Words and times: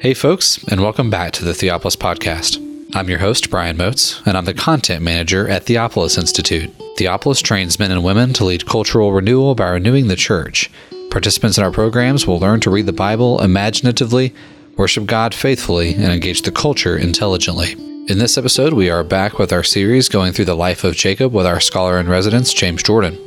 Hey, 0.00 0.14
folks, 0.14 0.64
and 0.64 0.80
welcome 0.80 1.10
back 1.10 1.30
to 1.32 1.44
the 1.44 1.52
Theopolis 1.52 1.94
Podcast. 1.94 2.56
I'm 2.94 3.10
your 3.10 3.18
host, 3.18 3.50
Brian 3.50 3.76
Moats, 3.76 4.22
and 4.24 4.34
I'm 4.34 4.46
the 4.46 4.54
content 4.54 5.04
manager 5.04 5.46
at 5.46 5.66
Theopolis 5.66 6.16
Institute. 6.16 6.70
Theopolis 6.96 7.42
trains 7.42 7.78
men 7.78 7.90
and 7.90 8.02
women 8.02 8.32
to 8.32 8.46
lead 8.46 8.64
cultural 8.64 9.12
renewal 9.12 9.54
by 9.54 9.68
renewing 9.68 10.08
the 10.08 10.16
church. 10.16 10.70
Participants 11.10 11.58
in 11.58 11.64
our 11.64 11.70
programs 11.70 12.26
will 12.26 12.40
learn 12.40 12.60
to 12.60 12.70
read 12.70 12.86
the 12.86 12.94
Bible 12.94 13.42
imaginatively, 13.42 14.34
worship 14.78 15.04
God 15.04 15.34
faithfully, 15.34 15.92
and 15.92 16.10
engage 16.10 16.40
the 16.40 16.50
culture 16.50 16.96
intelligently. 16.96 17.72
In 18.08 18.16
this 18.16 18.38
episode, 18.38 18.72
we 18.72 18.88
are 18.88 19.04
back 19.04 19.38
with 19.38 19.52
our 19.52 19.62
series 19.62 20.08
going 20.08 20.32
through 20.32 20.46
the 20.46 20.56
life 20.56 20.82
of 20.82 20.96
Jacob 20.96 21.34
with 21.34 21.44
our 21.44 21.60
scholar 21.60 22.00
in 22.00 22.08
residence, 22.08 22.54
James 22.54 22.82
Jordan. 22.82 23.18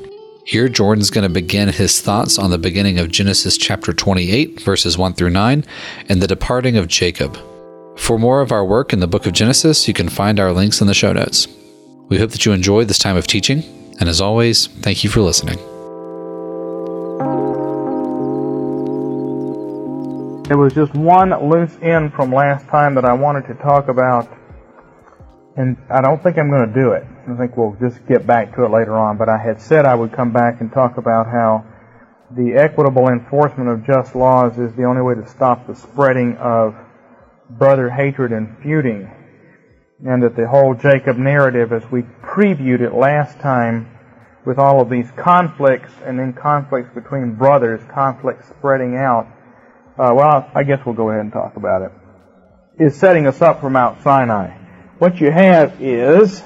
Here, 0.46 0.68
Jordan's 0.68 1.10
going 1.10 1.24
to 1.24 1.34
begin 1.34 1.70
his 1.70 2.02
thoughts 2.02 2.38
on 2.38 2.52
the 2.52 2.58
beginning 2.58 3.00
of 3.00 3.10
Genesis 3.10 3.56
chapter 3.56 3.94
28, 3.94 4.60
verses 4.60 4.98
1 4.98 5.14
through 5.14 5.30
9, 5.30 5.64
and 6.10 6.22
the 6.22 6.28
departing 6.28 6.76
of 6.76 6.90
Jacob. 6.90 7.38
For 7.96 8.20
more 8.20 8.42
of 8.42 8.52
our 8.52 8.66
work 8.66 8.92
in 8.92 9.00
the 9.00 9.08
book 9.08 9.26
of 9.26 9.32
Genesis, 9.32 9.88
you 9.88 9.94
can 9.94 10.10
find 10.10 10.42
our 10.42 10.52
links 10.52 10.82
in 10.82 10.88
the 10.88 10.94
show 10.94 11.14
notes. 11.14 11.48
We 12.10 12.18
hope 12.18 12.32
that 12.32 12.46
you 12.46 12.52
enjoyed 12.52 12.90
this 12.90 12.98
time 12.98 13.16
of 13.16 13.26
teaching, 13.26 13.64
and 14.02 14.10
as 14.10 14.20
always, 14.20 14.68
thank 14.68 15.06
you 15.06 15.10
for 15.10 15.22
listening. 15.22 15.56
There 20.50 20.58
was 20.58 20.74
just 20.74 20.94
one 20.94 21.32
loose 21.50 21.78
end 21.82 22.12
from 22.12 22.34
last 22.34 22.68
time 22.68 22.96
that 22.96 23.06
I 23.06 23.14
wanted 23.14 23.48
to 23.48 23.54
talk 23.54 23.88
about, 23.88 24.30
and 25.56 25.78
I 25.90 26.02
don't 26.02 26.22
think 26.22 26.38
I'm 26.38 26.50
going 26.50 26.68
to 26.68 26.74
do 26.74 26.92
it. 26.92 27.08
I 27.26 27.38
think 27.38 27.56
we'll 27.56 27.78
just 27.80 28.06
get 28.06 28.28
back 28.28 28.56
to 28.56 28.66
it 28.66 28.72
later 28.72 28.98
on, 28.98 29.18
but 29.18 29.30
I 29.30 29.38
had 29.38 29.62
said 29.62 29.86
I 29.86 29.96
would 29.96 30.12
come 30.12 30.34
back 30.34 30.60
and 30.60 30.72
talk 30.72 30.98
about 30.98 31.28
how 31.28 31.66
the 32.36 32.56
equitable 32.56 33.08
enforcement 33.08 33.70
of 33.70 33.86
just 33.86 34.14
laws 34.14 34.60
is 34.60 34.76
the 34.76 34.84
only 34.84 35.02
way 35.02 35.16
to 35.16 35.28
stop 35.30 35.66
the 35.66 35.76
spreading 35.76 36.36
of 36.38 36.76
brother 37.50 37.90
hatred 37.90 38.34
and 38.34 38.58
feuding. 38.62 39.10
And 40.06 40.22
that 40.24 40.36
the 40.36 40.48
whole 40.48 40.74
Jacob 40.76 41.18
narrative, 41.18 41.72
as 41.72 41.90
we 41.90 42.02
previewed 42.02 42.82
it 42.82 42.94
last 42.94 43.40
time, 43.40 43.90
with 44.46 44.58
all 44.58 44.82
of 44.82 44.90
these 44.90 45.10
conflicts 45.12 45.94
and 46.04 46.20
then 46.20 46.34
conflicts 46.34 46.94
between 46.94 47.36
brothers, 47.36 47.80
conflicts 47.94 48.50
spreading 48.50 48.98
out, 48.98 49.28
uh, 49.98 50.12
well, 50.14 50.52
I 50.54 50.64
guess 50.64 50.80
we'll 50.86 50.96
go 50.96 51.10
ahead 51.10 51.22
and 51.22 51.32
talk 51.32 51.56
about 51.56 51.84
it, 51.84 51.92
is 52.84 52.98
setting 52.98 53.28
us 53.28 53.42
up 53.42 53.62
for 53.62 53.70
Mount 53.70 54.02
Sinai. 54.02 54.58
What 54.98 55.22
you 55.22 55.32
have 55.32 55.82
is 55.82 56.44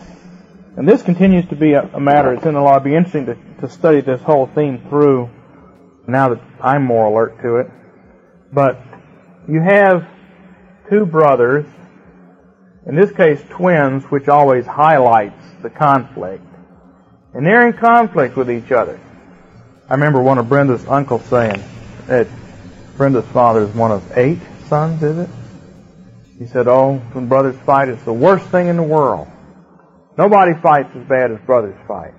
and 0.78 0.88
this 0.88 1.02
continues 1.02 1.48
to 1.50 1.56
be 1.56 1.74
a, 1.74 1.82
a 1.96 2.00
matter, 2.00 2.34
it's 2.34 2.46
in 2.46 2.54
the 2.54 2.62
law. 2.62 2.74
It'd 2.74 2.84
be 2.84 2.96
interesting 2.96 3.26
to, 3.26 3.36
to 3.62 3.70
study 3.70 4.02
this 4.02 4.22
whole 4.22 4.46
theme 4.46 4.86
through 4.90 5.28
now 6.08 6.30
that 6.30 6.42
I'm 6.62 6.86
more 6.86 7.08
alert 7.08 7.42
to 7.42 7.56
it. 7.58 7.68
But 8.54 8.80
you 9.50 9.60
have 9.60 10.08
two 10.88 11.08
brothers, 11.08 11.66
in 12.86 12.96
this 12.96 13.12
case 13.12 13.42
twins, 13.50 14.04
which 14.06 14.28
always 14.28 14.68
highlights 14.68 15.44
the 15.64 15.72
conflict. 15.72 16.46
And 17.34 17.44
they're 17.44 17.68
in 17.68 17.74
conflict 17.74 18.38
with 18.38 18.52
each 18.52 18.72
other. 18.72 19.00
I 19.90 19.96
remember 19.96 20.22
one 20.22 20.38
of 20.38 20.48
Brenda's 20.48 20.86
uncles 20.86 21.26
saying 21.26 21.64
that 22.06 22.28
Brenda's 22.98 23.26
father 23.28 23.64
is 23.64 23.74
one 23.74 23.92
of 23.92 24.16
eight 24.16 24.40
sons, 24.68 25.02
is 25.02 25.18
it? 25.18 25.30
He 26.38 26.46
said, 26.46 26.68
oh, 26.68 26.98
when 27.14 27.28
brothers 27.28 27.56
fight, 27.66 27.90
it's 27.90 28.04
the 28.04 28.14
worst 28.14 28.46
thing 28.50 28.68
in 28.68 28.78
the 28.78 28.84
world. 28.84 29.28
Nobody 30.18 30.54
fights 30.56 30.96
as 30.96 31.08
bad 31.08 31.32
as 31.32 31.40
brothers 31.42 31.78
fight. 31.88 32.14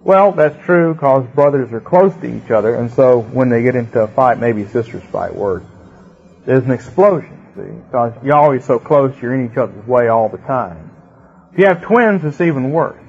Well, 0.00 0.32
that's 0.32 0.64
true 0.64 0.94
because 0.94 1.26
brothers 1.34 1.72
are 1.72 1.80
close 1.80 2.14
to 2.16 2.26
each 2.26 2.50
other, 2.50 2.74
and 2.74 2.92
so 2.92 3.20
when 3.20 3.48
they 3.48 3.62
get 3.62 3.76
into 3.76 4.00
a 4.00 4.08
fight, 4.08 4.38
maybe 4.38 4.64
sisters 4.66 5.02
fight 5.04 5.34
worse. 5.34 5.64
There's 6.44 6.64
an 6.64 6.70
explosion, 6.70 7.46
see, 7.56 7.62
because 7.62 8.12
you're 8.22 8.36
always 8.36 8.64
so 8.64 8.78
close, 8.78 9.14
you're 9.20 9.34
in 9.34 9.50
each 9.50 9.56
other's 9.56 9.86
way 9.86 10.08
all 10.08 10.28
the 10.28 10.38
time. 10.38 10.90
If 11.52 11.58
you 11.58 11.66
have 11.66 11.82
twins, 11.82 12.24
it's 12.24 12.40
even 12.40 12.70
worse. 12.70 13.02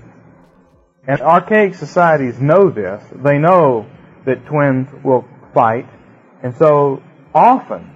And 1.07 1.21
archaic 1.21 1.75
societies 1.75 2.39
know 2.39 2.69
this. 2.69 3.03
They 3.13 3.37
know 3.37 3.85
that 4.25 4.45
twins 4.45 4.87
will 5.03 5.25
fight, 5.53 5.87
and 6.43 6.55
so 6.55 7.01
often 7.33 7.91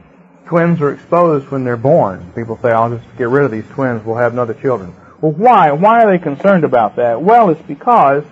twins 0.46 0.82
are 0.82 0.94
exposed 0.94 1.50
when 1.50 1.64
they're 1.64 1.78
born. 1.78 2.32
People 2.36 2.58
say, 2.62 2.72
I'll 2.72 2.96
just 2.96 3.18
get 3.18 3.30
rid 3.30 3.46
of 3.46 3.52
these 3.52 3.68
twins, 3.70 4.04
we'll 4.04 4.18
have 4.18 4.34
another 4.34 4.54
children. 4.54 4.96
Well, 5.22 5.34
why? 5.34 5.72
Why 5.72 6.04
are 6.04 6.12
they 6.12 6.24
concerned 6.24 6.64
about 6.64 6.96
that? 6.96 7.22
Well, 7.22 7.50
it's 7.52 7.62
because 7.62 8.24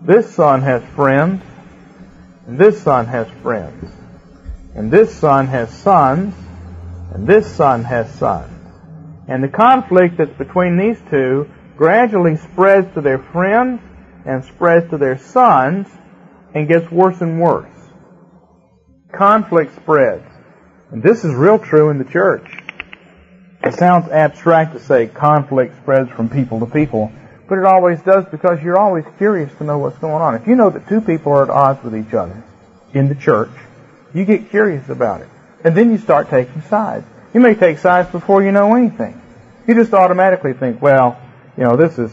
this 0.00 0.34
son 0.34 0.62
has 0.62 0.82
friends, 0.96 1.42
and 2.46 2.58
this 2.58 2.82
son 2.82 3.06
has 3.06 3.28
friends, 3.42 3.92
and 4.74 4.90
this 4.90 5.14
son 5.14 5.46
has 5.46 5.70
sons, 5.70 6.34
and 7.14 7.26
this 7.26 7.54
son 7.54 7.84
has 7.84 8.12
sons. 8.14 8.50
And 9.28 9.44
the 9.44 9.48
conflict 9.48 10.16
that's 10.18 10.36
between 10.36 10.76
these 10.76 10.98
two 11.10 11.48
gradually 11.76 12.36
spreads 12.36 12.92
to 12.94 13.00
their 13.00 13.18
friends 13.18 13.80
and 14.26 14.44
spreads 14.44 14.90
to 14.90 14.98
their 14.98 15.18
sons 15.18 15.86
and 16.54 16.66
gets 16.66 16.90
worse 16.90 17.20
and 17.20 17.40
worse. 17.40 17.70
Conflict 19.12 19.76
spreads. 19.76 20.26
And 20.90 21.02
this 21.02 21.24
is 21.24 21.32
real 21.34 21.60
true 21.60 21.90
in 21.90 21.98
the 21.98 22.04
church. 22.04 22.50
It 23.62 23.74
sounds 23.74 24.08
abstract 24.10 24.72
to 24.72 24.80
say 24.80 25.06
conflict 25.06 25.76
spreads 25.82 26.10
from 26.10 26.30
people 26.30 26.60
to 26.60 26.66
people, 26.66 27.12
but 27.48 27.58
it 27.58 27.64
always 27.64 28.00
does 28.02 28.24
because 28.30 28.62
you're 28.62 28.78
always 28.78 29.04
curious 29.18 29.52
to 29.58 29.64
know 29.64 29.78
what's 29.78 29.98
going 29.98 30.22
on. 30.22 30.34
If 30.34 30.46
you 30.46 30.56
know 30.56 30.70
that 30.70 30.88
two 30.88 31.00
people 31.00 31.32
are 31.32 31.42
at 31.42 31.50
odds 31.50 31.82
with 31.84 31.94
each 31.94 32.14
other 32.14 32.42
in 32.94 33.08
the 33.08 33.14
church, 33.14 33.50
you 34.14 34.24
get 34.24 34.50
curious 34.50 34.88
about 34.88 35.20
it. 35.20 35.28
And 35.62 35.76
then 35.76 35.90
you 35.90 35.98
start 35.98 36.30
taking 36.30 36.62
sides. 36.62 37.06
You 37.34 37.40
may 37.40 37.54
take 37.54 37.78
sides 37.78 38.10
before 38.10 38.42
you 38.42 38.50
know 38.50 38.74
anything. 38.74 39.20
You 39.68 39.74
just 39.74 39.92
automatically 39.92 40.54
think, 40.54 40.80
well, 40.80 41.20
you 41.56 41.64
know, 41.64 41.76
this 41.76 41.98
is, 41.98 42.10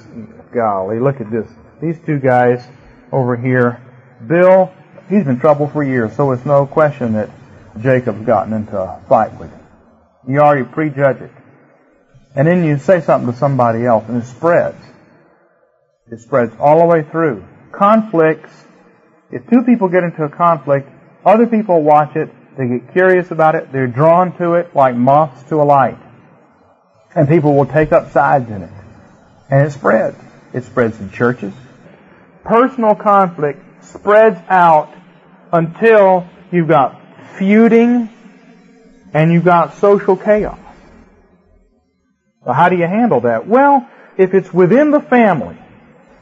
golly, 0.53 0.99
look 0.99 1.21
at 1.21 1.31
this. 1.31 1.47
These 1.81 1.97
two 2.05 2.19
guys 2.19 2.67
over 3.11 3.37
here, 3.37 3.81
Bill, 4.25 4.73
he's 5.09 5.23
been 5.23 5.39
trouble 5.39 5.69
for 5.69 5.81
years, 5.81 6.15
so 6.15 6.31
it's 6.31 6.45
no 6.45 6.65
question 6.65 7.13
that 7.13 7.29
Jacob's 7.79 8.25
gotten 8.25 8.53
into 8.53 8.77
a 8.77 8.99
fight 9.07 9.39
with 9.39 9.49
him. 9.49 9.56
You 10.27 10.39
already 10.39 10.65
prejudge 10.65 11.21
it. 11.21 11.31
And 12.35 12.47
then 12.47 12.63
you 12.63 12.77
say 12.77 13.01
something 13.01 13.31
to 13.31 13.37
somebody 13.37 13.85
else 13.85 14.03
and 14.07 14.21
it 14.21 14.25
spreads. 14.25 14.83
It 16.11 16.19
spreads 16.19 16.53
all 16.59 16.79
the 16.79 16.85
way 16.85 17.03
through. 17.03 17.43
Conflicts, 17.71 18.51
if 19.31 19.49
two 19.49 19.63
people 19.63 19.89
get 19.89 20.03
into 20.03 20.23
a 20.23 20.29
conflict, 20.29 20.89
other 21.25 21.47
people 21.47 21.81
watch 21.81 22.15
it, 22.15 22.29
they 22.57 22.67
get 22.67 22.93
curious 22.93 23.31
about 23.31 23.55
it, 23.55 23.71
they're 23.71 23.87
drawn 23.87 24.37
to 24.37 24.53
it 24.53 24.75
like 24.75 24.95
moths 24.95 25.43
to 25.49 25.55
a 25.55 25.63
light. 25.63 25.97
And 27.15 27.27
people 27.27 27.55
will 27.55 27.65
take 27.65 27.91
up 27.91 28.11
sides 28.11 28.49
in 28.49 28.63
it. 28.63 28.71
And 29.49 29.65
it 29.65 29.71
spreads. 29.71 30.17
It 30.53 30.63
spreads 30.63 30.99
in 30.99 31.09
churches. 31.11 31.53
Personal 32.43 32.95
conflict 32.95 33.83
spreads 33.83 34.39
out 34.49 34.93
until 35.51 36.27
you've 36.51 36.67
got 36.67 37.01
feuding 37.37 38.09
and 39.13 39.31
you've 39.31 39.45
got 39.45 39.75
social 39.75 40.17
chaos. 40.17 40.59
So 42.45 42.51
how 42.53 42.69
do 42.69 42.77
you 42.77 42.87
handle 42.87 43.21
that? 43.21 43.47
Well, 43.47 43.87
if 44.17 44.33
it's 44.33 44.53
within 44.53 44.91
the 44.91 45.01
family, 45.01 45.57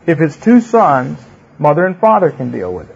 if 0.06 0.22
it's 0.22 0.36
two 0.36 0.62
sons, 0.62 1.20
mother 1.58 1.86
and 1.86 1.98
father 1.98 2.32
can 2.32 2.52
deal 2.52 2.74
with 2.74 2.90
it. 2.90 2.96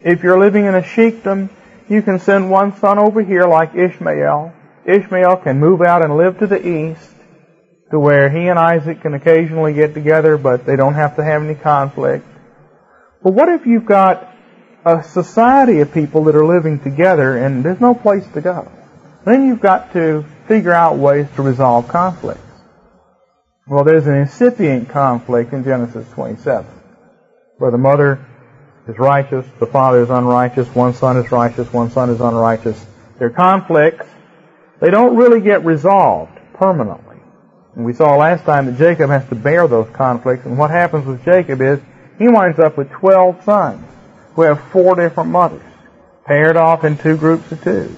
If 0.00 0.22
you're 0.22 0.38
living 0.38 0.66
in 0.66 0.74
a 0.74 0.82
sheikdom, 0.82 1.50
you 1.88 2.02
can 2.02 2.18
send 2.18 2.50
one 2.50 2.76
son 2.76 2.98
over 2.98 3.22
here 3.22 3.44
like 3.44 3.74
Ishmael. 3.74 4.52
Ishmael 4.84 5.36
can 5.38 5.58
move 5.58 5.82
out 5.82 6.04
and 6.04 6.16
live 6.16 6.38
to 6.38 6.46
the 6.46 6.66
east 6.66 7.14
to 7.90 7.98
where 7.98 8.28
he 8.28 8.48
and 8.48 8.58
Isaac 8.58 9.00
can 9.00 9.14
occasionally 9.14 9.72
get 9.72 9.94
together, 9.94 10.36
but 10.36 10.66
they 10.66 10.76
don't 10.76 10.94
have 10.94 11.16
to 11.16 11.24
have 11.24 11.42
any 11.42 11.54
conflict. 11.54 12.26
But 13.22 13.32
what 13.32 13.48
if 13.48 13.66
you've 13.66 13.86
got 13.86 14.35
a 14.86 15.02
society 15.02 15.80
of 15.80 15.92
people 15.92 16.22
that 16.24 16.36
are 16.36 16.46
living 16.46 16.78
together 16.78 17.36
and 17.36 17.64
there's 17.64 17.80
no 17.80 17.92
place 17.92 18.24
to 18.34 18.40
go. 18.40 18.70
Then 19.24 19.48
you've 19.48 19.60
got 19.60 19.92
to 19.94 20.24
figure 20.46 20.72
out 20.72 20.96
ways 20.96 21.26
to 21.34 21.42
resolve 21.42 21.88
conflicts. 21.88 22.40
Well, 23.66 23.82
there's 23.82 24.06
an 24.06 24.14
incipient 24.14 24.88
conflict 24.88 25.52
in 25.52 25.64
Genesis 25.64 26.08
27, 26.12 26.70
where 27.58 27.72
the 27.72 27.78
mother 27.78 28.24
is 28.86 28.96
righteous, 28.96 29.44
the 29.58 29.66
father 29.66 30.02
is 30.02 30.10
unrighteous, 30.10 30.68
one 30.68 30.94
son 30.94 31.16
is 31.16 31.32
righteous, 31.32 31.72
one 31.72 31.90
son 31.90 32.10
is 32.10 32.20
unrighteous. 32.20 32.86
They're 33.18 33.30
conflicts. 33.30 34.06
They 34.80 34.90
don't 34.90 35.16
really 35.16 35.40
get 35.40 35.64
resolved 35.64 36.38
permanently. 36.54 37.16
And 37.74 37.84
we 37.84 37.92
saw 37.92 38.14
last 38.14 38.44
time 38.44 38.66
that 38.66 38.78
Jacob 38.78 39.10
has 39.10 39.28
to 39.30 39.34
bear 39.34 39.66
those 39.66 39.90
conflicts, 39.90 40.46
and 40.46 40.56
what 40.56 40.70
happens 40.70 41.06
with 41.06 41.24
Jacob 41.24 41.60
is 41.60 41.80
he 42.20 42.28
winds 42.28 42.60
up 42.60 42.78
with 42.78 42.88
12 42.90 43.42
sons 43.42 43.84
who 44.36 44.42
have 44.42 44.62
four 44.70 44.94
different 44.94 45.30
mothers, 45.30 45.64
paired 46.26 46.56
off 46.56 46.84
in 46.84 46.98
two 46.98 47.16
groups 47.16 47.50
of 47.50 47.64
two. 47.64 47.96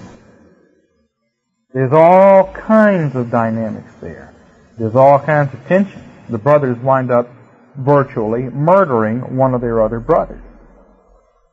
There's 1.73 1.93
all 1.93 2.51
kinds 2.53 3.15
of 3.15 3.29
dynamics 3.29 3.93
there. 4.01 4.33
There's 4.77 4.95
all 4.95 5.19
kinds 5.19 5.53
of 5.53 5.67
tension. 5.67 6.01
The 6.29 6.37
brothers 6.37 6.77
wind 6.79 7.11
up 7.11 7.29
virtually 7.77 8.43
murdering 8.43 9.35
one 9.35 9.53
of 9.53 9.61
their 9.61 9.83
other 9.83 9.99
brothers. 9.99 10.41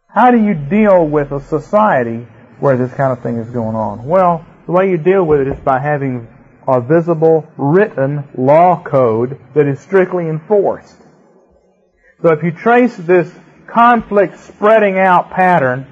How 0.08 0.30
do 0.30 0.42
you 0.42 0.54
deal 0.54 1.06
with 1.06 1.32
a 1.32 1.40
society 1.40 2.26
where 2.60 2.76
this 2.76 2.94
kind 2.94 3.12
of 3.12 3.22
thing 3.22 3.36
is 3.38 3.50
going 3.50 3.76
on? 3.76 4.06
Well, 4.06 4.46
The 4.66 4.72
way 4.72 4.90
you 4.90 4.98
deal 4.98 5.24
with 5.24 5.40
it 5.40 5.48
is 5.48 5.60
by 5.60 5.78
having 5.78 6.26
a 6.66 6.80
visible 6.80 7.46
written 7.56 8.28
law 8.36 8.82
code 8.82 9.38
that 9.54 9.66
is 9.68 9.78
strictly 9.78 10.28
enforced. 10.28 10.96
So 12.22 12.32
if 12.32 12.42
you 12.42 12.50
trace 12.50 12.96
this 12.96 13.32
conflict 13.76 14.40
spreading 14.40 14.98
out 14.98 15.30
pattern, 15.30 15.86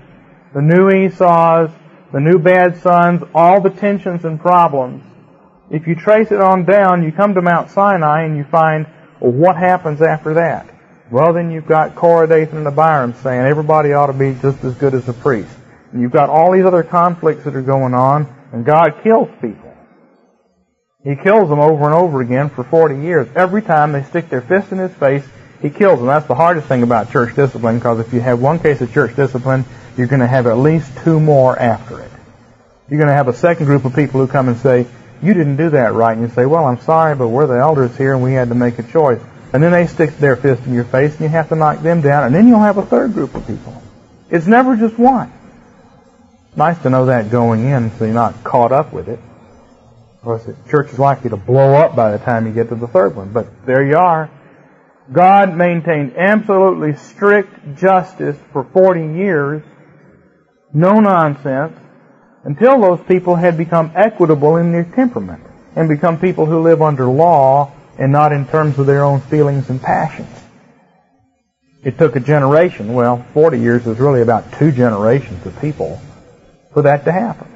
the 0.54 0.62
new 0.62 0.88
Esau's, 0.88 1.68
the 2.14 2.20
new 2.20 2.38
bad 2.38 2.80
sons, 2.80 3.22
all 3.34 3.60
the 3.60 3.68
tensions 3.68 4.24
and 4.24 4.40
problems, 4.40 5.04
if 5.70 5.86
you 5.86 5.94
trace 5.94 6.32
it 6.32 6.40
on 6.40 6.64
down, 6.64 7.02
you 7.02 7.12
come 7.12 7.34
to 7.34 7.42
Mount 7.42 7.70
Sinai 7.70 8.22
and 8.22 8.38
you 8.38 8.44
find, 8.44 8.86
well, 9.20 9.32
what 9.32 9.58
happens 9.58 10.00
after 10.00 10.32
that? 10.32 10.66
Well, 11.10 11.34
then 11.34 11.50
you've 11.50 11.66
got 11.66 11.94
Korah, 11.94 12.26
Dathan, 12.26 12.58
and 12.58 12.66
Abiram 12.66 13.12
saying 13.22 13.42
everybody 13.42 13.92
ought 13.92 14.06
to 14.06 14.14
be 14.14 14.34
just 14.40 14.64
as 14.64 14.74
good 14.76 14.94
as 14.94 15.06
a 15.10 15.12
priest. 15.12 15.54
And 15.92 16.00
you've 16.00 16.10
got 16.10 16.30
all 16.30 16.52
these 16.52 16.64
other 16.64 16.84
conflicts 16.84 17.44
that 17.44 17.54
are 17.54 17.60
going 17.60 17.92
on, 17.92 18.34
and 18.50 18.64
God 18.64 19.00
kills 19.02 19.28
people. 19.42 19.74
He 21.04 21.16
kills 21.16 21.50
them 21.50 21.60
over 21.60 21.84
and 21.84 21.94
over 21.94 22.22
again 22.22 22.48
for 22.48 22.64
40 22.64 23.02
years. 23.02 23.28
Every 23.36 23.60
time 23.60 23.92
they 23.92 24.04
stick 24.04 24.30
their 24.30 24.40
fist 24.40 24.72
in 24.72 24.78
his 24.78 24.94
face, 24.94 25.28
he 25.64 25.70
kills 25.70 25.98
them. 25.98 26.08
That's 26.08 26.26
the 26.26 26.34
hardest 26.34 26.68
thing 26.68 26.82
about 26.82 27.10
church 27.10 27.34
discipline, 27.34 27.78
because 27.78 27.98
if 27.98 28.12
you 28.12 28.20
have 28.20 28.38
one 28.38 28.58
case 28.58 28.82
of 28.82 28.92
church 28.92 29.16
discipline, 29.16 29.64
you're 29.96 30.08
going 30.08 30.20
to 30.20 30.26
have 30.26 30.46
at 30.46 30.58
least 30.58 30.92
two 30.98 31.18
more 31.18 31.58
after 31.58 32.00
it. 32.00 32.10
You're 32.90 32.98
going 32.98 33.08
to 33.08 33.14
have 33.14 33.28
a 33.28 33.32
second 33.32 33.64
group 33.64 33.86
of 33.86 33.94
people 33.96 34.20
who 34.20 34.30
come 34.30 34.48
and 34.48 34.58
say, 34.58 34.86
you 35.22 35.32
didn't 35.32 35.56
do 35.56 35.70
that 35.70 35.94
right. 35.94 36.12
And 36.12 36.28
you 36.28 36.34
say, 36.34 36.44
well, 36.44 36.66
I'm 36.66 36.80
sorry, 36.80 37.16
but 37.16 37.28
we're 37.28 37.46
the 37.46 37.54
elders 37.54 37.96
here 37.96 38.12
and 38.12 38.22
we 38.22 38.34
had 38.34 38.50
to 38.50 38.54
make 38.54 38.78
a 38.78 38.82
choice. 38.82 39.22
And 39.54 39.62
then 39.62 39.72
they 39.72 39.86
stick 39.86 40.18
their 40.18 40.36
fist 40.36 40.66
in 40.66 40.74
your 40.74 40.84
face 40.84 41.12
and 41.12 41.22
you 41.22 41.28
have 41.28 41.48
to 41.48 41.56
knock 41.56 41.80
them 41.80 42.02
down. 42.02 42.26
And 42.26 42.34
then 42.34 42.46
you'll 42.46 42.60
have 42.60 42.76
a 42.76 42.84
third 42.84 43.14
group 43.14 43.34
of 43.34 43.46
people. 43.46 43.82
It's 44.28 44.46
never 44.46 44.76
just 44.76 44.98
one. 44.98 45.32
Nice 46.56 46.78
to 46.82 46.90
know 46.90 47.06
that 47.06 47.30
going 47.30 47.64
in 47.64 47.90
so 47.92 48.04
you're 48.04 48.12
not 48.12 48.44
caught 48.44 48.70
up 48.70 48.92
with 48.92 49.08
it. 49.08 49.18
Of 50.16 50.20
course, 50.20 50.44
the 50.44 50.56
church 50.68 50.92
is 50.92 50.98
likely 50.98 51.30
to 51.30 51.38
blow 51.38 51.72
up 51.72 51.96
by 51.96 52.14
the 52.14 52.22
time 52.22 52.46
you 52.46 52.52
get 52.52 52.68
to 52.68 52.74
the 52.74 52.86
third 52.86 53.16
one. 53.16 53.32
But 53.32 53.64
there 53.64 53.82
you 53.82 53.96
are. 53.96 54.28
God 55.12 55.56
maintained 55.56 56.16
absolutely 56.16 56.94
strict 56.96 57.76
justice 57.76 58.36
for 58.52 58.64
40 58.64 59.18
years. 59.18 59.62
No 60.72 60.94
nonsense 61.00 61.78
until 62.44 62.80
those 62.80 63.00
people 63.06 63.36
had 63.36 63.56
become 63.56 63.92
equitable 63.94 64.56
in 64.56 64.72
their 64.72 64.84
temperament 64.84 65.42
and 65.76 65.88
become 65.88 66.18
people 66.18 66.46
who 66.46 66.62
live 66.62 66.82
under 66.82 67.06
law 67.06 67.72
and 67.98 68.12
not 68.12 68.32
in 68.32 68.46
terms 68.46 68.78
of 68.78 68.86
their 68.86 69.04
own 69.04 69.20
feelings 69.20 69.68
and 69.70 69.80
passions. 69.80 70.28
It 71.84 71.98
took 71.98 72.16
a 72.16 72.20
generation, 72.20 72.94
well, 72.94 73.24
40 73.34 73.60
years 73.60 73.86
is 73.86 73.98
really 73.98 74.22
about 74.22 74.52
two 74.54 74.72
generations 74.72 75.44
of 75.44 75.58
people 75.60 76.00
for 76.72 76.82
that 76.82 77.04
to 77.04 77.12
happen. 77.12 77.46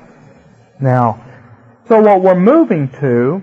Now, 0.81 1.25
so 1.89 2.01
what 2.01 2.21
we're 2.21 2.39
moving 2.39 2.91
to, 3.01 3.43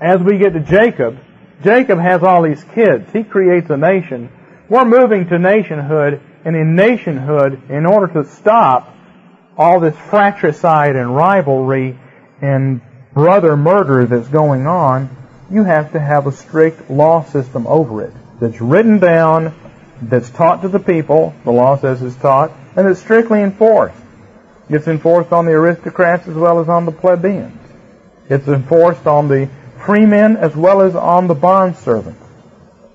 as 0.00 0.20
we 0.20 0.38
get 0.38 0.54
to 0.54 0.60
Jacob, 0.60 1.18
Jacob 1.62 1.98
has 1.98 2.22
all 2.22 2.42
these 2.42 2.62
kids. 2.74 3.10
He 3.12 3.24
creates 3.24 3.70
a 3.70 3.76
nation. 3.76 4.30
We're 4.68 4.84
moving 4.84 5.28
to 5.28 5.38
nationhood, 5.38 6.20
and 6.44 6.56
in 6.56 6.74
nationhood, 6.74 7.70
in 7.70 7.86
order 7.86 8.12
to 8.14 8.28
stop 8.28 8.94
all 9.56 9.80
this 9.80 9.96
fratricide 9.96 10.96
and 10.96 11.14
rivalry 11.14 11.98
and 12.42 12.80
brother 13.14 13.56
murder 13.56 14.04
that's 14.04 14.28
going 14.28 14.66
on, 14.66 15.10
you 15.50 15.64
have 15.64 15.92
to 15.92 16.00
have 16.00 16.26
a 16.26 16.32
strict 16.32 16.90
law 16.90 17.24
system 17.24 17.66
over 17.66 18.02
it 18.02 18.12
that's 18.40 18.60
written 18.60 18.98
down, 18.98 19.54
that's 20.02 20.28
taught 20.30 20.62
to 20.62 20.68
the 20.68 20.78
people, 20.78 21.34
the 21.44 21.50
law 21.50 21.78
says 21.78 22.02
it's 22.02 22.16
taught, 22.16 22.52
and 22.76 22.86
it's 22.86 23.00
strictly 23.00 23.42
enforced. 23.42 23.96
It's 24.68 24.88
enforced 24.88 25.32
on 25.32 25.46
the 25.46 25.52
aristocrats 25.52 26.26
as 26.28 26.34
well 26.34 26.60
as 26.60 26.68
on 26.68 26.84
the 26.84 26.92
plebeians. 26.92 27.58
It's 28.28 28.48
enforced 28.48 29.06
on 29.06 29.28
the 29.28 29.48
freemen 29.86 30.36
as 30.36 30.54
well 30.54 30.82
as 30.82 30.94
on 30.94 31.28
the 31.28 31.34
bond 31.34 31.76
servants. 31.76 32.22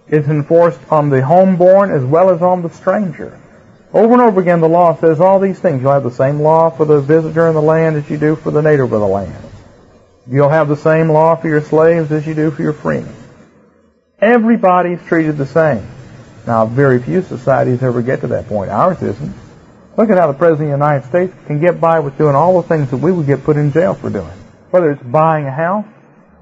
It's 0.08 0.28
enforced 0.28 0.80
on 0.92 1.10
the 1.10 1.22
homeborn 1.22 1.90
as 1.90 2.04
well 2.04 2.30
as 2.30 2.42
on 2.42 2.62
the 2.62 2.70
stranger. 2.70 3.40
Over 3.94 4.14
and 4.14 4.22
over 4.22 4.42
again, 4.42 4.60
the 4.60 4.70
law 4.70 4.96
says 4.98 5.22
all 5.22 5.40
these 5.40 5.60
things. 5.60 5.82
You'll 5.82 5.94
have 5.94 6.04
the 6.04 6.12
same 6.12 6.42
law 6.42 6.70
for 6.70 6.86
the 6.86 7.00
visitor 7.00 7.48
in 7.48 7.56
the 7.56 7.62
land 7.62 7.96
as 7.96 8.10
you 8.10 8.18
do 8.18 8.36
for 8.36 8.52
the 8.52 8.62
native 8.62 8.92
of 8.92 9.00
the 9.00 9.08
land. 9.08 9.44
You'll 10.28 10.50
have 10.50 10.68
the 10.68 10.78
same 10.78 11.10
law 11.10 11.36
for 11.36 11.48
your 11.48 11.62
slaves 11.62 12.12
as 12.12 12.28
you 12.28 12.34
do 12.34 12.52
for 12.52 12.62
your 12.62 12.74
freemen. 12.74 13.16
Everybody's 14.20 15.02
treated 15.04 15.38
the 15.38 15.46
same. 15.46 15.88
Now, 16.46 16.66
very 16.66 17.02
few 17.02 17.22
societies 17.22 17.82
ever 17.84 18.02
get 18.02 18.22
to 18.22 18.28
that 18.28 18.48
point. 18.48 18.70
Ours 18.70 19.02
isn't. 19.02 19.34
Look 19.98 20.10
at 20.10 20.18
how 20.18 20.28
the 20.28 20.38
President 20.38 20.72
of 20.72 20.80
the 20.80 20.86
United 20.86 21.08
States 21.08 21.34
can 21.48 21.60
get 21.60 21.82
by 21.82 22.00
with 22.00 22.18
doing 22.18 22.36
all 22.36 22.62
the 22.62 22.68
things 22.68 22.92
that 22.92 22.98
we 22.98 23.12
would 23.12 23.28
get 23.28 23.44
put 23.44 23.58
in 23.58 23.72
jail 23.72 23.94
for 23.94 24.10
doing. 24.10 24.32
Whether 24.72 24.92
it's 24.92 25.04
buying 25.04 25.46
a 25.46 25.52
house 25.52 25.86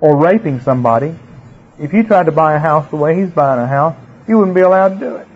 or 0.02 0.18
raping 0.18 0.62
somebody. 0.62 1.16
If 1.80 1.94
you 1.94 2.04
tried 2.04 2.26
to 2.26 2.32
buy 2.32 2.56
a 2.56 2.60
house 2.60 2.90
the 2.90 2.98
way 2.98 3.16
he's 3.20 3.30
buying 3.30 3.62
a 3.62 3.68
house, 3.68 3.96
you 4.28 4.38
wouldn't 4.38 4.56
be 4.56 4.62
allowed 4.62 5.00
to 5.00 5.00
do 5.00 5.16
it. 5.18 5.28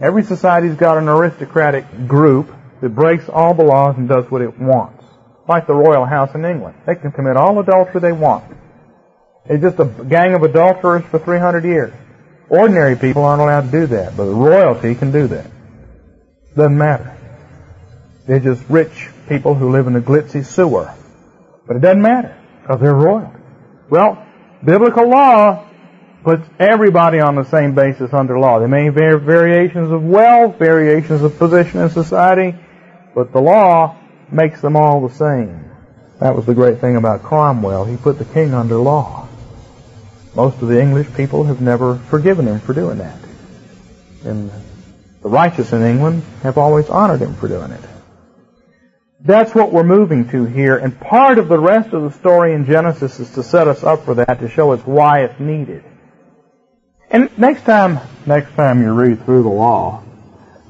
Every 0.00 0.24
society's 0.24 0.76
got 0.76 0.98
an 0.98 1.08
aristocratic 1.08 2.08
group 2.08 2.50
that 2.80 2.88
breaks 2.88 3.28
all 3.28 3.54
the 3.54 3.62
laws 3.62 3.96
and 3.96 4.08
does 4.08 4.30
what 4.30 4.42
it 4.42 4.58
wants. 4.58 5.04
Like 5.46 5.66
the 5.66 5.74
royal 5.74 6.06
house 6.06 6.34
in 6.34 6.44
England. 6.44 6.76
They 6.86 6.94
can 6.94 7.12
commit 7.12 7.36
all 7.36 7.58
adultery 7.58 8.00
they 8.00 8.12
want. 8.12 8.44
It's 9.46 9.62
just 9.62 9.78
a 9.78 9.84
gang 9.84 10.34
of 10.34 10.42
adulterers 10.42 11.04
for 11.04 11.18
300 11.18 11.64
years. 11.64 11.92
Ordinary 12.48 12.96
people 12.96 13.24
aren't 13.24 13.42
allowed 13.42 13.70
to 13.70 13.70
do 13.70 13.86
that, 13.88 14.16
but 14.16 14.24
royalty 14.24 14.94
can 14.94 15.12
do 15.12 15.28
that. 15.28 15.46
Doesn't 16.56 16.76
matter. 16.76 17.16
They're 18.26 18.40
just 18.40 18.62
rich 18.68 19.08
people 19.28 19.54
who 19.54 19.70
live 19.70 19.86
in 19.86 19.96
a 19.96 20.00
glitzy 20.00 20.44
sewer. 20.44 20.94
But 21.66 21.76
it 21.76 21.80
doesn't 21.80 22.02
matter, 22.02 22.36
because 22.62 22.80
they're 22.80 22.94
royal. 22.94 23.32
Well, 23.90 24.24
biblical 24.64 25.08
law 25.08 25.66
puts 26.22 26.48
everybody 26.58 27.18
on 27.18 27.34
the 27.34 27.44
same 27.44 27.74
basis 27.74 28.12
under 28.12 28.38
law. 28.38 28.58
There 28.58 28.68
may 28.68 28.88
be 28.88 28.94
variations 28.94 29.90
of 29.90 30.04
wealth, 30.04 30.58
variations 30.58 31.22
of 31.22 31.36
position 31.38 31.80
in 31.80 31.90
society, 31.90 32.56
but 33.14 33.32
the 33.32 33.40
law 33.40 33.96
makes 34.30 34.60
them 34.60 34.76
all 34.76 35.06
the 35.06 35.14
same. 35.14 35.64
That 36.20 36.36
was 36.36 36.46
the 36.46 36.54
great 36.54 36.80
thing 36.80 36.96
about 36.96 37.22
Cromwell. 37.22 37.84
He 37.84 37.96
put 37.96 38.18
the 38.18 38.26
king 38.26 38.54
under 38.54 38.76
law. 38.76 39.28
Most 40.36 40.62
of 40.62 40.68
the 40.68 40.80
English 40.80 41.12
people 41.14 41.44
have 41.44 41.60
never 41.60 41.96
forgiven 41.96 42.46
him 42.46 42.60
for 42.60 42.74
doing 42.74 42.98
that. 42.98 43.18
And 44.24 44.52
the 45.22 45.28
righteous 45.28 45.72
in 45.72 45.82
England 45.82 46.22
have 46.42 46.58
always 46.58 46.88
honored 46.88 47.20
him 47.20 47.34
for 47.34 47.48
doing 47.48 47.72
it. 47.72 47.80
That's 49.22 49.54
what 49.54 49.70
we're 49.70 49.84
moving 49.84 50.30
to 50.30 50.46
here, 50.46 50.78
and 50.78 50.98
part 50.98 51.36
of 51.36 51.48
the 51.48 51.58
rest 51.58 51.92
of 51.92 52.02
the 52.02 52.18
story 52.18 52.54
in 52.54 52.64
Genesis 52.64 53.20
is 53.20 53.30
to 53.34 53.42
set 53.42 53.68
us 53.68 53.84
up 53.84 54.06
for 54.06 54.14
that, 54.14 54.40
to 54.40 54.48
show 54.48 54.72
us 54.72 54.80
why 54.86 55.24
it's 55.24 55.38
needed. 55.38 55.84
And 57.10 57.28
next 57.36 57.64
time, 57.64 58.00
next 58.24 58.54
time 58.54 58.80
you 58.80 58.94
read 58.94 59.22
through 59.26 59.42
the 59.42 59.50
law, 59.50 60.02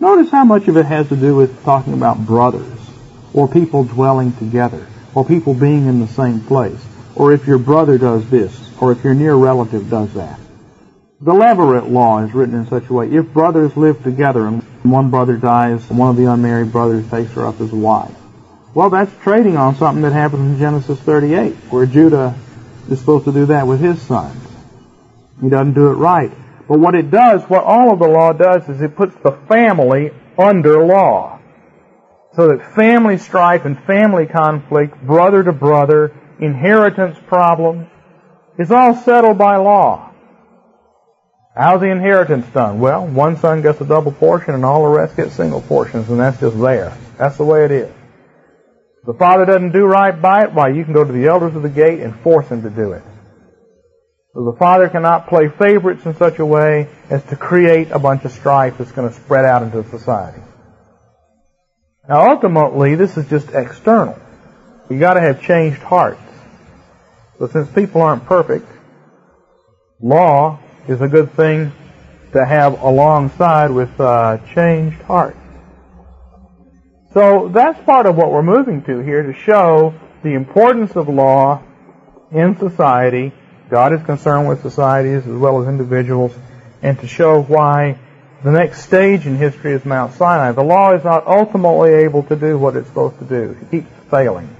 notice 0.00 0.32
how 0.32 0.44
much 0.44 0.66
of 0.66 0.76
it 0.76 0.84
has 0.84 1.08
to 1.10 1.16
do 1.16 1.36
with 1.36 1.62
talking 1.62 1.92
about 1.92 2.26
brothers, 2.26 2.76
or 3.32 3.46
people 3.46 3.84
dwelling 3.84 4.32
together, 4.32 4.84
or 5.14 5.24
people 5.24 5.54
being 5.54 5.86
in 5.86 6.00
the 6.00 6.08
same 6.08 6.40
place, 6.40 6.84
or 7.14 7.32
if 7.32 7.46
your 7.46 7.58
brother 7.58 7.98
does 7.98 8.28
this, 8.30 8.72
or 8.80 8.90
if 8.90 9.04
your 9.04 9.14
near 9.14 9.36
relative 9.36 9.88
does 9.88 10.12
that. 10.14 10.40
The 11.20 11.32
Levirate 11.32 11.88
law 11.88 12.24
is 12.24 12.34
written 12.34 12.56
in 12.56 12.66
such 12.66 12.88
a 12.88 12.92
way, 12.92 13.12
if 13.12 13.32
brothers 13.32 13.76
live 13.76 14.02
together 14.02 14.48
and 14.48 14.64
one 14.82 15.10
brother 15.10 15.36
dies, 15.36 15.88
one 15.88 16.10
of 16.10 16.16
the 16.16 16.24
unmarried 16.24 16.72
brothers 16.72 17.08
takes 17.08 17.30
her 17.34 17.46
up 17.46 17.60
as 17.60 17.72
a 17.72 17.76
wife. 17.76 18.16
Well, 18.72 18.90
that's 18.90 19.10
trading 19.22 19.56
on 19.56 19.74
something 19.74 20.02
that 20.02 20.12
happens 20.12 20.52
in 20.52 20.58
Genesis 20.58 21.00
38, 21.00 21.54
where 21.70 21.86
Judah 21.86 22.36
is 22.88 23.00
supposed 23.00 23.24
to 23.24 23.32
do 23.32 23.46
that 23.46 23.66
with 23.66 23.80
his 23.80 24.00
sons. 24.02 24.46
He 25.40 25.48
doesn't 25.48 25.72
do 25.72 25.88
it 25.88 25.94
right. 25.94 26.30
But 26.68 26.78
what 26.78 26.94
it 26.94 27.10
does, 27.10 27.42
what 27.44 27.64
all 27.64 27.92
of 27.92 27.98
the 27.98 28.06
law 28.06 28.32
does, 28.32 28.68
is 28.68 28.80
it 28.80 28.94
puts 28.94 29.16
the 29.24 29.32
family 29.48 30.12
under 30.38 30.84
law. 30.84 31.40
So 32.36 32.46
that 32.48 32.76
family 32.76 33.18
strife 33.18 33.64
and 33.64 33.76
family 33.84 34.26
conflict, 34.26 35.02
brother 35.04 35.42
to 35.42 35.52
brother, 35.52 36.14
inheritance 36.38 37.18
problems, 37.26 37.88
is 38.56 38.70
all 38.70 38.94
settled 38.94 39.36
by 39.36 39.56
law. 39.56 40.12
How's 41.56 41.80
the 41.80 41.90
inheritance 41.90 42.46
done? 42.54 42.78
Well, 42.78 43.04
one 43.04 43.36
son 43.36 43.62
gets 43.62 43.80
a 43.80 43.84
double 43.84 44.12
portion 44.12 44.54
and 44.54 44.64
all 44.64 44.84
the 44.84 44.96
rest 44.96 45.16
get 45.16 45.32
single 45.32 45.60
portions, 45.60 46.08
and 46.08 46.20
that's 46.20 46.38
just 46.38 46.56
there. 46.60 46.96
That's 47.18 47.36
the 47.36 47.44
way 47.44 47.64
it 47.64 47.72
is. 47.72 47.92
If 49.00 49.06
the 49.06 49.14
father 49.14 49.46
doesn't 49.46 49.72
do 49.72 49.84
right 49.84 50.20
by 50.20 50.44
it, 50.44 50.52
why, 50.52 50.68
you 50.68 50.84
can 50.84 50.92
go 50.92 51.04
to 51.04 51.12
the 51.12 51.26
elders 51.26 51.56
of 51.56 51.62
the 51.62 51.70
gate 51.70 52.00
and 52.00 52.18
force 52.20 52.48
him 52.48 52.62
to 52.62 52.70
do 52.70 52.92
it. 52.92 53.02
So 54.34 54.44
the 54.44 54.56
father 54.58 54.88
cannot 54.88 55.28
play 55.28 55.48
favorites 55.48 56.06
in 56.06 56.14
such 56.14 56.38
a 56.38 56.46
way 56.46 56.88
as 57.08 57.24
to 57.24 57.36
create 57.36 57.90
a 57.90 57.98
bunch 57.98 58.24
of 58.24 58.32
strife 58.32 58.78
that's 58.78 58.92
going 58.92 59.08
to 59.08 59.14
spread 59.14 59.44
out 59.44 59.62
into 59.62 59.82
society. 59.88 60.42
Now 62.08 62.30
ultimately, 62.30 62.94
this 62.94 63.16
is 63.16 63.28
just 63.28 63.50
external. 63.54 64.18
You 64.90 64.98
gotta 64.98 65.20
have 65.20 65.42
changed 65.42 65.80
hearts. 65.80 66.20
But 67.38 67.52
since 67.52 67.70
people 67.70 68.02
aren't 68.02 68.26
perfect, 68.26 68.66
law 70.00 70.58
is 70.88 71.00
a 71.00 71.08
good 71.08 71.32
thing 71.32 71.72
to 72.32 72.44
have 72.44 72.82
alongside 72.82 73.70
with 73.70 73.98
uh, 74.00 74.38
changed 74.54 75.00
hearts. 75.02 75.39
So 77.12 77.48
that's 77.48 77.82
part 77.84 78.06
of 78.06 78.16
what 78.16 78.30
we're 78.30 78.42
moving 78.42 78.82
to 78.84 79.00
here 79.00 79.24
to 79.24 79.32
show 79.32 79.94
the 80.22 80.34
importance 80.34 80.94
of 80.94 81.08
law 81.08 81.62
in 82.30 82.56
society. 82.56 83.32
God 83.68 83.92
is 83.92 84.02
concerned 84.04 84.48
with 84.48 84.62
societies 84.62 85.26
as 85.26 85.32
well 85.32 85.60
as 85.60 85.68
individuals, 85.68 86.32
and 86.82 86.98
to 87.00 87.08
show 87.08 87.42
why 87.42 87.98
the 88.44 88.52
next 88.52 88.84
stage 88.84 89.26
in 89.26 89.36
history 89.36 89.72
is 89.72 89.84
Mount 89.84 90.14
Sinai. 90.14 90.52
The 90.52 90.62
law 90.62 90.94
is 90.94 91.04
not 91.04 91.26
ultimately 91.26 91.90
able 91.94 92.22
to 92.24 92.36
do 92.36 92.56
what 92.56 92.76
it's 92.76 92.88
supposed 92.88 93.18
to 93.18 93.24
do. 93.24 93.56
It 93.60 93.70
keeps 93.70 93.90
failing. 94.10 94.56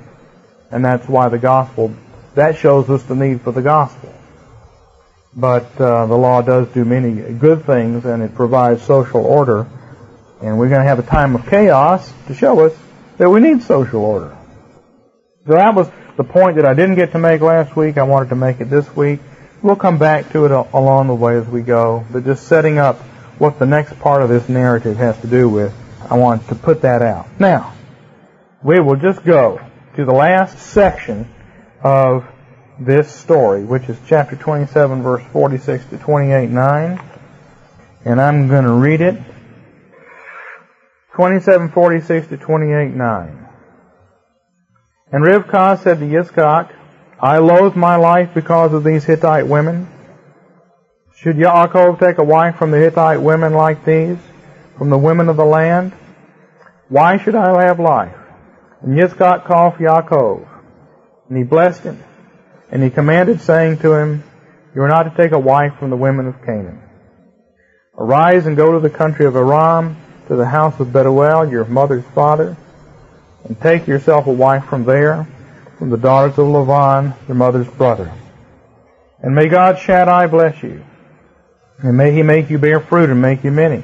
And 0.71 0.85
that's 0.85 1.09
why 1.09 1.29
the 1.29 1.39
gospel, 1.39 1.95
that 2.35 2.57
shows 2.57 2.91
us 2.91 3.03
the 3.05 3.15
need 3.15 3.43
for 3.43 3.53
the 3.53 3.63
gospel. 3.63 4.13
But 5.35 5.81
uh, 5.81 6.07
the 6.07 6.17
law 6.17 6.43
does 6.43 6.69
do 6.69 6.85
many 6.85 7.33
good 7.33 7.65
things, 7.65 8.05
and 8.05 8.23
it 8.23 8.35
provides 8.35 8.83
social 8.83 9.25
order. 9.25 9.69
And 10.43 10.59
we're 10.59 10.69
going 10.69 10.81
to 10.81 10.87
have 10.87 10.99
a 10.99 11.03
time 11.03 11.35
of 11.35 11.47
chaos 11.47 12.13
to 12.27 12.35
show 12.35 12.61
us 12.61 12.73
that 13.19 13.29
we 13.29 13.41
need 13.41 13.63
social 13.63 14.01
order. 14.01 14.37
So 15.47 15.55
that 15.55 15.75
was 15.75 15.91
the 16.17 16.25
point 16.25 16.57
that 16.57 16.67
I 16.67 16.75
didn't 16.75 16.97
get 16.97 17.13
to 17.13 17.19
make 17.19 17.41
last 17.41 17.77
week. 17.77 17.99
I 17.99 18.03
wanted 18.05 18.31
to 18.31 18.37
make 18.37 18.61
it 18.61 18.71
this 18.71 18.95
week. 18.97 19.21
We'll 19.63 19.77
come 19.77 19.99
back 19.99 20.31
to 20.33 20.47
it 20.47 20.51
along 20.51 21.09
the 21.09 21.15
way 21.15 21.37
as 21.37 21.47
we 21.47 21.63
go, 21.63 22.05
but 22.11 22.25
just 22.25 22.47
setting 22.47 22.79
up 22.79 22.99
what 23.39 23.59
the 23.59 23.67
next 23.67 23.99
part 24.01 24.23
of 24.23 24.29
this 24.29 24.49
narrative 24.49 24.97
has 24.97 25.19
to 25.21 25.27
do 25.27 25.49
with, 25.49 25.75
I 26.11 26.17
want 26.17 26.49
to 26.49 26.55
put 26.55 26.83
that 26.83 27.03
out. 27.03 27.27
Now, 27.39 27.75
we 28.63 28.81
will 28.81 28.97
just 28.97 29.25
go 29.25 29.61
to 29.97 30.05
the 30.05 30.13
last 30.13 30.59
section 30.59 31.33
of 31.83 32.27
this 32.79 33.15
story, 33.15 33.65
which 33.65 33.89
is 33.89 33.99
chapter 34.07 34.37
27, 34.37 35.03
verse 35.03 35.23
46 35.33 35.87
to 35.87 35.99
28, 35.99 36.51
9. 36.51 37.03
And 38.05 38.21
I'm 38.21 38.49
going 38.49 38.65
to 38.65 38.73
read 38.73 39.01
it. 39.01 39.21
27, 41.21 41.73
46 41.73 42.29
to 42.29 42.39
28, 42.39 42.95
9. 42.95 43.49
And 45.13 45.23
Rivkah 45.23 45.83
said 45.83 45.99
to 45.99 46.07
Yitzchak, 46.07 46.75
I 47.21 47.37
loathe 47.37 47.77
my 47.77 47.97
life 47.97 48.31
because 48.35 48.73
of 48.73 48.85
these 48.85 49.05
Hittite 49.05 49.47
women. 49.47 49.87
Should 51.17 51.37
Yaakov 51.37 52.01
take 52.01 52.17
a 52.17 52.25
wife 52.25 52.57
from 52.57 52.71
the 52.71 52.79
Hittite 52.79 53.21
women 53.21 53.53
like 53.53 53.85
these, 53.85 54.17
from 54.79 54.89
the 54.89 54.97
women 54.97 55.29
of 55.29 55.37
the 55.37 55.45
land? 55.45 55.93
Why 56.89 57.19
should 57.19 57.35
I 57.35 57.67
have 57.67 57.79
life? 57.79 58.17
And 58.81 58.99
Yitzchak 58.99 59.45
called 59.45 59.75
for 59.75 59.83
Yaakov, 59.83 60.49
and 61.29 61.37
he 61.37 61.45
blessed 61.45 61.83
him, 61.83 62.03
and 62.71 62.83
he 62.83 62.89
commanded, 62.89 63.43
saying 63.43 63.77
to 63.81 63.93
him, 63.93 64.25
You 64.75 64.81
are 64.85 64.89
not 64.89 65.03
to 65.03 65.15
take 65.15 65.33
a 65.33 65.39
wife 65.39 65.75
from 65.79 65.91
the 65.91 65.97
women 65.97 66.29
of 66.29 66.41
Canaan. 66.47 66.81
Arise 67.99 68.47
and 68.47 68.57
go 68.57 68.73
to 68.73 68.81
the 68.81 68.89
country 68.89 69.27
of 69.27 69.37
Aram, 69.37 69.99
to 70.31 70.37
the 70.37 70.47
house 70.47 70.79
of 70.79 70.93
Bethuel, 70.93 71.51
your 71.51 71.65
mother's 71.65 72.05
father, 72.15 72.57
and 73.43 73.61
take 73.61 73.89
yourself 73.89 74.29
a 74.29 74.33
wife 74.33 74.65
from 74.67 74.85
there, 74.85 75.27
from 75.77 75.91
the 75.91 75.97
daughters 75.97 76.39
of 76.39 76.47
Lavan, 76.47 77.17
your 77.27 77.35
mother's 77.35 77.67
brother. 77.67 78.13
And 79.21 79.35
may 79.35 79.49
God 79.49 79.81
Shaddai 79.81 80.29
bless 80.29 80.63
you, 80.63 80.85
and 81.79 81.97
may 81.97 82.13
he 82.13 82.23
make 82.23 82.49
you 82.49 82.59
bear 82.59 82.79
fruit 82.79 83.11
and 83.11 83.21
make 83.21 83.43
you 83.43 83.51
many, 83.51 83.83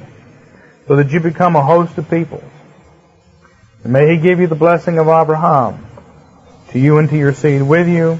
so 0.87 0.95
that 0.95 1.11
you 1.11 1.19
become 1.19 1.57
a 1.57 1.61
host 1.61 1.97
of 1.97 2.09
peoples. 2.09 2.49
And 3.83 3.91
may 3.91 4.15
he 4.15 4.21
give 4.21 4.39
you 4.39 4.47
the 4.47 4.55
blessing 4.55 4.99
of 4.99 5.09
Abraham, 5.09 5.85
to 6.69 6.79
you 6.79 6.97
and 6.97 7.09
to 7.09 7.17
your 7.17 7.33
seed 7.33 7.61
with 7.61 7.89
you, 7.89 8.19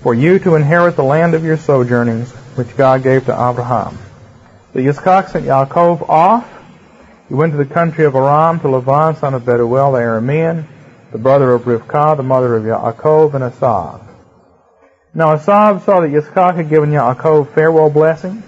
for 0.00 0.14
you 0.14 0.38
to 0.38 0.54
inherit 0.54 0.96
the 0.96 1.04
land 1.04 1.34
of 1.34 1.44
your 1.44 1.58
sojournings, 1.58 2.32
which 2.56 2.74
God 2.74 3.02
gave 3.02 3.26
to 3.26 3.32
Abraham. 3.32 3.98
So 4.72 4.78
Yitzchak 4.78 5.28
sent 5.28 5.44
Yaakov 5.44 6.08
off. 6.08 6.53
He 7.28 7.34
went 7.34 7.52
to 7.52 7.56
the 7.56 7.64
country 7.64 8.04
of 8.04 8.14
Aram 8.14 8.60
to 8.60 8.66
Lavan, 8.66 9.18
son 9.18 9.32
of 9.32 9.46
Bethuel 9.46 9.92
the 9.92 9.98
Aramean, 9.98 10.66
the 11.10 11.18
brother 11.18 11.52
of 11.52 11.62
Rivkah, 11.62 12.18
the 12.18 12.22
mother 12.22 12.54
of 12.54 12.64
Yaakov, 12.64 13.32
and 13.32 13.44
Esav. 13.44 14.02
Now 15.14 15.34
Esav 15.34 15.84
saw 15.84 16.00
that 16.00 16.10
Yitzchak 16.10 16.56
had 16.56 16.68
given 16.68 16.90
Yaakov 16.90 17.54
farewell 17.54 17.88
blessings, 17.88 18.44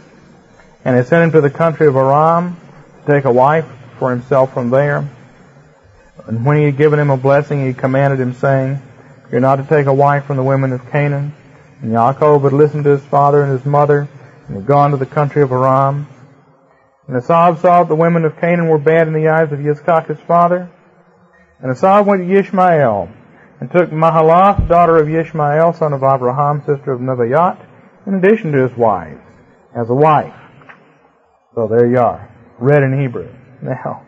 and 0.84 0.94
had 0.94 1.06
sent 1.06 1.24
him 1.24 1.32
to 1.32 1.40
the 1.40 1.48
country 1.48 1.86
of 1.86 1.96
Aram 1.96 2.58
to 3.00 3.12
take 3.12 3.24
a 3.24 3.32
wife 3.32 3.66
for 3.98 4.10
himself 4.10 4.52
from 4.52 4.68
there. 4.68 5.08
And 6.26 6.44
when 6.44 6.58
he 6.58 6.64
had 6.64 6.76
given 6.76 6.98
him 6.98 7.08
a 7.08 7.16
blessing, 7.16 7.64
he 7.64 7.72
commanded 7.72 8.20
him, 8.20 8.34
saying, 8.34 8.82
You're 9.32 9.40
not 9.40 9.56
to 9.56 9.64
take 9.64 9.86
a 9.86 9.94
wife 9.94 10.26
from 10.26 10.36
the 10.36 10.42
women 10.42 10.72
of 10.72 10.90
Canaan. 10.90 11.34
And 11.80 11.92
Yaakov 11.92 12.42
had 12.42 12.52
listened 12.52 12.84
to 12.84 12.90
his 12.90 13.04
father 13.04 13.42
and 13.42 13.52
his 13.52 13.64
mother, 13.64 14.06
and 14.48 14.56
had 14.56 14.66
gone 14.66 14.90
to 14.90 14.98
the 14.98 15.06
country 15.06 15.40
of 15.40 15.50
Aram. 15.50 16.08
And 17.08 17.16
Esav 17.16 17.60
saw 17.60 17.82
that 17.82 17.88
the 17.88 17.94
women 17.94 18.24
of 18.24 18.36
Canaan 18.40 18.68
were 18.68 18.78
bad 18.78 19.06
in 19.06 19.14
the 19.14 19.28
eyes 19.28 19.52
of 19.52 19.60
Yitzchak 19.60 20.08
his 20.08 20.20
father. 20.26 20.70
And 21.60 21.74
Esav 21.74 22.06
went 22.06 22.22
to 22.22 22.26
Yishmael, 22.26 23.12
and 23.60 23.70
took 23.70 23.90
Mahalath, 23.90 24.68
daughter 24.68 24.96
of 24.96 25.06
Yishmael, 25.06 25.76
son 25.78 25.92
of 25.92 26.02
Abraham, 26.02 26.60
sister 26.66 26.92
of 26.92 27.00
Nebaioth, 27.00 27.64
in 28.06 28.14
addition 28.14 28.52
to 28.52 28.68
his 28.68 28.76
wives, 28.76 29.22
as 29.74 29.88
a 29.88 29.94
wife. 29.94 30.34
So 31.54 31.68
there 31.68 31.88
you 31.88 31.98
are, 31.98 32.30
read 32.58 32.82
in 32.82 33.00
Hebrew. 33.00 33.32
Now, 33.62 34.06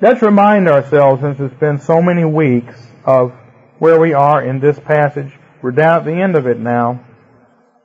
let's 0.00 0.22
remind 0.22 0.68
ourselves, 0.68 1.20
since 1.20 1.40
it's 1.40 1.58
been 1.58 1.80
so 1.80 2.00
many 2.00 2.24
weeks, 2.24 2.80
of 3.04 3.32
where 3.78 4.00
we 4.00 4.14
are 4.14 4.42
in 4.42 4.60
this 4.60 4.78
passage. 4.78 5.32
We're 5.60 5.72
down 5.72 5.98
at 5.98 6.04
the 6.04 6.12
end 6.12 6.36
of 6.36 6.46
it 6.46 6.58
now. 6.58 7.04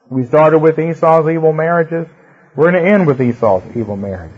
We 0.10 0.26
started 0.26 0.60
with 0.60 0.78
Esau's 0.78 1.30
evil 1.30 1.54
marriages. 1.54 2.08
We're 2.56 2.72
going 2.72 2.84
to 2.84 2.90
end 2.90 3.08
with 3.08 3.22
Esau's 3.22 3.64
evil 3.76 3.96
marriage. 3.96 4.34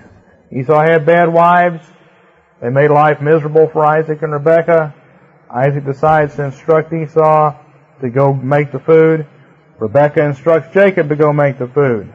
Esau 0.52 0.82
had 0.82 1.06
bad 1.06 1.32
wives. 1.32 1.82
They 2.62 2.70
made 2.70 2.92
life 2.92 3.22
miserable 3.22 3.68
for 3.68 3.86
Isaac 3.86 4.22
and 4.22 4.34
Rebekah. 4.34 4.94
Isaac 5.50 5.86
decides 5.86 6.36
to 6.36 6.46
instruct 6.46 6.94
Esau 6.94 7.56
to 8.02 8.10
go 8.10 8.34
make 8.34 8.72
the 8.72 8.80
food. 8.80 9.28
Rebekah 9.80 10.24
instructs 10.24 10.74
Jacob 10.74 11.10
to 11.10 11.16
go 11.16 11.32
make 11.34 11.58
the 11.58 11.68
food. 11.68 12.14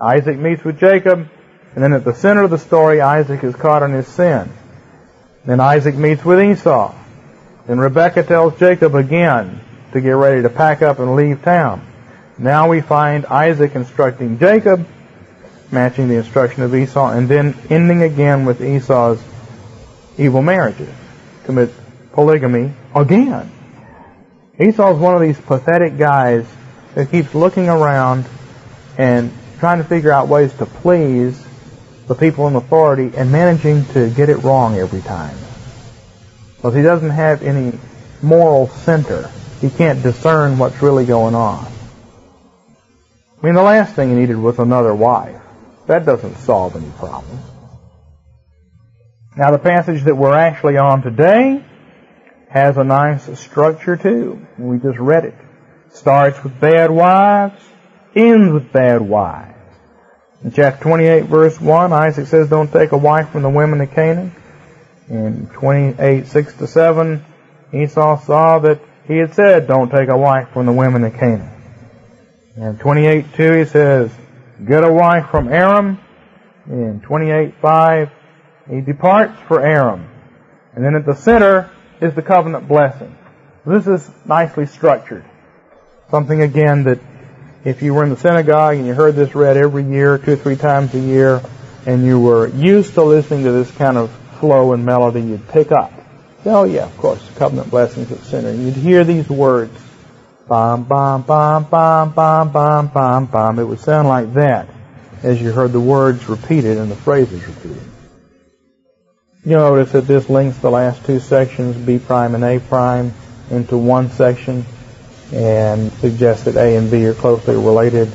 Isaac 0.00 0.38
meets 0.38 0.62
with 0.62 0.78
Jacob, 0.78 1.28
and 1.74 1.82
then 1.82 1.92
at 1.92 2.04
the 2.04 2.14
center 2.14 2.42
of 2.42 2.50
the 2.50 2.58
story, 2.58 3.00
Isaac 3.00 3.42
is 3.42 3.56
caught 3.56 3.82
in 3.82 3.92
his 3.92 4.06
sin. 4.06 4.52
Then 5.44 5.60
Isaac 5.60 5.96
meets 5.96 6.24
with 6.24 6.40
Esau. 6.40 6.94
Then 7.66 7.78
Rebekah 7.78 8.24
tells 8.24 8.58
Jacob 8.58 8.94
again 8.94 9.60
to 9.92 10.00
get 10.00 10.10
ready 10.10 10.42
to 10.42 10.50
pack 10.50 10.82
up 10.82 10.98
and 10.98 11.16
leave 11.16 11.42
town. 11.42 11.86
Now 12.38 12.68
we 12.68 12.82
find 12.82 13.24
Isaac 13.26 13.74
instructing 13.74 14.38
Jacob, 14.38 14.86
matching 15.70 16.08
the 16.08 16.16
instruction 16.16 16.62
of 16.62 16.74
Esau, 16.74 17.10
and 17.10 17.28
then 17.28 17.56
ending 17.70 18.02
again 18.02 18.44
with 18.44 18.62
Esau's 18.62 19.22
evil 20.18 20.42
marriages. 20.42 20.92
Commit 21.44 21.70
polygamy 22.12 22.72
again. 22.94 23.50
Esau's 24.58 24.98
one 24.98 25.14
of 25.14 25.20
these 25.20 25.38
pathetic 25.38 25.98
guys 25.98 26.46
that 26.94 27.10
keeps 27.10 27.34
looking 27.34 27.68
around 27.68 28.24
and 28.96 29.30
trying 29.58 29.78
to 29.78 29.84
figure 29.84 30.10
out 30.10 30.28
ways 30.28 30.52
to 30.54 30.66
please 30.66 31.46
the 32.06 32.14
people 32.14 32.46
in 32.48 32.56
authority 32.56 33.12
and 33.16 33.30
managing 33.30 33.84
to 33.86 34.08
get 34.10 34.28
it 34.28 34.38
wrong 34.38 34.76
every 34.76 35.02
time. 35.02 35.36
Because 36.56 36.74
he 36.74 36.82
doesn't 36.82 37.10
have 37.10 37.42
any 37.42 37.78
moral 38.22 38.68
center. 38.68 39.30
He 39.60 39.68
can't 39.70 40.02
discern 40.02 40.58
what's 40.58 40.80
really 40.82 41.04
going 41.04 41.34
on. 41.34 41.66
I 43.42 43.46
mean, 43.46 43.54
the 43.54 43.62
last 43.62 43.94
thing 43.94 44.08
he 44.10 44.14
needed 44.14 44.36
was 44.36 44.58
another 44.58 44.94
wife. 44.94 45.40
That 45.86 46.04
doesn't 46.04 46.36
solve 46.38 46.76
any 46.76 46.90
problems. 46.98 47.42
Now, 49.36 49.50
the 49.50 49.58
passage 49.58 50.04
that 50.04 50.16
we're 50.16 50.34
actually 50.34 50.78
on 50.78 51.02
today 51.02 51.64
has 52.48 52.76
a 52.76 52.84
nice 52.84 53.38
structure 53.38 53.96
too. 53.96 54.46
We 54.58 54.78
just 54.78 54.98
read 54.98 55.24
it. 55.24 55.34
Starts 55.90 56.42
with 56.42 56.58
bad 56.58 56.90
wives, 56.90 57.62
ends 58.14 58.52
with 58.52 58.72
bad 58.72 59.02
wives. 59.02 59.54
In 60.42 60.52
chapter 60.52 60.82
28, 60.82 61.24
verse 61.24 61.60
1, 61.60 61.92
Isaac 61.92 62.26
says, 62.26 62.48
Don't 62.48 62.72
take 62.72 62.92
a 62.92 62.98
wife 62.98 63.30
from 63.30 63.42
the 63.42 63.50
women 63.50 63.80
of 63.80 63.90
Canaan. 63.90 64.34
In 65.08 65.48
28, 65.52 66.26
6 66.26 66.54
to 66.54 66.66
7, 66.66 67.24
Esau 67.72 68.20
saw 68.20 68.58
that 68.60 68.80
he 69.06 69.18
had 69.18 69.34
said, 69.34 69.66
Don't 69.66 69.90
take 69.90 70.08
a 70.08 70.16
wife 70.16 70.48
from 70.50 70.66
the 70.66 70.72
women 70.72 71.04
of 71.04 71.14
Canaan. 71.14 71.50
In 72.56 72.78
28, 72.78 73.34
2, 73.34 73.52
he 73.52 73.64
says, 73.66 74.10
Get 74.64 74.84
a 74.84 74.92
wife 74.92 75.30
from 75.30 75.48
Aram. 75.48 76.00
In 76.66 77.00
28.5, 77.00 78.10
he 78.70 78.80
departs 78.80 79.38
for 79.46 79.64
Aram. 79.64 80.08
And 80.74 80.84
then 80.84 80.94
at 80.94 81.06
the 81.06 81.14
center 81.14 81.70
is 82.00 82.14
the 82.14 82.22
covenant 82.22 82.68
blessing. 82.68 83.16
This 83.64 83.86
is 83.86 84.10
nicely 84.24 84.66
structured. 84.66 85.24
Something 86.10 86.40
again 86.40 86.84
that 86.84 87.00
if 87.64 87.82
you 87.82 87.94
were 87.94 88.04
in 88.04 88.10
the 88.10 88.16
synagogue 88.16 88.76
and 88.76 88.86
you 88.86 88.94
heard 88.94 89.16
this 89.16 89.34
read 89.34 89.56
every 89.56 89.84
year, 89.84 90.18
two 90.18 90.32
or 90.32 90.36
three 90.36 90.56
times 90.56 90.94
a 90.94 91.00
year, 91.00 91.42
and 91.84 92.04
you 92.04 92.20
were 92.20 92.46
used 92.48 92.94
to 92.94 93.02
listening 93.02 93.44
to 93.44 93.52
this 93.52 93.70
kind 93.72 93.96
of 93.96 94.10
flow 94.38 94.72
and 94.72 94.84
melody, 94.84 95.20
you'd 95.20 95.48
pick 95.48 95.72
up. 95.72 95.92
Oh 96.44 96.64
yeah, 96.64 96.84
of 96.84 96.96
course, 96.96 97.28
covenant 97.36 97.70
blessings 97.70 98.10
at 98.12 98.20
center. 98.20 98.50
And 98.50 98.64
you'd 98.64 98.74
hear 98.74 99.02
these 99.02 99.28
words. 99.28 99.76
Bam, 100.48 100.84
bam, 100.84 101.22
bam, 101.22 101.64
bam, 101.64 102.10
bam, 102.12 102.52
bam, 102.52 102.88
bam, 102.88 103.26
bam. 103.26 103.58
It 103.58 103.64
would 103.64 103.80
sound 103.80 104.06
like 104.06 104.34
that 104.34 104.68
as 105.22 105.42
you 105.42 105.50
heard 105.50 105.72
the 105.72 105.80
words 105.80 106.28
repeated 106.28 106.78
and 106.78 106.90
the 106.90 106.96
phrases 106.96 107.44
repeated. 107.46 107.82
You 109.44 109.56
notice 109.56 109.92
that 109.92 110.06
this 110.06 110.28
links 110.28 110.58
the 110.58 110.70
last 110.70 111.04
two 111.04 111.20
sections, 111.20 111.76
B 111.76 111.98
prime 111.98 112.34
and 112.34 112.44
A 112.44 112.60
prime. 112.60 113.12
into 113.50 113.78
one 113.78 114.10
section 114.10 114.64
and 115.32 115.92
suggests 115.94 116.44
that 116.44 116.56
A 116.56 116.76
and 116.76 116.90
B 116.90 117.06
are 117.06 117.14
closely 117.14 117.54
related. 117.54 118.10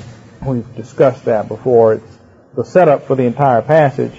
We've 0.45 0.75
discussed 0.75 1.25
that 1.25 1.47
before. 1.47 1.93
It's 1.93 2.17
the 2.53 2.63
setup 2.63 3.07
for 3.07 3.15
the 3.15 3.23
entire 3.23 3.61
passage 3.61 4.13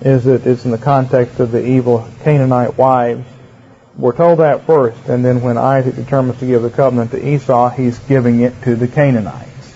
is 0.00 0.24
that 0.24 0.46
it's 0.46 0.64
in 0.64 0.70
the 0.70 0.78
context 0.78 1.40
of 1.40 1.52
the 1.52 1.64
evil 1.64 2.08
Canaanite 2.22 2.76
wives. 2.76 3.26
We're 3.98 4.14
told 4.14 4.40
that 4.40 4.66
first, 4.66 5.08
and 5.08 5.24
then 5.24 5.40
when 5.40 5.56
Isaac 5.56 5.94
determines 5.96 6.38
to 6.40 6.46
give 6.46 6.60
the 6.60 6.70
covenant 6.70 7.12
to 7.12 7.28
Esau, 7.28 7.70
he's 7.70 7.98
giving 8.00 8.40
it 8.40 8.52
to 8.64 8.76
the 8.76 8.88
Canaanites. 8.88 9.74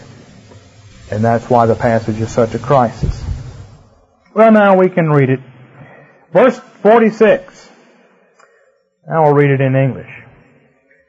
And 1.11 1.25
that's 1.25 1.49
why 1.49 1.65
the 1.65 1.75
passage 1.75 2.21
is 2.21 2.31
such 2.31 2.55
a 2.55 2.59
crisis. 2.59 3.25
Well, 4.35 4.53
now 4.53 4.79
we 4.79 4.91
can 4.91 5.09
read 5.09 5.31
it. 5.31 5.41
Verse 6.33 6.59
46. 6.83 7.71
Now 9.09 9.25
we'll 9.25 9.35
read 9.35 9.51
it 9.51 9.61
in 9.63 9.75
English. 9.75 10.11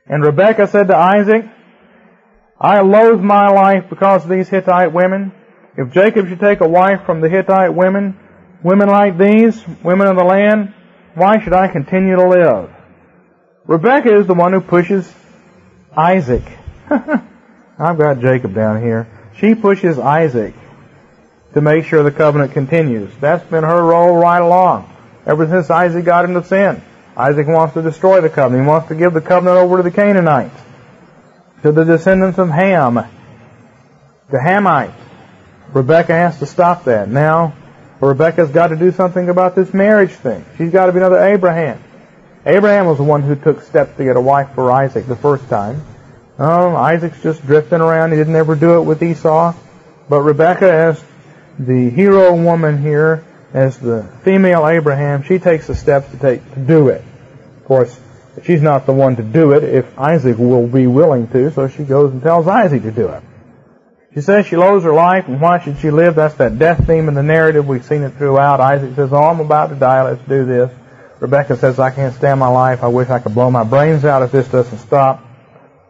And 0.07 0.23
Rebekah 0.23 0.67
said 0.67 0.87
to 0.87 0.95
Isaac, 0.95 1.45
I 2.59 2.79
loathe 2.79 3.21
my 3.21 3.49
life 3.49 3.89
because 3.89 4.23
of 4.23 4.29
these 4.29 4.47
Hittite 4.47 4.93
women. 4.93 5.33
If 5.77 5.91
Jacob 5.93 6.29
should 6.29 6.39
take 6.39 6.61
a 6.61 6.67
wife 6.67 7.05
from 7.05 7.19
the 7.19 7.29
Hittite 7.29 7.73
women, 7.73 8.17
women 8.63 8.87
like 8.87 9.17
these, 9.17 9.61
women 9.83 10.07
of 10.07 10.15
the 10.15 10.23
land, 10.23 10.73
why 11.13 11.43
should 11.43 11.53
I 11.53 11.67
continue 11.67 12.15
to 12.15 12.27
live? 12.27 12.71
Rebekah 13.65 14.19
is 14.19 14.27
the 14.27 14.33
one 14.33 14.53
who 14.53 14.61
pushes 14.61 15.11
Isaac. 15.95 16.43
I've 16.89 17.97
got 17.97 18.19
Jacob 18.19 18.53
down 18.53 18.81
here. 18.81 19.07
She 19.37 19.55
pushes 19.55 19.99
Isaac 19.99 20.53
to 21.53 21.61
make 21.61 21.85
sure 21.85 22.03
the 22.03 22.11
covenant 22.11 22.53
continues. 22.53 23.11
That's 23.19 23.43
been 23.49 23.63
her 23.63 23.81
role 23.81 24.15
right 24.15 24.41
along. 24.41 24.87
Ever 25.25 25.47
since 25.47 25.69
Isaac 25.69 26.05
got 26.05 26.25
into 26.25 26.43
sin. 26.43 26.81
Isaac 27.15 27.47
wants 27.47 27.73
to 27.75 27.81
destroy 27.81 28.21
the 28.21 28.29
covenant. 28.29 28.63
He 28.63 28.67
wants 28.67 28.87
to 28.87 28.95
give 28.95 29.13
the 29.13 29.21
covenant 29.21 29.57
over 29.57 29.77
to 29.77 29.83
the 29.83 29.91
Canaanites, 29.91 30.59
to 31.61 31.71
the 31.71 31.83
descendants 31.83 32.39
of 32.39 32.49
Ham, 32.49 32.95
the 34.29 34.37
Hamites. 34.37 34.93
Rebecca 35.73 36.13
has 36.13 36.39
to 36.39 36.45
stop 36.45 36.85
that. 36.85 37.09
Now, 37.09 37.53
Rebecca's 37.99 38.49
got 38.49 38.67
to 38.67 38.75
do 38.75 38.91
something 38.91 39.29
about 39.29 39.55
this 39.55 39.73
marriage 39.73 40.11
thing. 40.11 40.45
She's 40.57 40.71
got 40.71 40.87
to 40.87 40.91
be 40.91 40.97
another 40.97 41.23
Abraham. 41.23 41.83
Abraham 42.45 42.87
was 42.87 42.97
the 42.97 43.03
one 43.03 43.21
who 43.21 43.35
took 43.35 43.61
steps 43.61 43.95
to 43.97 44.03
get 44.03 44.15
a 44.15 44.21
wife 44.21 44.55
for 44.55 44.71
Isaac 44.71 45.05
the 45.05 45.15
first 45.15 45.47
time. 45.47 45.83
Oh, 46.39 46.75
Isaac's 46.75 47.21
just 47.21 47.45
drifting 47.45 47.81
around. 47.81 48.11
He 48.11 48.17
didn't 48.17 48.35
ever 48.35 48.55
do 48.55 48.79
it 48.79 48.81
with 48.81 49.03
Esau. 49.03 49.53
But 50.09 50.21
Rebecca, 50.21 50.71
as 50.71 51.03
the 51.59 51.89
hero 51.89 52.35
woman 52.35 52.81
here, 52.81 53.23
as 53.53 53.77
the 53.77 54.03
female 54.23 54.67
Abraham, 54.67 55.23
she 55.23 55.37
takes 55.37 55.67
the 55.67 55.75
steps 55.75 56.09
to 56.11 56.17
take 56.17 56.53
to 56.53 56.59
do 56.59 56.87
it. 56.87 57.03
Of 57.57 57.65
course, 57.65 57.99
she's 58.43 58.61
not 58.61 58.87
the 58.87 58.93
one 58.93 59.17
to 59.17 59.23
do 59.23 59.51
it 59.51 59.63
if 59.63 59.97
Isaac 59.99 60.37
will 60.37 60.67
be 60.67 60.87
willing 60.87 61.27
to, 61.29 61.51
so 61.51 61.67
she 61.67 61.83
goes 61.83 62.11
and 62.11 62.23
tells 62.23 62.47
Isaac 62.47 62.81
to 62.83 62.91
do 62.91 63.07
it. 63.09 63.23
She 64.13 64.21
says 64.21 64.47
she 64.47 64.57
loathes 64.57 64.83
her 64.83 64.93
life, 64.93 65.27
and 65.27 65.39
why 65.39 65.59
should 65.59 65.77
she 65.77 65.91
live? 65.91 66.15
That's 66.15 66.35
that 66.35 66.57
death 66.57 66.85
theme 66.87 67.07
in 67.07 67.13
the 67.13 67.23
narrative. 67.23 67.67
We've 67.67 67.85
seen 67.85 68.01
it 68.01 68.15
throughout. 68.15 68.59
Isaac 68.59 68.95
says, 68.95 69.13
Oh, 69.13 69.23
I'm 69.23 69.39
about 69.39 69.67
to 69.67 69.75
die. 69.75 70.03
Let's 70.03 70.27
do 70.27 70.43
this. 70.45 70.71
Rebecca 71.21 71.55
says, 71.55 71.77
I 71.77 71.91
can't 71.91 72.15
stand 72.15 72.39
my 72.39 72.47
life. 72.47 72.83
I 72.83 72.87
wish 72.87 73.09
I 73.09 73.19
could 73.19 73.35
blow 73.35 73.51
my 73.51 73.63
brains 73.63 74.03
out 74.05 74.23
if 74.23 74.31
this 74.31 74.47
doesn't 74.47 74.79
stop. 74.79 75.23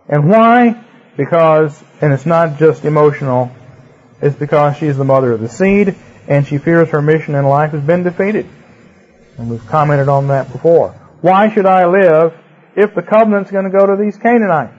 And 0.09 0.29
why? 0.29 0.83
Because, 1.15 1.81
and 2.01 2.11
it's 2.11 2.25
not 2.25 2.59
just 2.59 2.83
emotional, 2.83 3.49
it's 4.21 4.35
because 4.35 4.75
she's 4.75 4.97
the 4.97 5.05
mother 5.05 5.31
of 5.31 5.39
the 5.39 5.47
seed, 5.47 5.95
and 6.27 6.45
she 6.45 6.57
fears 6.57 6.89
her 6.89 7.01
mission 7.01 7.35
in 7.35 7.45
life 7.45 7.71
has 7.71 7.81
been 7.81 8.03
defeated. 8.03 8.45
And 9.37 9.49
we've 9.49 9.65
commented 9.67 10.09
on 10.09 10.27
that 10.27 10.51
before. 10.51 10.89
Why 11.21 11.49
should 11.49 11.65
I 11.65 11.85
live 11.85 12.33
if 12.75 12.93
the 12.93 13.01
covenant's 13.01 13.51
going 13.51 13.63
to 13.63 13.71
go 13.71 13.85
to 13.85 13.95
these 13.95 14.17
Canaanites? 14.17 14.75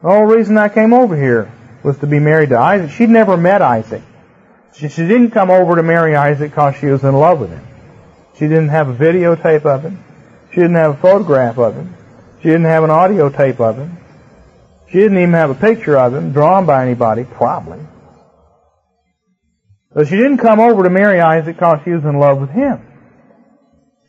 The 0.00 0.08
whole 0.08 0.24
reason 0.24 0.56
I 0.56 0.70
came 0.70 0.94
over 0.94 1.14
here 1.14 1.52
was 1.82 1.98
to 1.98 2.06
be 2.06 2.20
married 2.20 2.48
to 2.48 2.58
Isaac. 2.58 2.90
She'd 2.90 3.10
never 3.10 3.36
met 3.36 3.60
Isaac. 3.60 4.02
She, 4.72 4.88
she 4.88 5.06
didn't 5.06 5.32
come 5.32 5.50
over 5.50 5.76
to 5.76 5.82
marry 5.82 6.16
Isaac 6.16 6.52
because 6.52 6.76
she 6.76 6.86
was 6.86 7.04
in 7.04 7.14
love 7.14 7.38
with 7.38 7.50
him. 7.50 7.66
She 8.34 8.48
didn't 8.48 8.68
have 8.68 8.88
a 8.88 8.94
videotape 8.94 9.64
of 9.64 9.82
him. 9.82 10.02
She 10.50 10.60
didn't 10.60 10.76
have 10.76 10.92
a 10.92 10.96
photograph 10.96 11.58
of 11.58 11.74
him. 11.74 11.94
She 12.42 12.48
didn't 12.48 12.64
have 12.64 12.84
an 12.84 12.90
audio 12.90 13.28
tape 13.28 13.60
of 13.60 13.76
him. 13.76 13.96
She 14.90 14.98
didn't 14.98 15.18
even 15.18 15.34
have 15.34 15.50
a 15.50 15.54
picture 15.54 15.96
of 15.98 16.14
him 16.14 16.32
drawn 16.32 16.66
by 16.66 16.82
anybody, 16.82 17.24
probably. 17.24 17.80
So 19.94 20.04
she 20.04 20.16
didn't 20.16 20.38
come 20.38 20.60
over 20.60 20.82
to 20.82 20.90
marry 20.90 21.20
Isaac 21.20 21.56
because 21.56 21.80
she 21.84 21.90
was 21.90 22.04
in 22.04 22.18
love 22.18 22.40
with 22.40 22.50
him. 22.50 22.80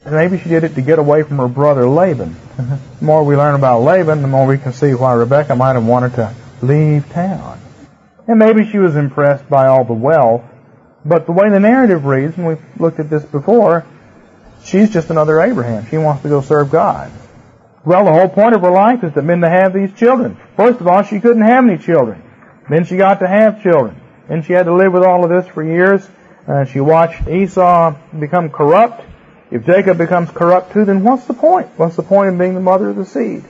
Maybe 0.05 0.37
she 0.37 0.49
did 0.49 0.63
it 0.63 0.75
to 0.75 0.81
get 0.81 0.99
away 0.99 1.23
from 1.23 1.37
her 1.37 1.47
brother 1.47 1.87
Laban. 1.87 2.35
the 2.57 2.79
more 3.01 3.23
we 3.23 3.35
learn 3.35 3.55
about 3.55 3.81
Laban, 3.81 4.21
the 4.21 4.27
more 4.27 4.45
we 4.45 4.57
can 4.57 4.73
see 4.73 4.93
why 4.93 5.13
Rebecca 5.13 5.55
might 5.55 5.73
have 5.73 5.85
wanted 5.85 6.13
to 6.15 6.35
leave 6.61 7.09
town. 7.09 7.59
And 8.27 8.37
maybe 8.37 8.69
she 8.69 8.77
was 8.77 8.95
impressed 8.95 9.49
by 9.49 9.67
all 9.67 9.83
the 9.83 9.93
wealth. 9.93 10.43
But 11.03 11.25
the 11.25 11.31
way 11.31 11.49
the 11.49 11.59
narrative 11.59 12.05
reads, 12.05 12.37
and 12.37 12.47
we've 12.47 12.61
looked 12.79 12.99
at 12.99 13.09
this 13.09 13.23
before, 13.25 13.85
she's 14.65 14.91
just 14.91 15.09
another 15.09 15.39
Abraham. 15.41 15.87
She 15.87 15.97
wants 15.97 16.23
to 16.23 16.29
go 16.29 16.41
serve 16.41 16.71
God. 16.71 17.11
Well, 17.85 18.05
the 18.05 18.11
whole 18.11 18.29
point 18.29 18.55
of 18.55 18.61
her 18.61 18.71
life 18.71 19.03
is 19.03 19.13
that 19.13 19.27
been 19.27 19.41
to 19.41 19.49
have 19.49 19.73
these 19.73 19.93
children. 19.93 20.37
First 20.57 20.81
of 20.81 20.87
all, 20.87 21.03
she 21.03 21.19
couldn't 21.19 21.43
have 21.43 21.63
any 21.63 21.77
children. 21.77 22.23
Then 22.69 22.83
she 22.85 22.97
got 22.97 23.19
to 23.19 23.27
have 23.27 23.61
children. 23.61 24.01
Then 24.27 24.41
she 24.41 24.53
had 24.53 24.65
to 24.65 24.73
live 24.73 24.91
with 24.91 25.03
all 25.03 25.23
of 25.23 25.29
this 25.29 25.47
for 25.53 25.63
years. 25.63 26.07
Uh, 26.47 26.65
she 26.65 26.79
watched 26.79 27.27
Esau 27.27 27.95
become 28.19 28.49
corrupt. 28.49 29.03
If 29.51 29.65
Jacob 29.65 29.99
becomes 29.99 30.31
corrupt 30.31 30.73
too, 30.73 30.85
then 30.85 31.03
what's 31.03 31.25
the 31.25 31.35
point? 31.35 31.69
What's 31.77 31.95
the 31.95 32.03
point 32.03 32.29
of 32.29 32.37
being 32.39 32.55
the 32.55 32.59
mother 32.59 32.89
of 32.89 32.95
the 32.95 33.05
seed? 33.05 33.43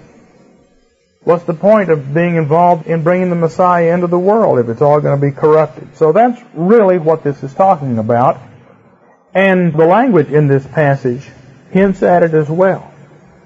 What's 1.24 1.46
the 1.46 1.54
point 1.54 1.90
of 1.90 2.14
being 2.14 2.36
involved 2.36 2.88
in 2.88 3.04
bringing 3.04 3.30
the 3.30 3.36
Messiah 3.36 3.94
into 3.94 4.08
the 4.08 4.20
world 4.20 4.60
if 4.60 4.70
it's 4.70 4.82
all 4.82 5.00
going 5.00 5.20
to 5.20 5.26
be 5.26 5.32
corrupted? 5.32 5.96
So 5.96 6.12
that's 6.12 6.40
really 6.54 7.00
what 7.00 7.24
this 7.24 7.42
is 7.42 7.54
talking 7.54 7.98
about. 7.98 8.40
And 9.36 9.74
the 9.74 9.86
language 9.86 10.30
in 10.30 10.48
this 10.48 10.66
passage 10.66 11.30
hints 11.70 12.02
at 12.02 12.24
it 12.24 12.34
as 12.34 12.50
well. 12.50 12.94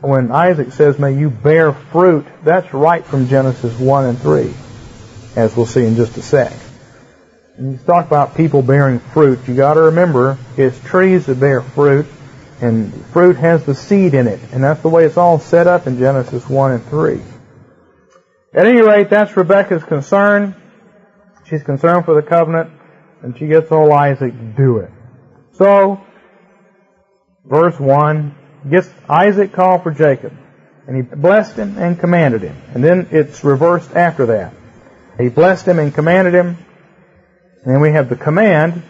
When 0.02 0.32
Isaac 0.32 0.72
says, 0.72 1.00
may 1.00 1.18
you 1.18 1.32
bear 1.32 1.74
fruit, 1.74 2.28
that's 2.44 2.72
right 2.74 3.04
from 3.04 3.28
Genesis 3.28 3.78
1 3.78 4.06
and 4.06 4.20
3, 4.20 4.54
as 5.36 5.58
we'll 5.58 5.66
see 5.66 5.86
in 5.86 5.96
just 5.96 6.16
a 6.16 6.22
sec. 6.22 6.54
When 7.58 7.72
you 7.72 7.78
talk 7.80 8.06
about 8.06 8.38
people 8.38 8.62
bearing 8.62 9.00
fruit, 9.00 9.40
you 9.48 9.56
gotta 9.56 9.82
remember, 9.82 10.38
it's 10.56 10.80
trees 10.82 11.26
that 11.26 11.40
bear 11.40 11.62
fruit, 11.62 12.06
and 12.62 12.94
fruit 13.08 13.38
has 13.38 13.66
the 13.66 13.74
seed 13.74 14.14
in 14.14 14.28
it, 14.28 14.40
and 14.54 14.64
that's 14.64 14.82
the 14.82 14.90
way 14.90 15.06
it's 15.06 15.18
all 15.18 15.40
set 15.40 15.66
up 15.66 15.88
in 15.88 15.98
Genesis 15.98 16.48
1 16.48 16.72
and 16.72 16.84
3. 16.86 17.20
At 18.54 18.68
any 18.68 18.82
rate, 18.82 19.10
that's 19.10 19.36
Rebecca's 19.36 19.84
concern. 19.84 20.56
She's 21.46 21.64
concerned 21.64 22.06
for 22.06 22.14
the 22.14 22.22
covenant, 22.22 22.70
and 23.24 23.36
she 23.38 23.48
gets 23.48 23.72
old 23.72 23.92
Isaac 23.92 24.32
to 24.32 24.54
do 24.56 24.78
it. 24.78 24.92
So, 25.60 26.02
verse 27.46 27.78
1, 27.78 28.36
gets 28.70 28.90
Isaac 29.10 29.52
called 29.52 29.84
for 29.84 29.92
Jacob, 29.92 30.32
and 30.88 30.96
he 30.96 31.02
blessed 31.02 31.58
him 31.58 31.78
and 31.78 32.00
commanded 32.00 32.42
him. 32.42 32.56
And 32.74 32.82
then 32.82 33.10
it's 33.12 33.44
reversed 33.44 33.92
after 33.92 34.26
that. 34.28 34.54
He 35.20 35.28
blessed 35.28 35.68
him 35.68 35.78
and 35.80 35.94
commanded 35.94 36.34
him, 36.34 36.58
and 37.62 37.76
then 37.76 37.82
we 37.82 37.92
have 37.92 38.08
the 38.08 38.16
command, 38.16 38.82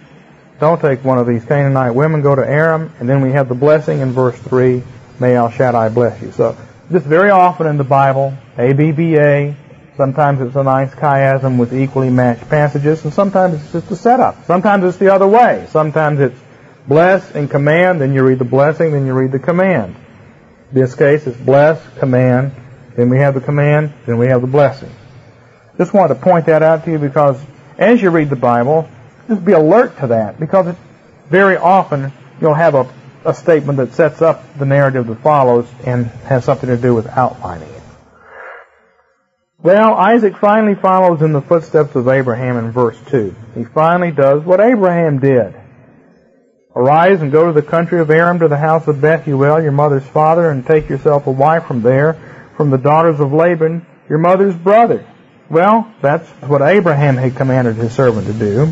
don't 0.59 0.79
take 0.79 1.03
one 1.03 1.17
of 1.17 1.25
these 1.25 1.43
Canaanite 1.43 1.95
women, 1.95 2.21
go 2.21 2.35
to 2.35 2.47
Aram, 2.47 2.93
and 2.99 3.09
then 3.09 3.21
we 3.21 3.31
have 3.31 3.49
the 3.49 3.55
blessing 3.55 4.01
in 4.01 4.11
verse 4.11 4.37
3, 4.37 4.83
may 5.19 5.35
El 5.35 5.49
Shaddai 5.49 5.89
bless 5.89 6.21
you. 6.21 6.31
So, 6.31 6.55
just 6.91 7.07
very 7.07 7.31
often 7.31 7.65
in 7.65 7.77
the 7.77 7.83
Bible, 7.83 8.37
ABBA, 8.59 9.55
sometimes 9.97 10.41
it's 10.41 10.55
a 10.55 10.63
nice 10.63 10.91
chiasm 10.91 11.57
with 11.57 11.73
equally 11.73 12.11
matched 12.11 12.47
passages, 12.47 13.03
and 13.05 13.11
sometimes 13.11 13.55
it's 13.55 13.71
just 13.71 13.89
a 13.89 13.95
setup. 13.95 14.45
Sometimes 14.45 14.83
it's 14.83 14.97
the 14.97 15.11
other 15.11 15.27
way. 15.27 15.65
Sometimes 15.71 16.19
it's 16.19 16.39
bless 16.89 17.31
and 17.31 17.49
command, 17.49 18.01
then 18.01 18.13
you 18.13 18.23
read 18.23 18.39
the 18.39 18.45
blessing, 18.45 18.91
then 18.91 19.05
you 19.05 19.13
read 19.13 19.31
the 19.31 19.39
command. 19.39 19.95
In 20.71 20.81
this 20.81 20.95
case, 20.95 21.25
it's 21.25 21.37
bless, 21.37 21.81
command, 21.99 22.51
then 22.97 23.09
we 23.09 23.17
have 23.19 23.33
the 23.35 23.41
command, 23.41 23.93
then 24.05 24.17
we 24.17 24.27
have 24.27 24.41
the 24.41 24.47
blessing. 24.47 24.91
Just 25.77 25.93
wanted 25.93 26.15
to 26.15 26.19
point 26.19 26.47
that 26.47 26.61
out 26.61 26.83
to 26.83 26.91
you 26.91 26.99
because 26.99 27.41
as 27.77 28.01
you 28.01 28.09
read 28.09 28.29
the 28.29 28.35
Bible, 28.35 28.89
just 29.29 29.45
be 29.45 29.53
alert 29.53 29.97
to 29.99 30.07
that 30.07 30.37
because 30.37 30.75
very 31.29 31.55
often 31.55 32.11
you'll 32.41 32.53
have 32.53 32.75
a 32.75 32.91
a 33.25 33.33
statement 33.33 33.77
that 33.77 33.93
sets 33.93 34.21
up 34.21 34.57
the 34.57 34.65
narrative 34.65 35.07
that 35.07 35.21
follows 35.21 35.67
and 35.85 36.05
has 36.25 36.45
something 36.45 36.69
to 36.69 36.77
do 36.77 36.95
with 36.95 37.07
outlining 37.07 37.69
it. 37.69 37.81
Well, 39.61 39.93
Isaac 39.93 40.37
finally 40.37 40.75
follows 40.75 41.21
in 41.21 41.33
the 41.33 41.41
footsteps 41.41 41.95
of 41.95 42.07
Abraham 42.07 42.57
in 42.57 42.71
verse 42.71 42.97
2. 43.07 43.35
He 43.55 43.65
finally 43.65 44.11
does 44.11 44.43
what 44.43 44.61
Abraham 44.61 45.19
did. 45.19 45.53
Arise 46.75 47.21
and 47.21 47.31
go 47.31 47.47
to 47.47 47.53
the 47.53 47.67
country 47.67 47.99
of 47.99 48.11
Aram 48.11 48.39
to 48.39 48.47
the 48.47 48.57
house 48.57 48.87
of 48.87 49.01
Bethuel, 49.01 49.61
your 49.61 49.71
mother's 49.71 50.05
father, 50.05 50.51
and 50.51 50.65
take 50.65 50.87
yourself 50.87 51.25
a 51.25 51.31
wife 51.31 51.65
from 51.65 51.81
there, 51.81 52.13
from 52.57 52.69
the 52.69 52.77
daughters 52.77 53.19
of 53.19 53.33
Laban, 53.33 53.85
your 54.07 54.19
mother's 54.19 54.55
brother. 54.55 55.05
Well, 55.49 55.91
that's 56.01 56.29
what 56.43 56.61
Abraham 56.61 57.17
had 57.17 57.35
commanded 57.35 57.75
his 57.75 57.93
servant 57.93 58.27
to 58.27 58.33
do. 58.33 58.71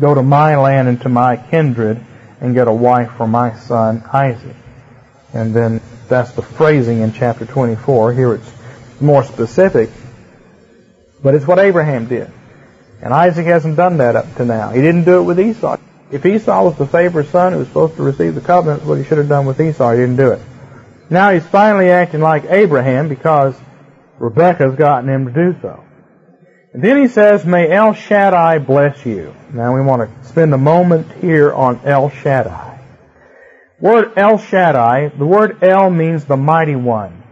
Go 0.00 0.14
to 0.14 0.22
my 0.22 0.56
land 0.56 0.88
and 0.88 1.00
to 1.02 1.08
my 1.08 1.36
kindred 1.36 2.04
and 2.40 2.54
get 2.54 2.66
a 2.66 2.72
wife 2.72 3.12
for 3.12 3.28
my 3.28 3.54
son 3.54 4.02
Isaac. 4.12 4.56
And 5.32 5.54
then 5.54 5.80
that's 6.08 6.32
the 6.32 6.42
phrasing 6.42 7.00
in 7.00 7.12
chapter 7.12 7.46
24. 7.46 8.12
Here 8.12 8.34
it's 8.34 8.52
more 9.00 9.22
specific. 9.22 9.90
But 11.22 11.36
it's 11.36 11.46
what 11.46 11.60
Abraham 11.60 12.06
did. 12.06 12.32
And 13.00 13.14
Isaac 13.14 13.46
hasn't 13.46 13.76
done 13.76 13.98
that 13.98 14.16
up 14.16 14.34
to 14.36 14.44
now. 14.44 14.70
He 14.70 14.80
didn't 14.80 15.04
do 15.04 15.20
it 15.20 15.22
with 15.22 15.38
Esau. 15.38 15.76
If 16.12 16.26
Esau 16.26 16.64
was 16.64 16.76
the 16.76 16.86
favored 16.86 17.28
son 17.28 17.52
who 17.52 17.60
was 17.60 17.68
supposed 17.68 17.96
to 17.96 18.02
receive 18.02 18.34
the 18.34 18.40
covenant, 18.40 18.84
what 18.84 18.98
he 18.98 19.04
should 19.04 19.18
have 19.18 19.28
done 19.28 19.46
with 19.46 19.60
Esau. 19.60 19.92
He 19.92 19.98
didn't 19.98 20.16
do 20.16 20.32
it. 20.32 20.40
Now 21.08 21.32
he's 21.32 21.46
finally 21.46 21.90
acting 21.90 22.20
like 22.20 22.44
Abraham 22.44 23.08
because 23.08 23.54
Rebekah's 24.18 24.76
gotten 24.76 25.08
him 25.08 25.26
to 25.26 25.32
do 25.32 25.60
so. 25.60 25.84
And 26.72 26.82
then 26.82 27.00
he 27.00 27.08
says, 27.08 27.44
May 27.44 27.70
El 27.70 27.94
Shaddai 27.94 28.58
bless 28.58 29.04
you. 29.04 29.34
Now 29.52 29.74
we 29.74 29.80
want 29.80 30.08
to 30.08 30.28
spend 30.28 30.54
a 30.54 30.58
moment 30.58 31.10
here 31.20 31.52
on 31.52 31.80
El 31.84 32.10
Shaddai. 32.10 32.80
Word 33.80 34.12
El 34.16 34.38
Shaddai, 34.38 35.08
the 35.08 35.26
word 35.26 35.62
El 35.62 35.90
means 35.90 36.24
the 36.24 36.36
mighty 36.36 36.76
one. 36.76 37.22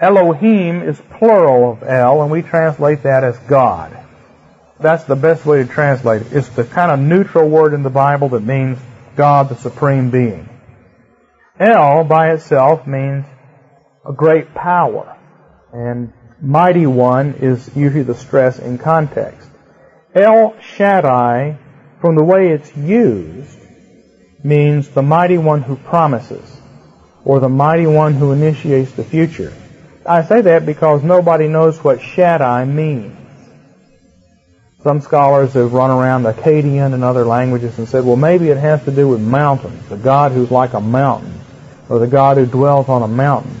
Elohim 0.00 0.82
is 0.82 1.00
plural 1.18 1.72
of 1.72 1.82
El, 1.82 2.22
and 2.22 2.30
we 2.30 2.42
translate 2.42 3.02
that 3.02 3.24
as 3.24 3.38
God. 3.40 3.96
That's 4.80 5.04
the 5.04 5.16
best 5.16 5.44
way 5.44 5.62
to 5.62 5.68
translate 5.68 6.22
it. 6.22 6.32
It's 6.32 6.48
the 6.50 6.64
kind 6.64 6.92
of 6.92 7.00
neutral 7.00 7.48
word 7.48 7.74
in 7.74 7.82
the 7.82 7.90
Bible 7.90 8.28
that 8.30 8.42
means 8.42 8.78
God, 9.16 9.48
the 9.48 9.56
supreme 9.56 10.10
being. 10.10 10.48
El 11.58 12.04
by 12.04 12.30
itself 12.30 12.86
means 12.86 13.24
a 14.06 14.12
great 14.12 14.54
power. 14.54 15.16
And 15.72 16.12
mighty 16.40 16.86
one 16.86 17.34
is 17.40 17.76
usually 17.76 18.04
the 18.04 18.14
stress 18.14 18.60
in 18.60 18.78
context. 18.78 19.50
El 20.14 20.54
Shaddai, 20.60 21.58
from 22.00 22.14
the 22.14 22.24
way 22.24 22.52
it's 22.52 22.76
used, 22.76 23.58
means 24.44 24.88
the 24.88 25.02
mighty 25.02 25.38
one 25.38 25.62
who 25.62 25.76
promises, 25.76 26.60
or 27.24 27.40
the 27.40 27.48
mighty 27.48 27.86
one 27.86 28.14
who 28.14 28.32
initiates 28.32 28.92
the 28.92 29.04
future. 29.04 29.52
I 30.06 30.22
say 30.22 30.40
that 30.42 30.64
because 30.64 31.02
nobody 31.02 31.48
knows 31.48 31.82
what 31.82 32.00
Shaddai 32.00 32.64
means. 32.64 33.27
Some 34.84 35.00
scholars 35.00 35.54
have 35.54 35.72
run 35.72 35.90
around 35.90 36.22
Akkadian 36.22 36.94
and 36.94 37.02
other 37.02 37.24
languages 37.24 37.78
and 37.78 37.88
said, 37.88 38.04
well, 38.04 38.14
maybe 38.14 38.48
it 38.48 38.58
has 38.58 38.84
to 38.84 38.92
do 38.92 39.08
with 39.08 39.20
mountains, 39.20 39.88
the 39.88 39.96
God 39.96 40.30
who's 40.30 40.52
like 40.52 40.72
a 40.72 40.80
mountain, 40.80 41.40
or 41.88 41.98
the 41.98 42.06
God 42.06 42.36
who 42.36 42.46
dwells 42.46 42.88
on 42.88 43.02
a 43.02 43.08
mountain. 43.08 43.60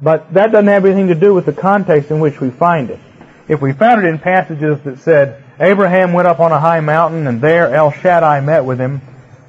But 0.00 0.34
that 0.34 0.52
doesn't 0.52 0.68
have 0.68 0.84
anything 0.84 1.08
to 1.08 1.16
do 1.16 1.34
with 1.34 1.46
the 1.46 1.52
context 1.52 2.12
in 2.12 2.20
which 2.20 2.40
we 2.40 2.50
find 2.50 2.90
it. 2.90 3.00
If 3.48 3.60
we 3.60 3.72
found 3.72 4.04
it 4.04 4.08
in 4.08 4.20
passages 4.20 4.80
that 4.84 5.00
said, 5.00 5.42
Abraham 5.58 6.12
went 6.12 6.28
up 6.28 6.38
on 6.38 6.52
a 6.52 6.60
high 6.60 6.80
mountain 6.80 7.26
and 7.26 7.40
there 7.40 7.74
El 7.74 7.90
Shaddai 7.90 8.40
met 8.40 8.64
with 8.64 8.78
him, 8.78 9.00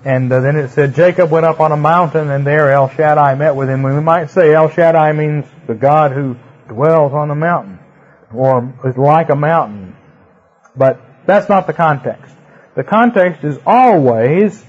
and 0.03 0.31
uh, 0.31 0.39
then 0.39 0.55
it 0.55 0.69
said 0.69 0.95
Jacob 0.95 1.29
went 1.29 1.45
up 1.45 1.59
on 1.59 1.71
a 1.71 1.77
mountain 1.77 2.31
and 2.31 2.47
there 2.47 2.71
El 2.71 2.89
Shaddai 2.89 3.35
met 3.35 3.55
with 3.55 3.69
him, 3.69 3.83
we 3.83 3.91
might 4.01 4.31
say 4.31 4.51
El 4.51 4.69
Shaddai 4.69 5.11
means 5.11 5.45
the 5.67 5.75
God 5.75 6.11
who 6.11 6.37
dwells 6.67 7.13
on 7.13 7.27
the 7.27 7.35
mountain, 7.35 7.77
or 8.33 8.73
is 8.83 8.97
like 8.97 9.29
a 9.29 9.35
mountain. 9.35 9.86
But 10.77 11.01
that's 11.25 11.49
not 11.49 11.67
the 11.67 11.73
context. 11.73 12.33
The 12.75 12.83
context 12.83 13.43
is 13.43 13.57
always, 13.65 14.63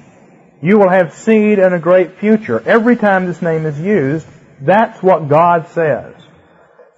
you 0.62 0.78
will 0.78 0.88
have 0.88 1.12
seed 1.12 1.58
and 1.58 1.74
a 1.74 1.78
great 1.78 2.18
future. 2.18 2.60
Every 2.64 2.96
time 2.96 3.26
this 3.26 3.42
name 3.42 3.66
is 3.66 3.78
used, 3.78 4.26
that's 4.60 5.02
what 5.02 5.28
God 5.28 5.68
says. 5.68 6.14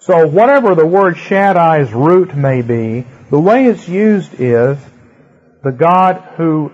So 0.00 0.26
whatever 0.26 0.74
the 0.74 0.86
word 0.86 1.16
Shaddai's 1.16 1.92
root 1.92 2.34
may 2.34 2.62
be, 2.62 3.06
the 3.30 3.40
way 3.40 3.66
it's 3.66 3.86
used 3.88 4.40
is 4.40 4.78
the 5.62 5.72
God 5.72 6.16
who 6.36 6.72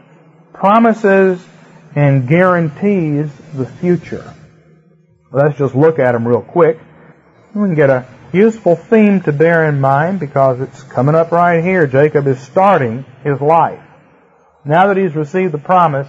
promises 0.53 1.44
and 1.96 2.29
guarantees 2.29 3.31
the 3.55 3.66
future. 3.66 4.35
Let's 5.33 5.59
just 5.59 5.75
look 5.75 5.99
at 5.99 6.12
them 6.12 6.29
real 6.29 6.42
quick. 6.42 6.79
We 7.55 7.66
can 7.66 7.75
get 7.75 7.90
a 7.90 8.07
useful 8.33 8.77
theme 8.77 9.21
to 9.23 9.33
bear 9.33 9.69
in 9.69 9.81
mind 9.81 10.21
because 10.21 10.61
it's 10.61 10.83
coming 10.83 11.15
up 11.15 11.33
right 11.33 11.62
here. 11.62 11.87
Jacob 11.87 12.27
is 12.27 12.41
starting 12.41 13.05
his 13.23 13.41
life. 13.41 13.83
Now 14.65 14.89
that 14.89 14.97
he's 14.97 15.15
received 15.15 15.53
the 15.53 15.59
promise, 15.59 16.09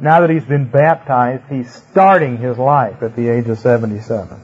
now 0.00 0.20
that 0.20 0.30
he's 0.30 0.44
been 0.44 0.70
baptized, 0.70 1.44
he's 1.50 1.72
starting 1.90 2.38
his 2.38 2.56
life 2.56 3.02
at 3.02 3.16
the 3.16 3.28
age 3.28 3.48
of 3.48 3.58
77. 3.58 4.40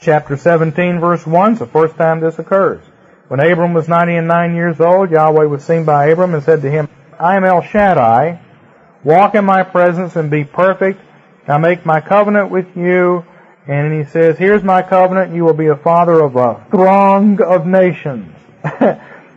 Chapter 0.00 0.36
17 0.36 1.00
verse 1.00 1.26
1 1.26 1.52
is 1.54 1.58
the 1.58 1.66
first 1.66 1.96
time 1.96 2.20
this 2.20 2.38
occurs. 2.38 2.84
When 3.28 3.40
Abram 3.40 3.72
was 3.72 3.88
99 3.88 4.54
years 4.54 4.80
old, 4.80 5.10
Yahweh 5.10 5.46
was 5.46 5.64
seen 5.64 5.84
by 5.84 6.06
Abram 6.06 6.34
and 6.34 6.42
said 6.42 6.62
to 6.62 6.70
him, 6.70 6.88
I 7.18 7.36
am 7.36 7.44
El 7.44 7.62
Shaddai. 7.62 8.40
Walk 9.04 9.34
in 9.34 9.44
my 9.44 9.62
presence 9.62 10.16
and 10.16 10.30
be 10.30 10.44
perfect. 10.44 11.00
I 11.48 11.58
make 11.58 11.86
my 11.86 12.00
covenant 12.00 12.50
with 12.50 12.76
you. 12.76 13.24
And 13.68 13.92
he 13.92 14.08
says, 14.10 14.38
here's 14.38 14.62
my 14.62 14.82
covenant. 14.82 15.34
You 15.34 15.44
will 15.44 15.54
be 15.54 15.66
a 15.66 15.76
father 15.76 16.22
of 16.22 16.36
a 16.36 16.64
throng 16.70 17.42
of 17.42 17.66
nations. 17.66 18.32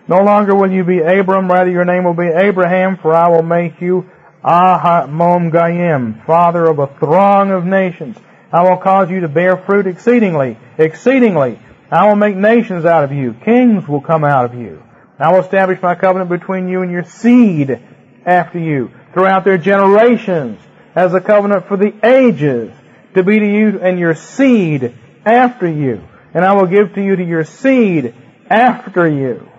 no 0.08 0.24
longer 0.24 0.54
will 0.54 0.72
you 0.72 0.84
be 0.84 1.00
Abram, 1.00 1.50
rather 1.50 1.72
your 1.72 1.86
name 1.86 2.04
will 2.04 2.14
be 2.14 2.28
Abraham, 2.28 2.98
for 2.98 3.14
I 3.14 3.30
will 3.30 3.44
make 3.44 3.82
you 3.82 4.10
Aham 4.44 5.52
Gayim, 5.52 6.26
father 6.26 6.66
of 6.66 6.80
a 6.80 6.88
throng 7.00 7.52
of 7.52 7.66
nations. 7.66 8.18
I 8.52 8.64
will 8.64 8.78
cause 8.78 9.10
you 9.10 9.22
to 9.22 9.28
bear 9.28 9.58
fruit 9.58 9.88
exceedingly, 9.88 10.58
exceedingly. 10.78 11.60
I 11.92 12.08
will 12.08 12.16
make 12.16 12.36
nations 12.36 12.86
out 12.86 13.04
of 13.04 13.12
you. 13.12 13.34
Kings 13.34 13.88
will 13.88 14.02
come 14.02 14.24
out 14.24 14.46
of 14.46 14.54
you. 14.54 14.84
I 15.18 15.32
will 15.32 15.42
establish 15.42 15.82
my 15.82 15.96
covenant 15.96 16.30
between 16.30 16.70
you 16.70 16.82
and 16.82 16.92
your 16.92 17.04
seed 17.04 17.80
after 18.26 18.60
you 18.60 18.92
throughout 19.14 19.44
their 19.44 19.58
generations 19.58 20.62
as 20.96 21.14
a 21.14 21.20
covenant 21.20 21.68
for 21.68 21.78
the 21.78 21.94
ages 22.04 22.72
to 23.14 23.24
be 23.24 23.40
to 23.40 23.46
you 23.46 23.80
and 23.80 24.00
your 24.00 24.16
seed 24.16 24.96
after 25.26 25.68
you. 25.68 26.02
And 26.34 26.46
I 26.46 26.54
will 26.54 26.68
give 26.68 26.94
to 26.94 27.04
you 27.04 27.16
to 27.16 27.24
your 27.24 27.44
seed 27.44 28.14
after 28.50 29.08
you. 29.08 29.50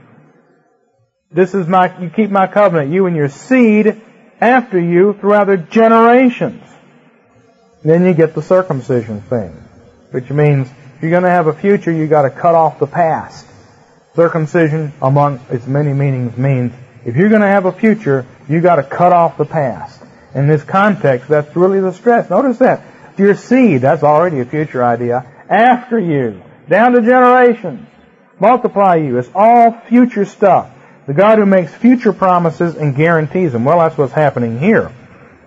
This 1.32 1.54
is 1.54 1.66
my, 1.66 1.96
you 2.00 2.10
keep 2.10 2.30
my 2.30 2.46
covenant, 2.46 2.92
you 2.92 3.06
and 3.06 3.16
your 3.16 3.28
seed 3.28 4.00
after 4.40 4.80
you 4.80 5.14
throughout 5.14 5.46
their 5.46 5.56
generations. 5.56 6.64
Then 7.82 8.04
you 8.04 8.14
get 8.14 8.34
the 8.34 8.42
circumcision 8.42 9.20
thing, 9.22 9.52
which 10.10 10.30
means 10.30 10.68
if 10.68 11.02
you're 11.02 11.10
going 11.10 11.22
to 11.22 11.30
have 11.30 11.46
a 11.46 11.54
future, 11.54 11.90
you've 11.90 12.10
got 12.10 12.22
to 12.22 12.30
cut 12.30 12.54
off 12.54 12.78
the 12.78 12.86
past. 12.86 13.46
Circumcision, 14.14 14.92
among 15.00 15.40
its 15.50 15.66
many 15.66 15.92
meanings, 15.92 16.36
means 16.36 16.72
if 17.04 17.16
you're 17.16 17.28
going 17.28 17.40
to 17.40 17.46
have 17.46 17.64
a 17.64 17.72
future, 17.72 18.26
you've 18.48 18.62
got 18.62 18.76
to 18.76 18.82
cut 18.82 19.12
off 19.12 19.38
the 19.38 19.46
past. 19.46 20.02
In 20.34 20.46
this 20.46 20.62
context, 20.62 21.28
that's 21.28 21.56
really 21.56 21.80
the 21.80 21.92
stress. 21.92 22.28
Notice 22.28 22.58
that 22.58 22.84
your 23.18 23.34
seed, 23.34 23.82
that's 23.82 24.02
already 24.02 24.40
a 24.40 24.44
future 24.44 24.84
idea. 24.84 25.24
After 25.48 25.98
you, 25.98 26.42
down 26.68 26.92
to 26.92 27.00
generations, 27.00 27.86
multiply 28.38 28.96
you. 28.96 29.18
It's 29.18 29.30
all 29.34 29.72
future 29.88 30.24
stuff. 30.24 30.70
The 31.06 31.14
God 31.14 31.38
who 31.38 31.46
makes 31.46 31.74
future 31.74 32.12
promises 32.12 32.76
and 32.76 32.94
guarantees 32.94 33.52
them. 33.52 33.64
Well, 33.64 33.78
that's 33.78 33.98
what's 33.98 34.12
happening 34.12 34.58
here. 34.58 34.92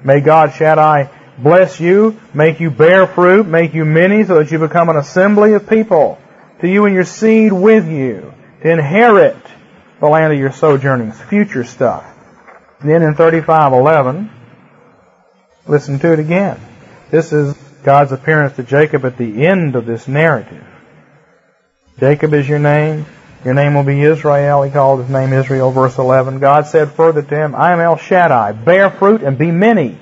May 0.04 0.19
God 0.19 0.54
Shaddai 0.54 1.10
bless 1.38 1.80
you, 1.80 2.19
make 2.34 2.60
you 2.60 2.69
bear 2.69 3.08
fruit, 3.08 3.47
make 3.47 3.73
you 3.73 3.86
many 3.86 4.23
so 4.23 4.39
that 4.39 4.52
you 4.52 4.60
become 4.60 4.89
an 4.89 4.97
assembly 4.97 5.54
of 5.54 5.69
people, 5.69 6.19
to 6.62 6.67
you 6.67 6.86
and 6.86 6.93
your 6.93 7.06
seed 7.06 7.54
with 7.54 7.88
you, 7.88 8.34
to 8.62 8.69
inherit 8.69 9.38
the 9.99 10.08
land 10.08 10.34
of 10.34 10.39
your 10.39 10.52
sojournings, 10.52 11.19
future 11.21 11.63
stuff. 11.63 12.06
then 12.82 13.02
in 13.02 13.15
35:11, 13.15 14.30
listen 15.65 15.99
to 15.99 16.12
it 16.12 16.19
again. 16.19 16.60
This 17.13 17.32
is 17.32 17.54
God's 17.84 18.12
appearance 18.12 18.56
to 18.56 18.63
Jacob 18.63 19.06
at 19.06 19.19
the 19.19 19.45
end 19.45 19.76
of 19.76 19.86
this 19.86 20.08
narrative. 20.08 20.65
Jacob 21.99 22.34
is 22.34 22.49
your 22.49 22.58
name. 22.58 23.06
Your 23.45 23.54
name 23.54 23.76
will 23.76 23.84
be 23.84 24.02
Israel. 24.02 24.63
He 24.63 24.71
called 24.71 25.02
his 25.02 25.12
name 25.12 25.32
Israel, 25.32 25.69
verse 25.69 25.99
11. 25.99 26.39
God 26.39 26.65
said 26.65 26.89
further 26.93 27.21
to 27.21 27.36
him, 27.36 27.54
I 27.54 27.71
am 27.73 27.80
El 27.82 27.97
Shaddai. 27.97 28.54
Bear 28.54 28.89
fruit 28.89 29.21
and 29.21 29.38
be 29.38 29.52
many. 29.52 29.95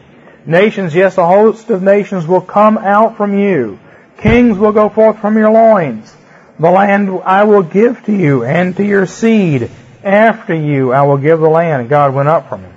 Nations, 0.46 0.96
yes, 0.96 1.18
a 1.18 1.28
host 1.28 1.70
of 1.70 1.84
nations 1.84 2.26
will 2.26 2.40
come 2.40 2.78
out 2.78 3.18
from 3.18 3.38
you. 3.38 3.78
Kings 4.20 4.58
will 4.58 4.72
go 4.72 4.88
forth 4.88 5.20
from 5.20 5.38
your 5.38 5.52
loins. 5.52 6.16
The 6.62 6.72
land 6.72 7.10
I 7.26 7.44
will 7.44 7.64
give 7.64 8.06
to 8.06 8.16
you 8.16 8.46
and 8.46 8.78
to 8.78 8.86
your 8.86 9.06
seed. 9.06 9.70
After 10.02 10.56
you 10.56 10.94
I 10.94 11.02
will 11.02 11.18
give 11.18 11.42
the 11.42 11.50
land. 11.50 11.82
And 11.82 11.90
God 11.90 12.14
went 12.14 12.30
up 12.30 12.48
from 12.48 12.62
him. 12.62 12.71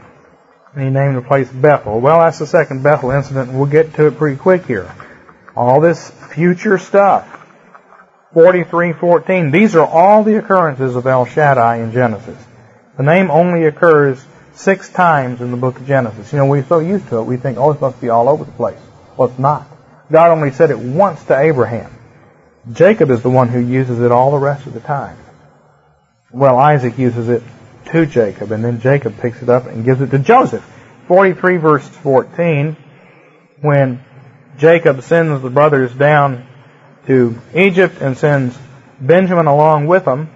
And 0.74 0.84
he 0.84 0.90
named 0.90 1.16
the 1.16 1.22
place 1.22 1.48
Bethel. 1.50 2.00
Well, 2.00 2.20
that's 2.20 2.38
the 2.38 2.46
second 2.46 2.82
Bethel 2.82 3.10
incident, 3.10 3.52
we'll 3.52 3.66
get 3.66 3.94
to 3.94 4.06
it 4.06 4.16
pretty 4.16 4.36
quick 4.36 4.66
here. 4.66 4.92
All 5.56 5.80
this 5.80 6.10
future 6.32 6.78
stuff. 6.78 7.30
43:14. 8.34 9.52
These 9.52 9.76
are 9.76 9.86
all 9.86 10.24
the 10.24 10.36
occurrences 10.36 10.96
of 10.96 11.06
El 11.06 11.24
Shaddai 11.24 11.76
in 11.76 11.92
Genesis. 11.92 12.38
The 12.96 13.04
name 13.04 13.30
only 13.30 13.66
occurs 13.66 14.24
six 14.54 14.88
times 14.88 15.40
in 15.40 15.50
the 15.50 15.56
book 15.56 15.78
of 15.78 15.86
Genesis. 15.86 16.32
You 16.32 16.38
know, 16.38 16.46
we're 16.46 16.64
so 16.64 16.80
used 16.80 17.08
to 17.08 17.18
it, 17.18 17.24
we 17.24 17.36
think, 17.36 17.58
oh, 17.58 17.70
it 17.70 17.80
must 17.80 18.00
be 18.00 18.08
all 18.08 18.28
over 18.28 18.44
the 18.44 18.52
place. 18.52 18.78
Well, 19.16 19.28
it's 19.28 19.38
not. 19.38 19.66
God 20.10 20.30
only 20.30 20.50
said 20.50 20.70
it 20.70 20.78
once 20.78 21.22
to 21.24 21.38
Abraham. 21.38 21.90
Jacob 22.72 23.10
is 23.10 23.22
the 23.22 23.30
one 23.30 23.48
who 23.48 23.58
uses 23.58 24.00
it 24.00 24.10
all 24.10 24.30
the 24.30 24.38
rest 24.38 24.66
of 24.66 24.74
the 24.74 24.80
time. 24.80 25.16
Well, 26.32 26.56
Isaac 26.58 26.98
uses 26.98 27.28
it 27.28 27.42
to 27.86 28.06
Jacob, 28.06 28.52
and 28.52 28.64
then 28.64 28.80
Jacob 28.80 29.18
picks 29.18 29.42
it 29.42 29.48
up 29.48 29.66
and 29.66 29.84
gives 29.84 30.00
it 30.00 30.10
to 30.10 30.18
Joseph. 30.18 30.64
43 31.08 31.56
verse 31.58 31.86
14, 31.86 32.76
when 33.60 34.02
Jacob 34.58 35.02
sends 35.02 35.42
the 35.42 35.50
brothers 35.50 35.92
down 35.94 36.46
to 37.06 37.38
Egypt 37.54 38.00
and 38.00 38.16
sends 38.16 38.56
Benjamin 39.00 39.46
along 39.46 39.86
with 39.86 40.04
them, 40.04 40.30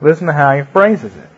listen 0.00 0.26
to 0.26 0.32
how 0.32 0.56
he 0.56 0.62
phrases 0.62 1.14
it. 1.14 1.28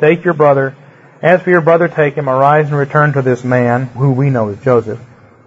Take 0.00 0.24
your 0.24 0.34
brother. 0.34 0.76
As 1.22 1.40
for 1.42 1.50
your 1.50 1.60
brother, 1.60 1.86
take 1.86 2.14
him. 2.14 2.28
Arise 2.28 2.66
and 2.66 2.76
return 2.76 3.12
to 3.12 3.22
this 3.22 3.44
man, 3.44 3.86
who 3.86 4.10
we 4.12 4.28
know 4.28 4.48
is 4.48 4.58
Joseph. 4.62 5.00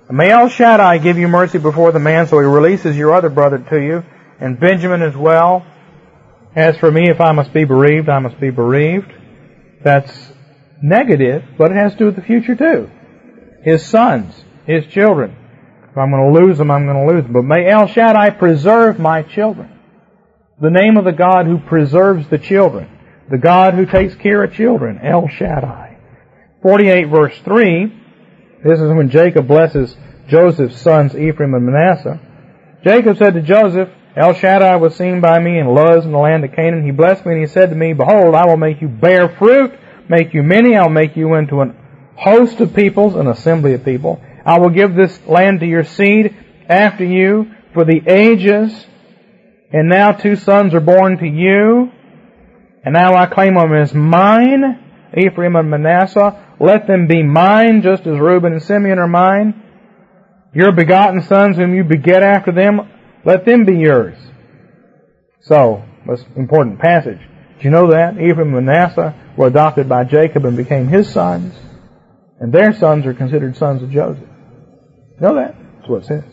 May 0.09 0.29
El 0.29 0.47
Shaddai 0.49 0.99
give 0.99 1.17
you 1.17 1.27
mercy 1.27 1.57
before 1.57 1.91
the 1.91 1.99
man, 1.99 2.27
so 2.27 2.39
he 2.39 2.45
releases 2.45 2.95
your 2.95 3.13
other 3.13 3.29
brother 3.29 3.57
to 3.57 3.77
you, 3.77 4.03
and 4.39 4.59
Benjamin 4.59 5.01
as 5.01 5.15
well. 5.15 5.65
As 6.55 6.77
for 6.77 6.89
me, 6.89 7.09
if 7.09 7.19
I 7.19 7.33
must 7.33 7.51
be 7.51 7.65
bereaved, 7.65 8.07
I 8.07 8.19
must 8.19 8.39
be 8.39 8.49
bereaved. 8.49 9.11
That's 9.85 10.11
negative, 10.81 11.43
but 11.59 11.71
it 11.71 11.77
has 11.77 11.91
to 11.93 11.97
do 11.99 12.05
with 12.05 12.15
the 12.15 12.23
future 12.23 12.55
too. 12.55 12.89
His 13.63 13.85
sons, 13.85 14.33
his 14.65 14.87
children. 14.87 15.37
If 15.91 15.95
I'm 15.95 16.09
going 16.09 16.33
to 16.33 16.39
lose 16.41 16.57
them, 16.57 16.71
I'm 16.71 16.87
going 16.87 17.07
to 17.07 17.13
lose 17.13 17.23
them. 17.23 17.33
But 17.33 17.43
may 17.43 17.69
El 17.69 17.87
Shaddai 17.87 18.31
preserve 18.31 18.99
my 18.99 19.21
children. 19.21 19.79
The 20.59 20.71
name 20.71 20.97
of 20.97 21.05
the 21.05 21.11
God 21.11 21.45
who 21.45 21.59
preserves 21.59 22.27
the 22.29 22.39
children. 22.39 22.89
The 23.29 23.37
God 23.37 23.75
who 23.75 23.85
takes 23.85 24.15
care 24.15 24.43
of 24.43 24.53
children. 24.53 24.99
El 25.03 25.27
Shaddai. 25.27 25.99
48 26.63 27.05
verse 27.05 27.39
3. 27.45 28.01
This 28.63 28.79
is 28.79 28.89
when 28.89 29.11
Jacob 29.11 29.47
blesses 29.47 29.95
Joseph's 30.27 30.81
sons 30.81 31.15
Ephraim 31.15 31.53
and 31.53 31.63
Manasseh. 31.63 32.19
Jacob 32.83 33.17
said 33.17 33.35
to 33.35 33.43
Joseph, 33.43 33.89
El 34.15 34.33
Shaddai 34.33 34.77
was 34.77 34.95
seen 34.95 35.19
by 35.19 35.39
me 35.39 35.59
in 35.59 35.67
Luz 35.67 36.05
in 36.05 36.11
the 36.11 36.17
land 36.17 36.45
of 36.45 36.53
Canaan. 36.53 36.85
He 36.85 36.91
blessed 36.91 37.25
me 37.25 37.33
and 37.33 37.41
he 37.41 37.47
said 37.47 37.69
to 37.69 37.75
me, 37.75 37.91
Behold, 37.91 38.33
I 38.33 38.45
will 38.45 38.55
make 38.57 38.81
you 38.81 38.87
bear 38.87 39.27
fruit, 39.27 39.73
make 40.09 40.33
you 40.33 40.41
many, 40.41 40.77
I'll 40.77 40.89
make 40.89 41.17
you 41.17 41.35
into 41.35 41.59
an 41.59 41.75
host 42.15 42.61
of 42.61 42.73
peoples, 42.73 43.15
an 43.15 43.27
assembly 43.27 43.73
of 43.73 43.83
people. 43.83 44.21
I 44.45 44.59
will 44.59 44.69
give 44.69 44.95
this 44.95 45.19
land 45.27 45.59
to 45.59 45.65
your 45.65 45.83
seed 45.83 46.33
after 46.69 47.03
you 47.03 47.51
for 47.73 47.83
the 47.83 48.01
ages. 48.07 48.71
And 49.73 49.89
now 49.89 50.13
two 50.13 50.37
sons 50.37 50.73
are 50.73 50.79
born 50.79 51.17
to 51.17 51.27
you. 51.27 51.91
And 52.85 52.93
now 52.93 53.15
I 53.15 53.25
claim 53.25 53.55
them 53.55 53.73
as 53.73 53.93
mine, 53.93 54.81
Ephraim 55.17 55.57
and 55.57 55.69
Manasseh. 55.69 56.55
Let 56.59 56.87
them 56.87 57.07
be 57.07 57.21
mine, 57.21 57.81
just 57.81 58.07
as 58.07 58.17
Reuben 58.17 58.53
and 58.53 58.63
Simeon 58.63 58.99
are 58.99 59.07
mine. 59.07 59.61
Your 60.53 60.71
begotten 60.71 61.21
sons 61.23 61.57
whom 61.57 61.75
you 61.75 61.83
beget 61.83 62.23
after 62.23 62.53
them, 62.53 62.89
let 63.25 63.45
them 63.45 63.65
be 63.65 63.75
yours. 63.75 64.17
So, 65.41 65.83
that's 66.07 66.21
an 66.21 66.33
important 66.37 66.79
passage. 66.79 67.19
Do 67.19 67.63
you 67.63 67.69
know 67.71 67.91
that? 67.91 68.13
Ephraim 68.19 68.53
and 68.55 68.65
Manasseh 68.65 69.15
were 69.37 69.47
adopted 69.47 69.89
by 69.89 70.03
Jacob 70.03 70.45
and 70.45 70.55
became 70.55 70.87
his 70.87 71.11
sons. 71.11 71.55
And 72.39 72.53
their 72.53 72.73
sons 72.73 73.05
are 73.05 73.13
considered 73.13 73.55
sons 73.57 73.81
of 73.81 73.91
Joseph. 73.91 74.21
You 74.21 75.21
know 75.21 75.35
that? 75.35 75.55
That's 75.77 75.89
what 75.89 76.03
it 76.03 76.05
says. 76.05 76.23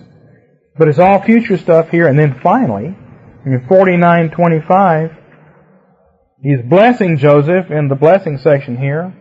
But 0.77 0.89
it's 0.89 0.99
all 0.99 1.23
future 1.23 1.59
stuff 1.59 1.91
here. 1.91 2.09
And 2.09 2.19
then 2.19 2.41
finally, 2.41 2.97
in 3.45 3.67
49.25, 3.69 5.17
he's 6.43 6.63
blessing 6.63 7.19
Joseph 7.19 7.71
in 7.71 7.89
the 7.89 7.95
blessing 7.95 8.39
section 8.39 8.77
here. 8.77 9.15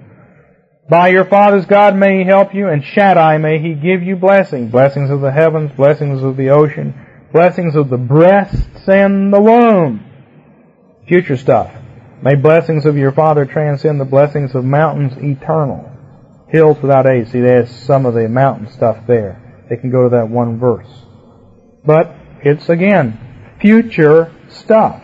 By 0.89 1.10
your 1.10 1.25
father's 1.25 1.65
God 1.65 1.95
may 1.95 2.19
he 2.19 2.23
help 2.25 2.53
you, 2.53 2.67
and 2.67 2.84
Shaddai 2.84 3.38
may 3.38 3.60
he 3.60 3.75
give 3.75 4.03
you 4.03 4.15
blessing. 4.15 4.69
Blessings 4.69 5.10
of 5.10 5.21
the 5.21 5.31
heavens, 5.31 5.71
blessings 5.71 6.23
of 6.23 6.36
the 6.36 6.49
ocean, 6.49 6.93
blessings 7.32 7.76
of 7.76 7.89
the 7.89 7.98
breasts 7.98 8.88
and 8.88 9.34
the 9.34 9.41
womb. 9.41 10.06
Future 11.08 11.38
stuff. 11.38 11.72
May 12.22 12.36
blessings 12.36 12.86
of 12.86 12.98
your 12.98 13.12
father 13.12 13.46
transcend 13.46 14.00
the 14.00 14.06
blessings 14.06 14.54
of 14.54 14.63
mountains 14.63 15.13
eternal. 15.17 15.91
Hills 16.50 16.78
without 16.82 17.08
age. 17.08 17.30
See, 17.30 17.39
there's 17.39 17.70
some 17.70 18.06
of 18.06 18.13
the 18.13 18.28
mountain 18.28 18.72
stuff 18.72 19.08
there. 19.08 19.65
They 19.70 19.78
can 19.78 19.89
go 19.89 20.04
to 20.04 20.15
that 20.17 20.30
one 20.30 20.60
verse. 20.60 20.89
But 21.86 22.15
it's 22.44 22.70
again, 22.70 23.58
future 23.60 24.34
stuff. 24.50 25.02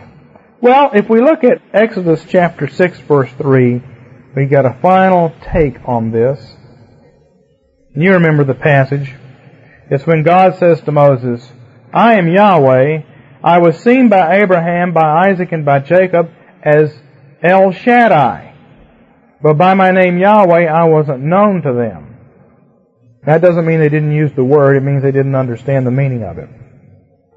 Well, 0.61 0.91
if 0.93 1.09
we 1.09 1.21
look 1.21 1.43
at 1.43 1.61
Exodus 1.73 2.25
chapter 2.27 2.67
6 2.67 2.99
verse 3.01 3.31
3, 3.33 3.81
we 4.35 4.45
got 4.45 4.65
a 4.65 4.77
final 4.81 5.33
take 5.53 5.77
on 5.87 6.11
this. 6.11 6.55
You 7.95 8.13
remember 8.13 8.43
the 8.43 8.53
passage. 8.53 9.15
It's 9.89 10.05
when 10.05 10.23
God 10.23 10.57
says 10.57 10.81
to 10.81 10.91
Moses, 10.91 11.49
I 11.97 12.19
am 12.19 12.27
Yahweh. 12.27 13.01
I 13.43 13.57
was 13.57 13.79
seen 13.79 14.07
by 14.07 14.37
Abraham, 14.37 14.93
by 14.93 15.29
Isaac, 15.29 15.51
and 15.51 15.65
by 15.65 15.79
Jacob 15.79 16.29
as 16.61 16.93
El 17.41 17.71
Shaddai. 17.71 18.53
But 19.41 19.57
by 19.57 19.73
my 19.73 19.89
name 19.89 20.19
Yahweh, 20.19 20.67
I 20.67 20.83
wasn't 20.83 21.21
known 21.21 21.63
to 21.63 21.73
them. 21.73 22.17
That 23.25 23.41
doesn't 23.41 23.65
mean 23.65 23.79
they 23.79 23.89
didn't 23.89 24.11
use 24.11 24.31
the 24.35 24.43
word. 24.43 24.77
It 24.77 24.83
means 24.83 25.01
they 25.01 25.11
didn't 25.11 25.33
understand 25.33 25.87
the 25.87 25.91
meaning 25.91 26.21
of 26.21 26.37
it. 26.37 26.49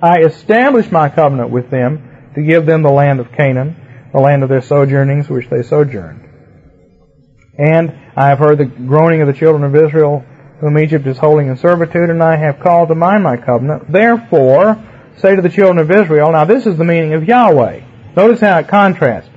I 0.02 0.24
established 0.24 0.92
my 0.92 1.08
covenant 1.08 1.50
with 1.50 1.70
them 1.70 2.32
to 2.34 2.42
give 2.42 2.66
them 2.66 2.82
the 2.82 2.90
land 2.90 3.18
of 3.18 3.32
Canaan, 3.32 3.76
the 4.12 4.20
land 4.20 4.42
of 4.42 4.50
their 4.50 4.60
sojournings 4.60 5.30
which 5.30 5.48
they 5.48 5.62
sojourned. 5.62 6.28
And 7.58 7.98
I 8.14 8.28
have 8.28 8.38
heard 8.38 8.58
the 8.58 8.66
groaning 8.66 9.22
of 9.22 9.26
the 9.26 9.32
children 9.32 9.64
of 9.64 9.74
Israel 9.74 10.22
whom 10.60 10.78
Egypt 10.78 11.06
is 11.06 11.18
holding 11.18 11.48
in 11.48 11.56
servitude, 11.56 12.10
and 12.10 12.22
I 12.22 12.36
have 12.36 12.60
called 12.60 12.88
to 12.88 12.94
mind 12.94 13.24
my 13.24 13.36
covenant. 13.36 13.90
Therefore, 13.90 14.82
say 15.16 15.34
to 15.34 15.42
the 15.42 15.48
children 15.48 15.78
of 15.78 15.90
Israel, 15.90 16.32
now 16.32 16.44
this 16.44 16.66
is 16.66 16.76
the 16.76 16.84
meaning 16.84 17.14
of 17.14 17.24
Yahweh. 17.24 17.80
Notice 18.16 18.40
how 18.40 18.58
it 18.58 18.68
contrasts. 18.68 19.28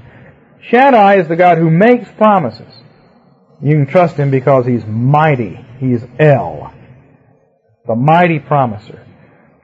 Shaddai 0.61 1.15
is 1.15 1.27
the 1.27 1.35
God 1.35 1.57
who 1.57 1.69
makes 1.69 2.09
promises. 2.11 2.73
You 3.61 3.75
can 3.75 3.85
trust 3.85 4.15
him 4.17 4.31
because 4.31 4.65
he's 4.65 4.85
mighty. 4.85 5.65
He's 5.79 6.03
El, 6.19 6.73
the 7.85 7.95
mighty 7.95 8.39
promiser. 8.39 9.05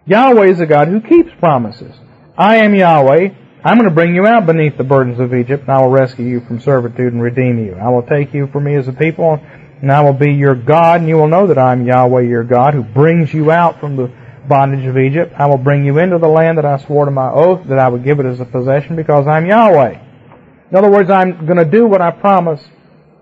Yahweh 0.05 0.47
is 0.47 0.57
the 0.57 0.65
God 0.65 0.87
who 0.87 1.01
keeps 1.01 1.31
promises. 1.39 1.95
I 2.37 2.57
am 2.57 2.73
Yahweh. 2.73 3.29
I'm 3.63 3.77
going 3.77 3.89
to 3.89 3.93
bring 3.93 4.15
you 4.15 4.25
out 4.25 4.45
beneath 4.45 4.77
the 4.77 4.83
burdens 4.85 5.19
of 5.19 5.33
Egypt, 5.33 5.63
and 5.63 5.71
I 5.71 5.81
will 5.81 5.89
rescue 5.89 6.25
you 6.25 6.39
from 6.41 6.61
servitude 6.61 7.11
and 7.11 7.21
redeem 7.21 7.59
you. 7.59 7.75
I 7.75 7.89
will 7.89 8.03
take 8.03 8.33
you 8.33 8.47
for 8.47 8.61
me 8.61 8.75
as 8.75 8.87
a 8.87 8.93
people, 8.93 9.41
and 9.81 9.91
I 9.91 10.01
will 10.01 10.13
be 10.13 10.33
your 10.33 10.55
God, 10.55 11.01
and 11.01 11.09
you 11.09 11.15
will 11.15 11.27
know 11.27 11.47
that 11.47 11.57
I 11.57 11.71
am 11.71 11.85
Yahweh 11.85 12.21
your 12.21 12.43
God, 12.43 12.73
who 12.73 12.83
brings 12.83 13.33
you 13.33 13.51
out 13.51 13.79
from 13.79 13.95
the 13.95 14.11
bondage 14.47 14.85
of 14.85 14.97
Egypt. 14.97 15.33
I 15.37 15.45
will 15.45 15.57
bring 15.57 15.85
you 15.85 15.99
into 15.99 16.17
the 16.17 16.27
land 16.27 16.57
that 16.57 16.65
I 16.65 16.77
swore 16.79 17.05
to 17.05 17.11
my 17.11 17.29
oath 17.29 17.67
that 17.67 17.79
I 17.79 17.87
would 17.87 18.03
give 18.03 18.19
it 18.19 18.25
as 18.25 18.39
a 18.39 18.45
possession 18.45 18.95
because 18.95 19.27
I'm 19.27 19.45
Yahweh. 19.45 19.99
In 20.71 20.77
other 20.77 20.89
words, 20.89 21.09
I'm 21.09 21.45
going 21.45 21.57
to 21.57 21.65
do 21.65 21.87
what 21.87 22.01
I 22.01 22.11
promised 22.11 22.65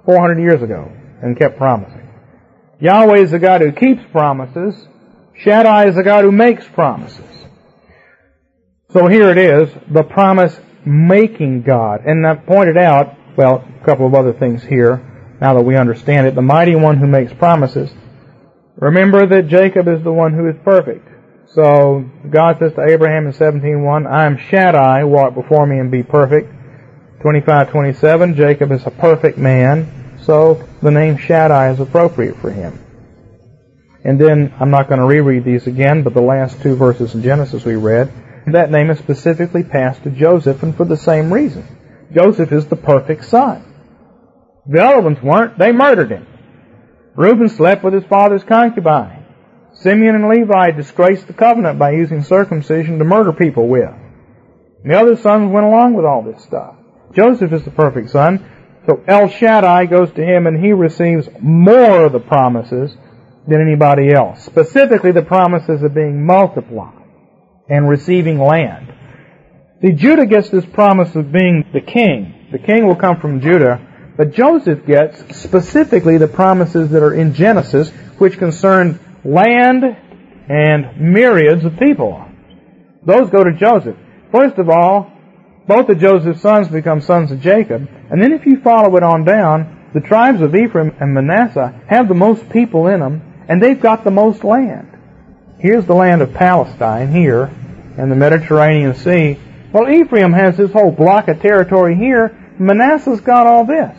400 0.06 0.40
years 0.40 0.62
ago 0.62 0.92
and 1.22 1.38
kept 1.38 1.58
promising. 1.58 2.10
Yahweh 2.80 3.20
is 3.20 3.32
the 3.32 3.40
God 3.40 3.62
who 3.62 3.72
keeps 3.72 4.04
promises. 4.12 4.88
Shaddai 5.36 5.88
is 5.88 5.96
the 5.96 6.04
God 6.04 6.24
who 6.24 6.32
makes 6.32 6.68
promises. 6.68 7.26
So 8.92 9.08
here 9.08 9.30
it 9.30 9.38
is, 9.38 9.70
the 9.92 10.04
promise 10.04 10.58
making 10.86 11.64
God. 11.64 12.06
And 12.06 12.26
I've 12.26 12.46
pointed 12.46 12.78
out, 12.78 13.16
well, 13.36 13.68
a 13.82 13.86
couple 13.86 14.08
of 14.08 14.16
other 14.16 14.34
things 14.34 14.64
here 14.64 15.17
now 15.40 15.54
that 15.54 15.64
we 15.64 15.76
understand 15.76 16.28
it. 16.28 16.36
The 16.36 16.42
mighty 16.42 16.76
one 16.76 16.98
who 16.98 17.08
makes 17.08 17.34
promises. 17.34 17.90
Remember 18.76 19.26
that 19.26 19.48
Jacob 19.48 19.88
is 19.88 20.04
the 20.04 20.14
one 20.14 20.34
who 20.34 20.48
is 20.48 20.56
perfect. 20.64 21.08
So 21.48 22.06
God 22.30 22.60
says 22.60 22.74
to 22.74 22.86
Abraham 22.88 23.26
in 23.28 23.34
17:1, 23.34 24.06
I 24.06 24.26
am 24.26 24.38
Shaddai, 24.38 25.04
walk 25.06 25.34
before 25.34 25.66
me 25.66 25.80
and 25.80 25.90
be 25.90 26.04
perfect. 26.04 26.54
25:27, 27.22 28.36
Jacob 28.36 28.72
is 28.72 28.86
a 28.86 28.92
perfect 28.92 29.38
man, 29.38 29.88
so 30.22 30.62
the 30.82 30.92
name 30.92 31.18
Shaddai 31.18 31.72
is 31.72 31.80
appropriate 31.80 32.36
for 32.38 32.52
him. 32.52 32.80
And 34.04 34.20
then 34.20 34.54
I'm 34.60 34.70
not 34.70 34.88
going 34.88 35.00
to 35.00 35.06
reread 35.06 35.44
these 35.44 35.68
again, 35.68 36.04
but 36.04 36.14
the 36.14 36.22
last 36.22 36.62
two 36.62 36.76
verses 36.76 37.16
in 37.16 37.24
Genesis 37.24 37.66
we 37.66 37.76
read, 37.76 38.12
that 38.46 38.72
name 38.72 38.90
is 38.90 39.00
specifically 39.00 39.64
passed 39.64 40.04
to 40.04 40.10
Joseph, 40.10 40.64
and 40.64 40.76
for 40.76 40.86
the 40.86 40.96
same 40.96 41.34
reason. 41.34 41.66
Joseph 42.14 42.52
is 42.52 42.68
the 42.68 42.76
perfect 42.76 43.26
son. 43.26 43.64
The 44.70 44.84
other 44.84 45.02
ones 45.02 45.22
weren't. 45.22 45.58
They 45.58 45.72
murdered 45.72 46.12
him. 46.12 46.28
Reuben 47.16 47.50
slept 47.50 47.84
with 47.84 47.94
his 47.94 48.04
father's 48.06 48.44
concubine. 48.44 49.26
Simeon 49.74 50.16
and 50.16 50.30
Levi 50.30 50.72
disgraced 50.72 51.28
the 51.28 51.34
covenant 51.34 51.80
by 51.80 51.92
using 51.92 52.24
circumcision 52.24 53.00
to 53.00 53.06
murder 53.06 53.32
people 53.32 53.68
with. 53.68 53.94
The 54.84 55.00
other 55.00 55.16
sons 55.18 55.52
went 55.52 55.66
along 55.66 55.94
with 55.94 56.06
all 56.06 56.24
this 56.24 56.44
stuff. 56.44 56.76
Joseph 57.14 57.54
is 57.54 57.64
the 57.64 57.72
perfect 57.72 58.10
son, 58.10 58.46
so 58.86 59.04
El 59.08 59.30
Shaddai 59.30 59.86
goes 59.86 60.12
to 60.14 60.24
him 60.24 60.48
and 60.48 60.64
he 60.64 60.72
receives 60.74 61.30
more 61.40 62.06
of 62.06 62.14
the 62.14 62.20
promises 62.20 62.96
than 63.48 63.62
anybody 63.62 64.12
else. 64.14 64.44
Specifically, 64.44 65.12
the 65.12 65.22
promises 65.22 65.82
of 65.84 65.94
being 65.94 66.26
multiplied 66.26 67.04
and 67.70 67.90
receiving 67.90 68.40
land. 68.40 68.94
See, 69.82 69.92
Judah 69.92 70.26
gets 70.26 70.50
this 70.50 70.66
promise 70.66 71.16
of 71.16 71.32
being 71.32 71.66
the 71.74 71.82
king. 71.82 72.50
The 72.52 72.60
king 72.60 72.88
will 72.88 72.96
come 72.96 73.20
from 73.20 73.42
Judah, 73.42 73.87
but 74.18 74.34
Joseph 74.34 74.86
gets 74.86 75.38
specifically 75.38 76.18
the 76.18 76.28
promises 76.28 76.90
that 76.90 77.04
are 77.04 77.14
in 77.14 77.36
Genesis, 77.36 77.92
which 78.18 78.40
concern 78.40 79.00
land 79.24 79.84
and 80.50 81.00
myriads 81.00 81.64
of 81.64 81.78
people. 81.78 82.26
Those 83.06 83.30
go 83.30 83.44
to 83.44 83.54
Joseph. 83.54 83.96
First 84.32 84.58
of 84.58 84.70
all, 84.70 85.12
both 85.68 85.90
of 85.90 86.00
Joseph's 86.00 86.42
sons 86.42 86.68
become 86.68 87.02
sons 87.02 87.32
of 87.32 87.42
Jacob. 87.42 87.88
And 88.10 88.22
then 88.22 88.34
if 88.34 88.46
you 88.46 88.62
follow 88.62 88.96
it 88.98 89.04
on 89.04 89.24
down, 89.24 89.92
the 89.94 90.00
tribes 90.02 90.42
of 90.42 90.56
Ephraim 90.56 90.96
and 91.00 91.14
Manasseh 91.14 91.80
have 91.88 92.08
the 92.08 92.16
most 92.16 92.50
people 92.50 92.88
in 92.88 93.00
them, 93.00 93.46
and 93.48 93.62
they've 93.62 93.80
got 93.80 94.04
the 94.04 94.12
most 94.12 94.44
land. 94.44 94.94
here's 95.60 95.86
the 95.86 95.96
land 95.96 96.22
of 96.22 96.34
Palestine 96.34 97.12
here, 97.12 97.52
and 97.98 98.12
the 98.12 98.16
Mediterranean 98.16 98.94
Sea. 98.94 99.40
Well, 99.74 99.90
Ephraim 99.90 100.34
has 100.34 100.56
this 100.56 100.72
whole 100.72 100.92
block 100.92 101.28
of 101.28 101.42
territory 101.42 101.96
here. 101.96 102.38
Manasseh's 102.60 103.22
got 103.22 103.48
all 103.48 103.66
this. 103.66 103.98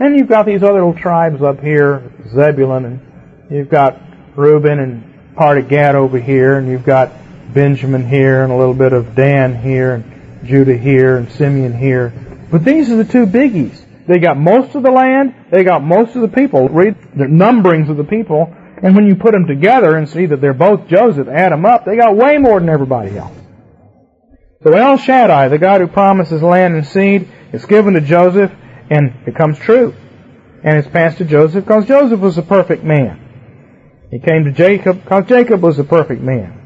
Then 0.00 0.16
you've 0.16 0.28
got 0.28 0.46
these 0.46 0.62
other 0.62 0.82
little 0.82 0.94
tribes 0.94 1.42
up 1.42 1.60
here, 1.60 2.10
Zebulun, 2.30 2.86
and 2.86 3.00
you've 3.50 3.68
got 3.68 4.00
Reuben 4.34 4.78
and 4.78 5.36
part 5.36 5.58
of 5.58 5.68
Gad 5.68 5.94
over 5.94 6.18
here, 6.18 6.56
and 6.56 6.68
you've 6.68 6.86
got 6.86 7.12
Benjamin 7.52 8.08
here, 8.08 8.42
and 8.42 8.50
a 8.50 8.56
little 8.56 8.72
bit 8.72 8.94
of 8.94 9.14
Dan 9.14 9.54
here, 9.54 9.96
and 9.96 10.46
Judah 10.48 10.74
here, 10.74 11.18
and 11.18 11.30
Simeon 11.32 11.76
here. 11.76 12.14
But 12.50 12.64
these 12.64 12.90
are 12.90 12.96
the 12.96 13.04
two 13.04 13.26
biggies. 13.26 13.78
They 14.06 14.18
got 14.18 14.38
most 14.38 14.74
of 14.74 14.82
the 14.82 14.90
land, 14.90 15.34
they 15.50 15.64
got 15.64 15.82
most 15.82 16.16
of 16.16 16.22
the 16.22 16.28
people. 16.28 16.70
Read 16.70 16.96
the 17.14 17.26
numberings 17.26 17.90
of 17.90 17.98
the 17.98 18.04
people, 18.04 18.56
and 18.82 18.96
when 18.96 19.06
you 19.06 19.16
put 19.16 19.32
them 19.32 19.46
together 19.46 19.98
and 19.98 20.08
see 20.08 20.24
that 20.24 20.40
they're 20.40 20.54
both 20.54 20.88
Joseph, 20.88 21.28
add 21.28 21.52
them 21.52 21.66
up, 21.66 21.84
they 21.84 21.96
got 21.96 22.16
way 22.16 22.38
more 22.38 22.58
than 22.58 22.70
everybody 22.70 23.18
else. 23.18 23.36
So 24.62 24.72
El 24.72 24.96
Shaddai, 24.96 25.48
the 25.48 25.58
God 25.58 25.82
who 25.82 25.88
promises 25.88 26.42
land 26.42 26.74
and 26.74 26.86
seed, 26.86 27.28
is 27.52 27.66
given 27.66 27.92
to 27.92 28.00
Joseph, 28.00 28.50
and 28.90 29.14
it 29.26 29.34
comes 29.36 29.58
true. 29.58 29.94
And 30.62 30.76
it's 30.76 30.88
passed 30.88 31.18
to 31.18 31.24
Joseph 31.24 31.64
because 31.64 31.86
Joseph 31.86 32.20
was 32.20 32.36
a 32.36 32.42
perfect 32.42 32.84
man. 32.84 34.08
He 34.10 34.18
came 34.18 34.44
to 34.44 34.52
Jacob 34.52 35.02
because 35.02 35.26
Jacob 35.26 35.62
was 35.62 35.78
a 35.78 35.84
perfect 35.84 36.20
man. 36.20 36.58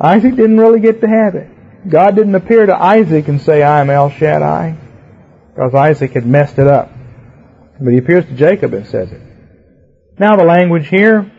Isaac 0.00 0.36
didn't 0.36 0.58
really 0.58 0.80
get 0.80 1.00
to 1.00 1.08
have 1.08 1.34
it. 1.34 1.48
God 1.88 2.14
didn't 2.14 2.34
appear 2.34 2.66
to 2.66 2.76
Isaac 2.76 3.26
and 3.28 3.40
say, 3.40 3.62
I 3.62 3.80
am 3.80 3.90
El 3.90 4.10
Shaddai, 4.10 4.76
because 5.48 5.74
Isaac 5.74 6.12
had 6.12 6.26
messed 6.26 6.58
it 6.58 6.66
up. 6.66 6.92
But 7.80 7.92
he 7.92 7.98
appears 7.98 8.26
to 8.26 8.34
Jacob 8.34 8.74
and 8.74 8.86
says 8.86 9.10
it. 9.10 9.22
Now 10.18 10.36
the 10.36 10.44
language 10.44 10.88
here, 10.88 11.30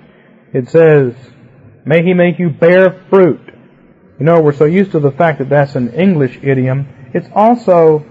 it 0.54 0.70
says, 0.70 1.14
May 1.86 2.04
he 2.04 2.14
make 2.14 2.40
you 2.40 2.50
bear 2.50 3.06
fruit. 3.10 3.42
You 4.20 4.26
know, 4.26 4.42
we're 4.42 4.54
so 4.54 4.66
used 4.66 4.92
to 4.92 5.00
the 5.00 5.12
fact 5.12 5.40
that 5.40 5.50
that's 5.50 5.76
an 5.76 5.94
English 5.94 6.40
idiom. 6.42 6.88
It's 7.14 7.30
also 7.34 8.06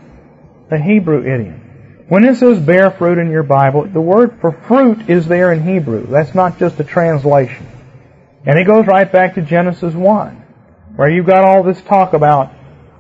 a 0.71 0.79
Hebrew 0.79 1.21
idiom. 1.21 1.68
When 2.09 2.25
it 2.25 2.37
says 2.37 2.59
bear 2.59 2.91
fruit 2.91 3.19
in 3.19 3.31
your 3.31 3.43
Bible, 3.43 3.87
the 3.87 4.01
word 4.01 4.39
for 4.41 4.53
fruit 4.53 5.11
is 5.11 5.27
there 5.27 5.53
in 5.53 5.63
Hebrew. 5.63 6.07
That's 6.07 6.35
not 6.35 6.59
just 6.59 6.81
a 6.81 6.85
translation. 6.85 7.67
And 8.47 8.59
it 8.59 8.67
goes 8.67 8.87
right 8.87 9.11
back 9.11 9.35
to 9.35 9.43
Genesis 9.43 9.93
1, 9.93 10.37
where 10.97 11.11
you've 11.11 11.27
got 11.27 11.45
all 11.45 11.63
this 11.63 11.83
talk 11.83 12.15
about 12.15 12.51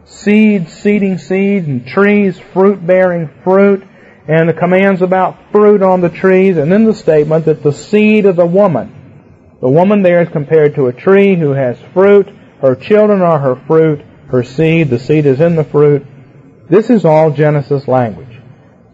seeds, 0.05 0.75
seeding 0.75 1.16
seeds, 1.16 1.66
and 1.66 1.87
trees, 1.87 2.38
fruit 2.53 2.87
bearing 2.87 3.31
fruit, 3.44 3.83
and 4.27 4.47
the 4.47 4.53
commands 4.53 5.01
about 5.01 5.53
fruit 5.53 5.83
on 5.83 6.03
the 6.03 6.11
trees, 6.11 6.59
and 6.59 6.71
then 6.71 6.85
the 6.85 6.94
statement 6.94 7.47
that 7.47 7.62
the 7.62 7.73
seed 7.73 8.27
of 8.27 8.37
the 8.37 8.44
woman, 8.44 9.55
the 9.62 9.71
woman 9.71 10.03
there 10.03 10.21
is 10.21 10.29
compared 10.29 10.75
to 10.75 10.88
a 10.88 10.92
tree 10.92 11.35
who 11.35 11.53
has 11.53 11.79
fruit, 11.94 12.29
her 12.61 12.75
children 12.75 13.23
are 13.23 13.38
her 13.38 13.57
fruit, 13.66 14.03
her 14.29 14.44
seed, 14.44 14.90
the 14.90 14.99
seed 14.99 15.25
is 15.25 15.40
in 15.40 15.57
the 15.57 15.64
fruit. 15.64 16.07
This 16.68 16.90
is 16.90 17.07
all 17.07 17.31
Genesis 17.31 17.88
language. 17.88 18.28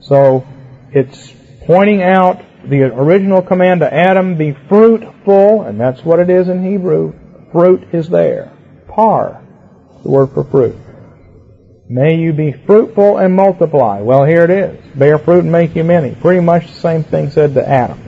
So 0.04 0.46
it's 0.92 1.32
pointing 1.66 2.02
out 2.02 2.42
the 2.68 2.82
original 2.82 3.42
command 3.42 3.80
to 3.80 3.92
Adam, 3.92 4.36
be 4.36 4.52
fruitful, 4.68 5.62
and 5.62 5.80
that's 5.80 6.04
what 6.04 6.18
it 6.18 6.30
is 6.30 6.48
in 6.48 6.62
Hebrew. 6.62 7.14
Fruit 7.52 7.88
is 7.92 8.08
there. 8.08 8.52
Par, 8.88 9.42
the 10.02 10.10
word 10.10 10.28
for 10.32 10.44
fruit. 10.44 10.76
May 11.88 12.16
you 12.16 12.32
be 12.32 12.52
fruitful 12.52 13.18
and 13.18 13.34
multiply. 13.34 14.00
Well, 14.00 14.24
here 14.24 14.44
it 14.44 14.50
is. 14.50 14.94
Bear 14.94 15.18
fruit 15.18 15.40
and 15.40 15.52
make 15.52 15.74
you 15.76 15.84
many. 15.84 16.14
Pretty 16.14 16.40
much 16.40 16.66
the 16.66 16.80
same 16.80 17.04
thing 17.04 17.30
said 17.30 17.54
to 17.54 17.66
Adam. 17.66 18.00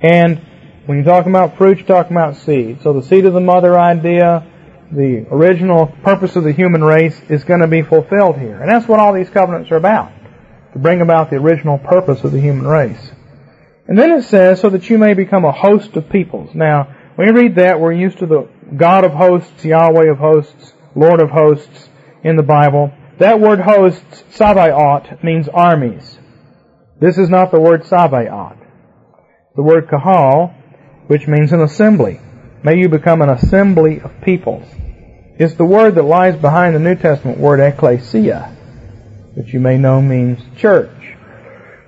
And 0.00 0.38
when 0.86 0.98
you're 0.98 1.04
talking 1.04 1.32
about 1.32 1.56
fruit, 1.56 1.78
you're 1.78 1.86
talking 1.86 2.16
about 2.16 2.36
seed. 2.36 2.82
So 2.82 2.92
the 2.92 3.02
seed 3.02 3.24
of 3.24 3.34
the 3.34 3.40
mother 3.40 3.78
idea, 3.78 4.46
the 4.92 5.26
original 5.30 5.86
purpose 6.02 6.36
of 6.36 6.44
the 6.44 6.52
human 6.52 6.84
race 6.84 7.20
is 7.28 7.44
going 7.44 7.60
to 7.60 7.68
be 7.68 7.82
fulfilled 7.82 8.38
here. 8.38 8.60
And 8.60 8.70
that's 8.70 8.86
what 8.86 9.00
all 9.00 9.12
these 9.12 9.30
covenants 9.30 9.70
are 9.70 9.76
about. 9.76 10.12
To 10.74 10.78
bring 10.78 11.00
about 11.00 11.30
the 11.30 11.36
original 11.36 11.78
purpose 11.78 12.22
of 12.24 12.32
the 12.32 12.40
human 12.40 12.66
race. 12.66 13.12
And 13.86 13.98
then 13.98 14.10
it 14.10 14.24
says, 14.24 14.60
so 14.60 14.70
that 14.70 14.90
you 14.90 14.98
may 14.98 15.14
become 15.14 15.44
a 15.44 15.52
host 15.52 15.96
of 15.96 16.10
peoples. 16.10 16.54
Now, 16.54 16.94
when 17.16 17.28
you 17.28 17.34
read 17.34 17.54
that, 17.56 17.80
we're 17.80 17.92
used 17.92 18.18
to 18.18 18.26
the 18.26 18.48
God 18.76 19.04
of 19.04 19.12
hosts, 19.12 19.64
Yahweh 19.64 20.10
of 20.10 20.18
hosts, 20.18 20.72
Lord 20.94 21.20
of 21.20 21.30
hosts 21.30 21.88
in 22.22 22.36
the 22.36 22.42
Bible. 22.42 22.92
That 23.18 23.40
word 23.40 23.60
hosts, 23.60 24.24
Sabaoth, 24.30 25.22
means 25.22 25.48
armies. 25.48 26.18
This 27.00 27.18
is 27.18 27.28
not 27.28 27.52
the 27.52 27.60
word 27.60 27.86
Sabaoth. 27.86 28.58
The 29.54 29.62
word 29.62 29.88
kahal, 29.88 30.54
which 31.06 31.28
means 31.28 31.52
an 31.52 31.60
assembly. 31.60 32.20
May 32.64 32.78
you 32.78 32.88
become 32.88 33.22
an 33.22 33.30
assembly 33.30 34.00
of 34.00 34.20
peoples. 34.22 34.66
It's 35.38 35.54
the 35.54 35.64
word 35.64 35.94
that 35.96 36.02
lies 36.02 36.34
behind 36.34 36.74
the 36.74 36.80
New 36.80 36.96
Testament 36.96 37.38
word 37.38 37.60
ecclesia, 37.60 38.53
which 39.34 39.52
you 39.52 39.60
may 39.60 39.78
know 39.78 40.00
means 40.00 40.40
church. 40.56 41.16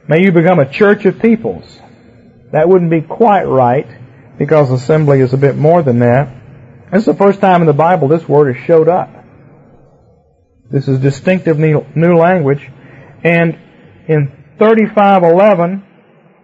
May 0.08 0.22
you 0.22 0.32
become 0.32 0.58
a 0.58 0.70
church 0.70 1.04
of 1.04 1.20
peoples. 1.20 1.64
That 2.52 2.68
wouldn't 2.68 2.90
be 2.90 3.00
quite 3.00 3.44
right 3.44 3.86
because 4.38 4.70
assembly 4.70 5.20
is 5.20 5.32
a 5.32 5.36
bit 5.36 5.56
more 5.56 5.82
than 5.82 5.98
that. 6.00 6.32
This 6.92 7.00
is 7.00 7.06
the 7.06 7.14
first 7.14 7.40
time 7.40 7.60
in 7.60 7.66
the 7.66 7.72
Bible 7.72 8.08
this 8.08 8.28
word 8.28 8.54
has 8.54 8.64
showed 8.66 8.88
up. 8.88 9.12
This 10.70 10.86
is 10.88 11.00
distinctive 11.00 11.58
new 11.58 12.16
language. 12.16 12.70
And 13.24 13.58
in 14.08 14.32
35:11 14.58 15.82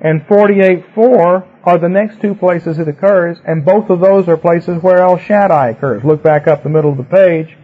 and 0.00 0.26
48:4 0.26 1.44
are 1.64 1.78
the 1.78 1.88
next 1.88 2.20
two 2.20 2.34
places 2.34 2.78
it 2.80 2.88
occurs, 2.88 3.40
and 3.46 3.64
both 3.64 3.88
of 3.88 4.00
those 4.00 4.28
are 4.28 4.36
places 4.36 4.82
where 4.82 4.98
El 4.98 5.18
Shaddai 5.18 5.70
occurs. 5.70 6.02
Look 6.02 6.22
back 6.22 6.48
up 6.48 6.64
the 6.64 6.68
middle 6.68 6.90
of 6.90 6.96
the 6.96 7.04
page. 7.04 7.56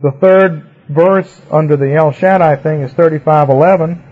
The 0.00 0.12
third 0.20 0.64
verse 0.88 1.40
under 1.50 1.76
the 1.76 1.94
El 1.94 2.12
Shaddai 2.12 2.56
thing 2.56 2.82
is 2.82 2.92
35:11. 2.92 4.02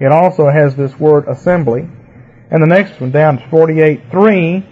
It 0.00 0.10
also 0.10 0.48
has 0.48 0.74
this 0.74 0.98
word 0.98 1.28
assembly. 1.28 1.88
And 2.50 2.62
the 2.62 2.66
next 2.66 3.00
one 3.00 3.10
down 3.10 3.38
is 3.38 3.44
48.3. 3.50 4.64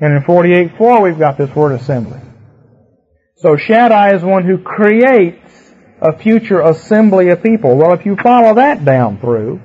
And 0.00 0.14
in 0.14 0.22
48.4 0.22 1.02
we've 1.02 1.18
got 1.18 1.38
this 1.38 1.54
word 1.54 1.72
assembly. 1.72 2.20
So 3.36 3.56
Shaddai 3.56 4.14
is 4.14 4.22
one 4.22 4.44
who 4.44 4.58
creates 4.58 5.72
a 6.00 6.16
future 6.16 6.60
assembly 6.60 7.30
of 7.30 7.42
people. 7.42 7.76
Well, 7.76 7.94
if 7.94 8.04
you 8.04 8.16
follow 8.16 8.54
that 8.54 8.84
down 8.84 9.18
through, 9.18 9.60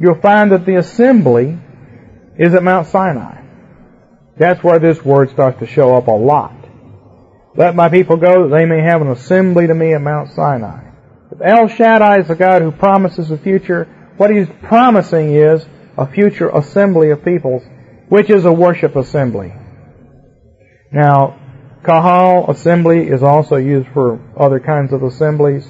you'll 0.00 0.20
find 0.20 0.52
that 0.52 0.64
the 0.64 0.76
assembly 0.76 1.58
is 2.38 2.54
at 2.54 2.62
Mount 2.62 2.86
Sinai. 2.88 3.42
That's 4.38 4.62
where 4.62 4.78
this 4.78 5.02
word 5.04 5.30
starts 5.30 5.58
to 5.60 5.66
show 5.66 5.94
up 5.94 6.08
a 6.08 6.12
lot. 6.12 6.55
Let 7.56 7.74
my 7.74 7.88
people 7.88 8.16
go 8.16 8.42
that 8.48 8.56
they 8.56 8.66
may 8.66 8.82
have 8.82 9.00
an 9.00 9.08
assembly 9.08 9.66
to 9.66 9.74
me 9.74 9.94
at 9.94 10.02
Mount 10.02 10.30
Sinai. 10.32 10.90
If 11.32 11.40
El 11.42 11.68
Shaddai 11.68 12.20
is 12.20 12.28
the 12.28 12.34
God 12.34 12.62
who 12.62 12.70
promises 12.70 13.30
a 13.30 13.38
future, 13.38 13.88
what 14.16 14.30
he's 14.30 14.48
promising 14.62 15.34
is 15.34 15.66
a 15.96 16.06
future 16.06 16.50
assembly 16.50 17.10
of 17.10 17.24
peoples, 17.24 17.62
which 18.08 18.30
is 18.30 18.44
a 18.44 18.52
worship 18.52 18.94
assembly. 18.94 19.54
Now, 20.92 21.40
Kahal 21.82 22.50
assembly 22.50 23.08
is 23.08 23.22
also 23.22 23.56
used 23.56 23.88
for 23.92 24.20
other 24.38 24.60
kinds 24.60 24.92
of 24.92 25.02
assemblies, 25.02 25.66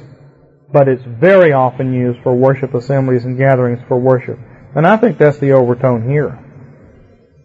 but 0.73 0.89
it's 0.89 1.05
very 1.05 1.53
often 1.53 1.93
used 1.93 2.21
for 2.23 2.35
worship 2.35 2.75
assemblies 2.75 3.25
and 3.25 3.39
gatherings 3.39 3.81
for 3.87 3.99
worship. 3.99 4.39
And 4.75 4.87
I 4.87 4.97
think 4.97 5.19
that's 5.19 5.39
the 5.39 5.53
overtone 5.53 6.09
here. 6.09 6.43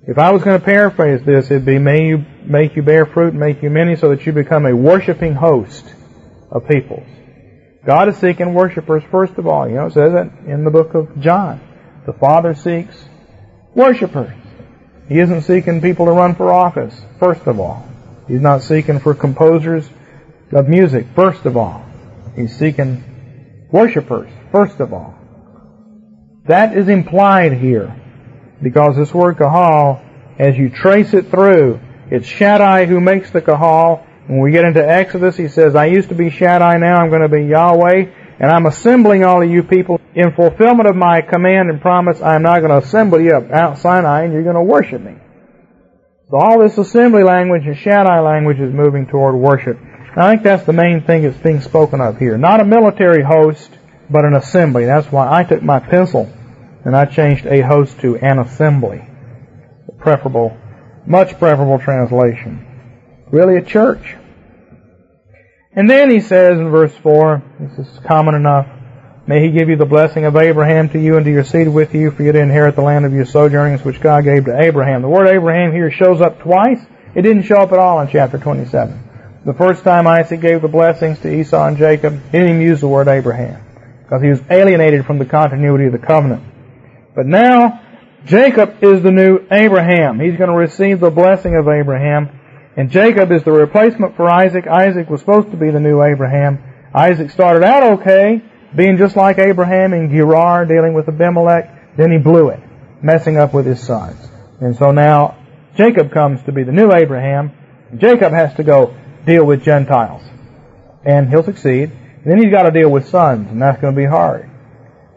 If 0.08 0.18
I 0.18 0.32
was 0.32 0.44
going 0.44 0.60
to 0.60 0.66
paraphrase 0.66 1.22
this, 1.26 1.46
it'd 1.52 1.66
be, 1.66 1.78
may 1.78 2.08
you 2.08 2.26
make 2.46 2.76
you 2.76 2.84
bear 2.84 3.06
fruit, 3.06 3.30
and 3.30 3.40
make 3.40 3.62
you 3.62 3.70
many, 3.70 3.96
so 3.96 4.10
that 4.10 4.26
you 4.26 4.32
become 4.32 4.66
a 4.66 4.76
worshiping 4.76 5.34
host 5.34 5.86
of 6.50 6.68
peoples. 6.68 7.08
God 7.86 8.10
is 8.10 8.18
seeking 8.18 8.54
worshipers 8.54 9.04
first 9.10 9.34
of 9.38 9.48
all. 9.48 9.68
You 9.68 9.76
know, 9.76 9.88
it 9.88 9.94
says 9.94 10.14
that 10.14 10.32
in 10.46 10.64
the 10.64 10.72
book 10.72 10.94
of 10.94 11.20
John. 11.20 11.60
The 12.06 12.14
Father 12.14 12.56
seeks 12.56 12.96
worshipers. 13.74 14.34
He 15.08 15.20
isn't 15.20 15.42
seeking 15.42 15.82
people 15.82 16.06
to 16.06 16.12
run 16.12 16.36
for 16.36 16.52
office, 16.52 17.00
first 17.20 17.46
of 17.48 17.60
all. 17.60 17.88
He's 18.28 18.42
not 18.42 18.62
seeking 18.62 19.00
for 19.00 19.14
composers 19.14 19.88
of 20.52 20.68
music, 20.68 21.08
first 21.16 21.46
of 21.46 21.58
all. 21.58 21.84
He's 22.36 22.58
seeking 22.58 23.68
worshipers, 23.72 24.30
first 24.52 24.80
of 24.80 24.94
all. 24.94 25.16
That 26.46 26.78
is 26.78 26.88
implied 26.88 27.54
here. 27.54 27.96
Because 28.62 28.96
this 28.96 29.14
word 29.14 29.38
kahal, 29.38 30.02
as 30.38 30.58
you 30.58 30.70
trace 30.70 31.14
it 31.14 31.30
through, 31.30 31.80
it's 32.12 32.28
Shaddai 32.28 32.86
who 32.86 33.00
makes 33.00 33.32
the 33.32 33.42
kahal. 33.42 34.06
When 34.28 34.40
we 34.40 34.52
get 34.52 34.66
into 34.66 34.88
Exodus, 34.88 35.38
he 35.38 35.48
says, 35.48 35.76
I 35.76 35.86
used 35.86 36.10
to 36.10 36.16
be 36.16 36.30
Shaddai, 36.30 36.78
now 36.78 36.98
I'm 36.98 37.10
going 37.10 37.22
to 37.22 37.30
be 37.30 37.46
Yahweh. 37.46 38.06
And 38.40 38.52
I'm 38.52 38.66
assembling 38.66 39.24
all 39.24 39.42
of 39.42 39.50
you 39.50 39.64
people 39.64 40.02
in 40.14 40.34
fulfillment 40.34 40.90
of 40.90 40.96
my 40.96 41.22
command 41.22 41.70
and 41.70 41.80
promise. 41.80 42.22
I'm 42.22 42.44
not 42.44 42.60
going 42.60 42.72
to 42.72 42.86
assemble 42.86 43.22
you 43.22 43.36
up 43.36 43.50
Mount 43.50 43.78
Sinai 43.78 44.24
and 44.24 44.34
you're 44.34 44.44
going 44.44 44.56
to 44.56 44.64
worship 44.64 45.02
me. 45.02 45.16
So 46.30 46.38
all 46.38 46.60
this 46.60 46.78
assembly 46.78 47.24
language 47.24 47.66
and 47.66 47.78
Shaddai 47.78 48.20
language 48.20 48.60
is 48.60 48.74
moving 48.74 49.06
toward 49.06 49.36
worship. 49.36 49.78
I 50.16 50.32
think 50.32 50.44
that's 50.44 50.66
the 50.66 50.74
main 50.74 51.04
thing 51.04 51.24
that's 51.24 51.38
being 51.38 51.62
spoken 51.62 52.02
of 52.02 52.18
here. 52.18 52.38
Not 52.38 52.60
a 52.60 52.66
military 52.66 53.24
host, 53.24 53.72
but 54.10 54.26
an 54.26 54.36
assembly. 54.36 54.86
That's 54.86 55.12
why 55.12 55.32
I 55.32 55.44
took 55.44 55.62
my 55.62 55.80
pencil 55.80 56.32
and 56.84 56.96
I 56.96 57.06
changed 57.06 57.46
a 57.46 57.62
host 57.62 58.00
to 58.02 58.18
an 58.18 58.40
assembly. 58.40 59.08
The 59.86 59.94
preferable 59.94 60.58
Much 61.06 61.38
preferable 61.40 61.80
translation. 61.80 62.66
Really 63.32 63.58
a 63.58 63.64
church. 63.64 64.16
And 65.74 65.90
then 65.90 66.10
he 66.10 66.20
says 66.20 66.60
in 66.60 66.70
verse 66.70 66.96
4, 66.98 67.42
this 67.60 67.88
is 67.88 68.00
common 68.06 68.36
enough, 68.36 68.68
May 69.28 69.46
he 69.46 69.52
give 69.52 69.70
you 69.70 69.76
the 69.76 69.86
blessing 69.86 70.26
of 70.26 70.36
Abraham 70.36 70.90
to 70.90 71.00
you 71.00 71.16
and 71.16 71.26
to 71.26 71.32
your 71.32 71.44
seed 71.44 71.68
with 71.68 71.94
you 71.94 72.10
for 72.12 72.24
you 72.24 72.32
to 72.32 72.40
inherit 72.40 72.76
the 72.76 72.82
land 72.82 73.06
of 73.06 73.14
your 73.14 73.26
sojournings 73.26 73.86
which 73.86 74.02
God 74.02 74.24
gave 74.24 74.46
to 74.46 74.60
Abraham. 74.60 75.04
The 75.04 75.10
word 75.10 75.28
Abraham 75.28 75.72
here 75.72 75.92
shows 75.92 76.22
up 76.22 76.40
twice. 76.40 76.80
It 77.14 77.22
didn't 77.22 77.44
show 77.44 77.58
up 77.58 77.72
at 77.72 77.80
all 77.80 78.02
in 78.02 78.10
chapter 78.10 78.40
27. 78.40 79.10
The 79.46 79.54
first 79.54 79.84
time 79.84 80.08
Isaac 80.08 80.42
gave 80.42 80.62
the 80.62 80.68
blessings 80.68 81.20
to 81.20 81.34
Esau 81.34 81.68
and 81.68 81.78
Jacob, 81.78 82.14
he 82.14 82.32
didn't 82.32 82.50
even 82.50 82.62
use 82.62 82.82
the 82.82 82.88
word 82.88 83.08
Abraham 83.08 83.64
because 84.04 84.24
he 84.24 84.30
was 84.30 84.42
alienated 84.50 85.06
from 85.06 85.20
the 85.20 85.26
continuity 85.26 85.86
of 85.86 85.94
the 85.94 86.00
covenant. 86.00 86.44
But 87.16 87.28
now, 87.28 87.81
Jacob 88.26 88.84
is 88.84 89.02
the 89.02 89.12
new 89.12 89.40
Abraham. 89.52 90.20
He's 90.20 90.38
going 90.38 90.50
to 90.50 90.56
receive 90.56 91.00
the 91.00 91.10
blessing 91.10 91.56
of 91.56 91.68
Abraham. 91.68 92.30
And 92.78 92.90
Jacob 92.90 93.32
is 93.32 93.44
the 93.44 93.52
replacement 93.52 94.16
for 94.16 94.30
Isaac. 94.30 94.68
Isaac 94.68 95.10
was 95.10 95.20
supposed 95.20 95.52
to 95.52 95.58
be 95.58 95.72
the 95.72 95.80
new 95.80 96.02
Abraham. 96.02 96.64
Isaac 96.94 97.32
started 97.32 97.64
out 97.64 98.00
okay, 98.00 98.44
being 98.76 98.98
just 98.98 99.16
like 99.16 99.40
Abraham 99.40 99.94
in 99.94 100.10
Gerar, 100.10 100.66
dealing 100.66 100.94
with 100.94 101.08
Abimelech. 101.08 101.98
Then 101.98 102.12
he 102.12 102.18
blew 102.18 102.50
it, 102.50 102.60
messing 103.02 103.38
up 103.38 103.54
with 103.54 103.66
his 103.66 103.82
sons. 103.82 104.30
And 104.62 104.76
so 104.76 104.92
now 104.92 105.38
Jacob 105.76 106.12
comes 106.12 106.44
to 106.44 106.52
be 106.52 106.64
the 106.64 106.72
new 106.72 106.94
Abraham. 106.94 107.52
Jacob 107.98 108.32
has 108.32 108.54
to 108.56 108.64
go 108.64 108.96
deal 109.26 109.46
with 109.46 109.64
Gentiles. 109.64 110.24
And 111.04 111.28
he'll 111.28 111.44
succeed. 111.44 111.92
And 112.24 112.32
then 112.32 112.38
he's 112.42 112.52
got 112.52 112.64
to 112.64 112.72
deal 112.72 112.90
with 112.90 113.10
sons, 113.10 113.50
and 113.50 113.62
that's 113.62 113.82
going 113.82 113.96
to 113.96 114.00
be 114.00 114.06
hard. 114.06 114.50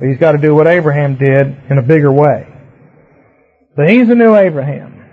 But 0.01 0.09
he's 0.09 0.19
got 0.19 0.33
to 0.33 0.39
do 0.39 0.55
what 0.55 0.67
Abraham 0.67 1.17
did 1.17 1.55
in 1.71 1.79
a 1.79 1.83
bigger 1.83 2.11
way. 2.11 2.54
But 3.77 3.91
he's 3.91 4.09
the 4.09 4.15
new 4.15 4.35
Abraham. 4.37 5.05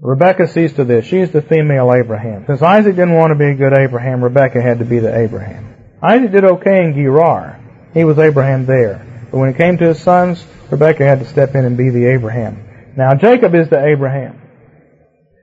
Rebecca 0.00 0.48
sees 0.48 0.72
to 0.74 0.84
this. 0.84 1.06
She's 1.06 1.30
the 1.30 1.42
female 1.42 1.92
Abraham. 1.94 2.44
Since 2.46 2.60
Isaac 2.60 2.96
didn't 2.96 3.14
want 3.14 3.30
to 3.30 3.36
be 3.36 3.50
a 3.50 3.54
good 3.54 3.72
Abraham, 3.72 4.22
Rebecca 4.22 4.60
had 4.60 4.80
to 4.80 4.84
be 4.84 4.98
the 4.98 5.16
Abraham. 5.16 5.74
Isaac 6.02 6.32
did 6.32 6.44
okay 6.44 6.84
in 6.84 6.94
Gerar. 6.94 7.60
He 7.94 8.02
was 8.02 8.18
Abraham 8.18 8.66
there. 8.66 9.28
But 9.30 9.38
when 9.38 9.50
it 9.50 9.56
came 9.56 9.78
to 9.78 9.86
his 9.86 10.02
sons, 10.02 10.44
Rebecca 10.70 11.04
had 11.04 11.20
to 11.20 11.26
step 11.26 11.54
in 11.54 11.64
and 11.64 11.76
be 11.76 11.90
the 11.90 12.06
Abraham. 12.06 12.92
Now 12.96 13.14
Jacob 13.14 13.54
is 13.54 13.68
the 13.68 13.84
Abraham. 13.84 14.40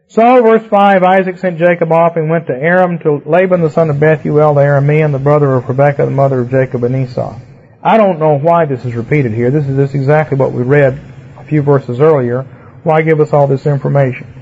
So, 0.10 0.42
verse 0.42 0.68
5, 0.68 1.04
Isaac 1.04 1.38
sent 1.38 1.60
Jacob 1.60 1.92
off 1.92 2.16
and 2.16 2.30
went 2.32 2.48
to 2.48 2.54
Aram 2.54 2.98
to 3.00 3.22
Laban 3.26 3.62
the 3.62 3.70
son 3.70 3.92
of 3.92 4.00
Bethuel 4.00 4.56
the 4.56 4.62
Aramean, 4.62 5.12
the 5.12 5.20
brother 5.20 5.54
of 5.54 5.70
Rebekah, 5.70 6.06
the 6.06 6.12
mother 6.12 6.40
of 6.40 6.50
Jacob 6.50 6.84
and 6.84 6.96
Esau. 6.96 7.40
I 7.82 7.98
don't 7.98 8.20
know 8.20 8.38
why 8.38 8.66
this 8.66 8.84
is 8.84 8.96
repeated 8.96 9.34
here. 9.34 9.52
This 9.52 9.68
is 9.68 9.78
this 9.78 9.94
exactly 9.94 10.36
what 10.36 10.52
we 10.52 10.64
read 10.64 11.00
few 11.50 11.62
verses 11.62 12.00
earlier. 12.00 12.43
Why 12.84 13.02
give 13.02 13.20
us 13.20 13.34
all 13.34 13.47
this 13.47 13.66
information? 13.66 14.39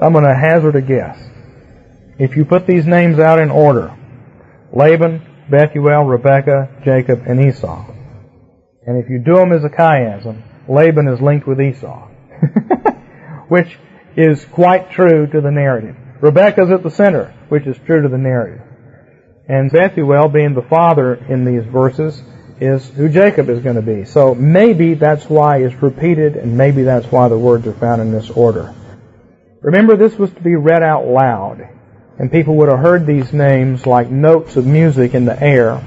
I'm 0.00 0.12
going 0.12 0.24
to 0.24 0.34
hazard 0.34 0.76
a 0.76 0.82
guess. 0.82 1.18
If 2.18 2.36
you 2.36 2.44
put 2.44 2.66
these 2.66 2.86
names 2.86 3.18
out 3.18 3.38
in 3.38 3.50
order, 3.50 3.96
Laban, 4.72 5.22
Bethuel, 5.50 6.04
Rebekah, 6.04 6.82
Jacob, 6.84 7.22
and 7.26 7.40
Esau, 7.40 7.90
and 8.86 9.02
if 9.02 9.08
you 9.08 9.18
do 9.18 9.36
them 9.36 9.52
as 9.52 9.64
a 9.64 9.68
chiasm, 9.68 10.42
Laban 10.68 11.08
is 11.08 11.20
linked 11.20 11.46
with 11.46 11.60
Esau, 11.60 12.08
which 13.48 13.78
is 14.16 14.44
quite 14.44 14.90
true 14.90 15.26
to 15.26 15.40
the 15.40 15.50
narrative. 15.50 15.96
Rebekah's 16.20 16.70
at 16.70 16.82
the 16.82 16.90
center, 16.90 17.34
which 17.48 17.66
is 17.66 17.76
true 17.86 18.02
to 18.02 18.08
the 18.08 18.18
narrative. 18.18 18.62
And 19.48 19.70
Bethuel, 19.70 20.28
being 20.28 20.54
the 20.54 20.62
father 20.62 21.14
in 21.14 21.44
these 21.44 21.64
verses, 21.70 22.22
is 22.60 22.88
who 22.88 23.08
Jacob 23.08 23.48
is 23.48 23.60
going 23.60 23.76
to 23.76 23.82
be. 23.82 24.04
So 24.04 24.34
maybe 24.34 24.94
that's 24.94 25.28
why 25.28 25.58
it's 25.58 25.74
repeated, 25.82 26.36
and 26.36 26.56
maybe 26.56 26.82
that's 26.82 27.06
why 27.06 27.28
the 27.28 27.38
words 27.38 27.66
are 27.66 27.72
found 27.72 28.00
in 28.00 28.12
this 28.12 28.30
order. 28.30 28.74
Remember, 29.60 29.96
this 29.96 30.16
was 30.16 30.30
to 30.32 30.40
be 30.40 30.54
read 30.54 30.82
out 30.82 31.06
loud, 31.06 31.68
and 32.18 32.30
people 32.30 32.56
would 32.56 32.68
have 32.68 32.78
heard 32.78 33.06
these 33.06 33.32
names 33.32 33.86
like 33.86 34.10
notes 34.10 34.56
of 34.56 34.66
music 34.66 35.14
in 35.14 35.24
the 35.24 35.42
air. 35.42 35.84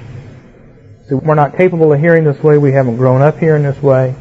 So 1.08 1.16
we're 1.16 1.34
not 1.34 1.56
capable 1.56 1.92
of 1.92 2.00
hearing 2.00 2.24
this 2.24 2.42
way. 2.42 2.58
We 2.58 2.72
haven't 2.72 2.96
grown 2.96 3.22
up 3.22 3.38
hearing 3.38 3.62
this 3.62 3.80
way. 3.82 4.14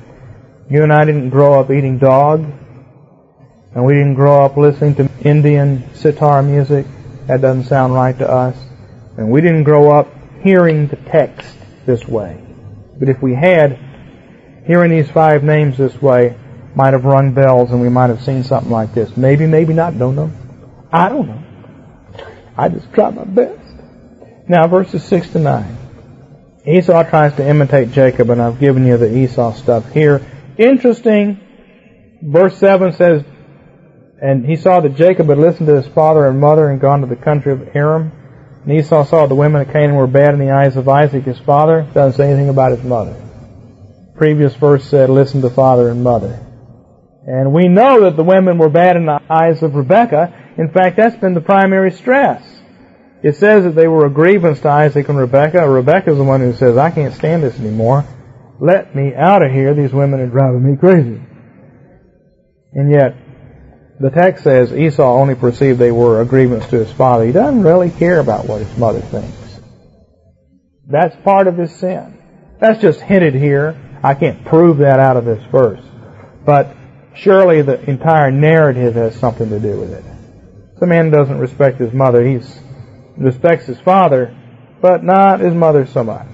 You 0.69 0.83
and 0.83 0.93
I 0.93 1.05
didn't 1.05 1.29
grow 1.29 1.59
up 1.59 1.69
eating 1.69 1.97
dog, 1.97 2.45
and 3.73 3.85
we 3.85 3.93
didn't 3.93 4.15
grow 4.15 4.45
up 4.45 4.55
listening 4.55 4.95
to 4.95 5.09
Indian 5.21 5.93
sitar 5.95 6.41
music. 6.43 6.85
That 7.27 7.41
doesn't 7.41 7.65
sound 7.65 7.93
right 7.93 8.17
to 8.19 8.29
us. 8.29 8.55
And 9.17 9.31
we 9.31 9.41
didn't 9.41 9.63
grow 9.63 9.91
up 9.91 10.07
hearing 10.43 10.87
the 10.87 10.95
text 10.95 11.56
this 11.87 12.07
way. 12.07 12.39
But 12.99 13.09
if 13.09 13.19
we 13.23 13.33
had, 13.33 13.79
hearing 14.67 14.91
these 14.91 15.09
five 15.09 15.43
names 15.43 15.77
this 15.77 15.99
way, 15.99 16.37
might 16.75 16.93
have 16.93 17.05
rung 17.05 17.33
bells 17.33 17.71
and 17.71 17.81
we 17.81 17.89
might 17.89 18.11
have 18.11 18.23
seen 18.23 18.43
something 18.43 18.71
like 18.71 18.93
this. 18.93 19.17
Maybe, 19.17 19.47
maybe 19.47 19.73
not, 19.73 19.97
don't 19.97 20.15
know. 20.15 20.31
I 20.91 21.09
don't 21.09 21.27
know. 21.27 21.43
I 22.55 22.69
just 22.69 22.93
try 22.93 23.09
my 23.09 23.23
best. 23.23 23.59
Now, 24.47 24.67
verses 24.67 25.03
6 25.05 25.29
to 25.31 25.39
9. 25.39 25.77
Esau 26.65 27.03
tries 27.03 27.35
to 27.35 27.47
imitate 27.47 27.91
Jacob, 27.91 28.29
and 28.29 28.41
I've 28.41 28.59
given 28.59 28.85
you 28.85 28.97
the 28.97 29.15
Esau 29.15 29.53
stuff 29.53 29.91
here. 29.91 30.25
Interesting. 30.57 31.39
Verse 32.21 32.57
7 32.57 32.93
says, 32.93 33.23
And 34.21 34.45
he 34.45 34.55
saw 34.55 34.81
that 34.81 34.95
Jacob 34.95 35.29
had 35.29 35.37
listened 35.37 35.67
to 35.67 35.75
his 35.75 35.87
father 35.87 36.27
and 36.27 36.39
mother 36.39 36.69
and 36.69 36.81
gone 36.81 37.01
to 37.01 37.07
the 37.07 37.15
country 37.15 37.53
of 37.53 37.75
Aram. 37.75 38.11
And 38.67 38.77
Esau 38.77 39.05
saw 39.05 39.27
the 39.27 39.33
women 39.33 39.61
of 39.61 39.71
Canaan 39.71 39.95
were 39.95 40.07
bad 40.07 40.33
in 40.33 40.41
the 40.41 40.51
eyes 40.51 40.75
of 40.75 40.89
Isaac, 40.89 41.23
his 41.23 41.39
father. 41.39 41.87
Doesn't 41.93 42.17
say 42.17 42.29
anything 42.29 42.49
about 42.49 42.73
his 42.73 42.83
mother. 42.83 43.15
Previous 44.17 44.53
verse 44.55 44.83
said, 44.83 45.09
Listen 45.09 45.41
to 45.41 45.49
father 45.49 45.87
and 45.87 46.03
mother. 46.03 46.45
And 47.25 47.53
we 47.53 47.69
know 47.69 48.01
that 48.01 48.17
the 48.17 48.25
women 48.25 48.57
were 48.57 48.67
bad 48.67 48.97
in 48.97 49.05
the 49.05 49.21
eyes 49.29 49.63
of 49.63 49.73
Rebekah. 49.73 50.55
In 50.57 50.69
fact, 50.73 50.97
that's 50.97 51.15
been 51.15 51.33
the 51.33 51.39
primary 51.39 51.91
stress. 51.91 52.43
It 53.23 53.37
says 53.37 53.63
that 53.63 53.73
they 53.73 53.87
were 53.87 54.05
a 54.05 54.09
grievance 54.09 54.59
to 54.59 54.67
Isaac 54.67 55.07
and 55.07 55.17
Rebekah. 55.17 55.69
Rebekah's 55.69 56.17
the 56.17 56.25
one 56.25 56.41
who 56.41 56.51
says, 56.51 56.75
I 56.75 56.91
can't 56.91 57.13
stand 57.13 57.43
this 57.43 57.57
anymore. 57.57 58.03
Let 58.59 58.93
me 58.93 59.15
out 59.15 59.43
of 59.43 59.49
here. 59.49 59.75
These 59.75 59.93
women 59.93 60.19
are 60.19 60.27
driving 60.27 60.69
me 60.69 60.75
crazy. 60.75 61.21
And 62.73 62.91
yet, 62.91 63.15
the 63.99 64.09
text 64.11 64.43
says 64.43 64.71
Esau 64.71 65.03
only 65.03 65.35
perceived 65.35 65.79
they 65.79 65.91
were 65.91 66.21
a 66.21 66.25
grievance 66.25 66.67
to 66.67 66.77
his 66.77 66.91
father. 66.91 67.25
He 67.25 67.31
doesn't 67.31 67.63
really 67.63 67.89
care 67.89 68.19
about 68.19 68.45
what 68.45 68.61
his 68.61 68.77
mother 68.77 69.01
thinks. 69.01 69.59
That's 70.87 71.15
part 71.23 71.47
of 71.47 71.57
his 71.57 71.75
sin. 71.75 72.17
That's 72.59 72.81
just 72.81 73.01
hinted 73.01 73.33
here. 73.33 73.75
I 74.03 74.13
can't 74.13 74.45
prove 74.45 74.77
that 74.77 74.99
out 74.99 75.17
of 75.17 75.25
this 75.25 75.43
verse. 75.51 75.81
But 76.45 76.75
surely 77.15 77.61
the 77.61 77.81
entire 77.89 78.31
narrative 78.31 78.95
has 78.95 79.19
something 79.19 79.49
to 79.49 79.59
do 79.59 79.79
with 79.79 79.91
it. 79.91 80.05
The 80.79 80.87
man 80.87 81.09
doesn't 81.09 81.39
respect 81.39 81.79
his 81.79 81.91
mother. 81.91 82.23
He 82.23 82.39
respects 83.17 83.65
his 83.65 83.79
father, 83.79 84.35
but 84.79 85.03
not 85.03 85.39
his 85.39 85.53
mother 85.53 85.87
so 85.87 86.03
much. 86.03 86.27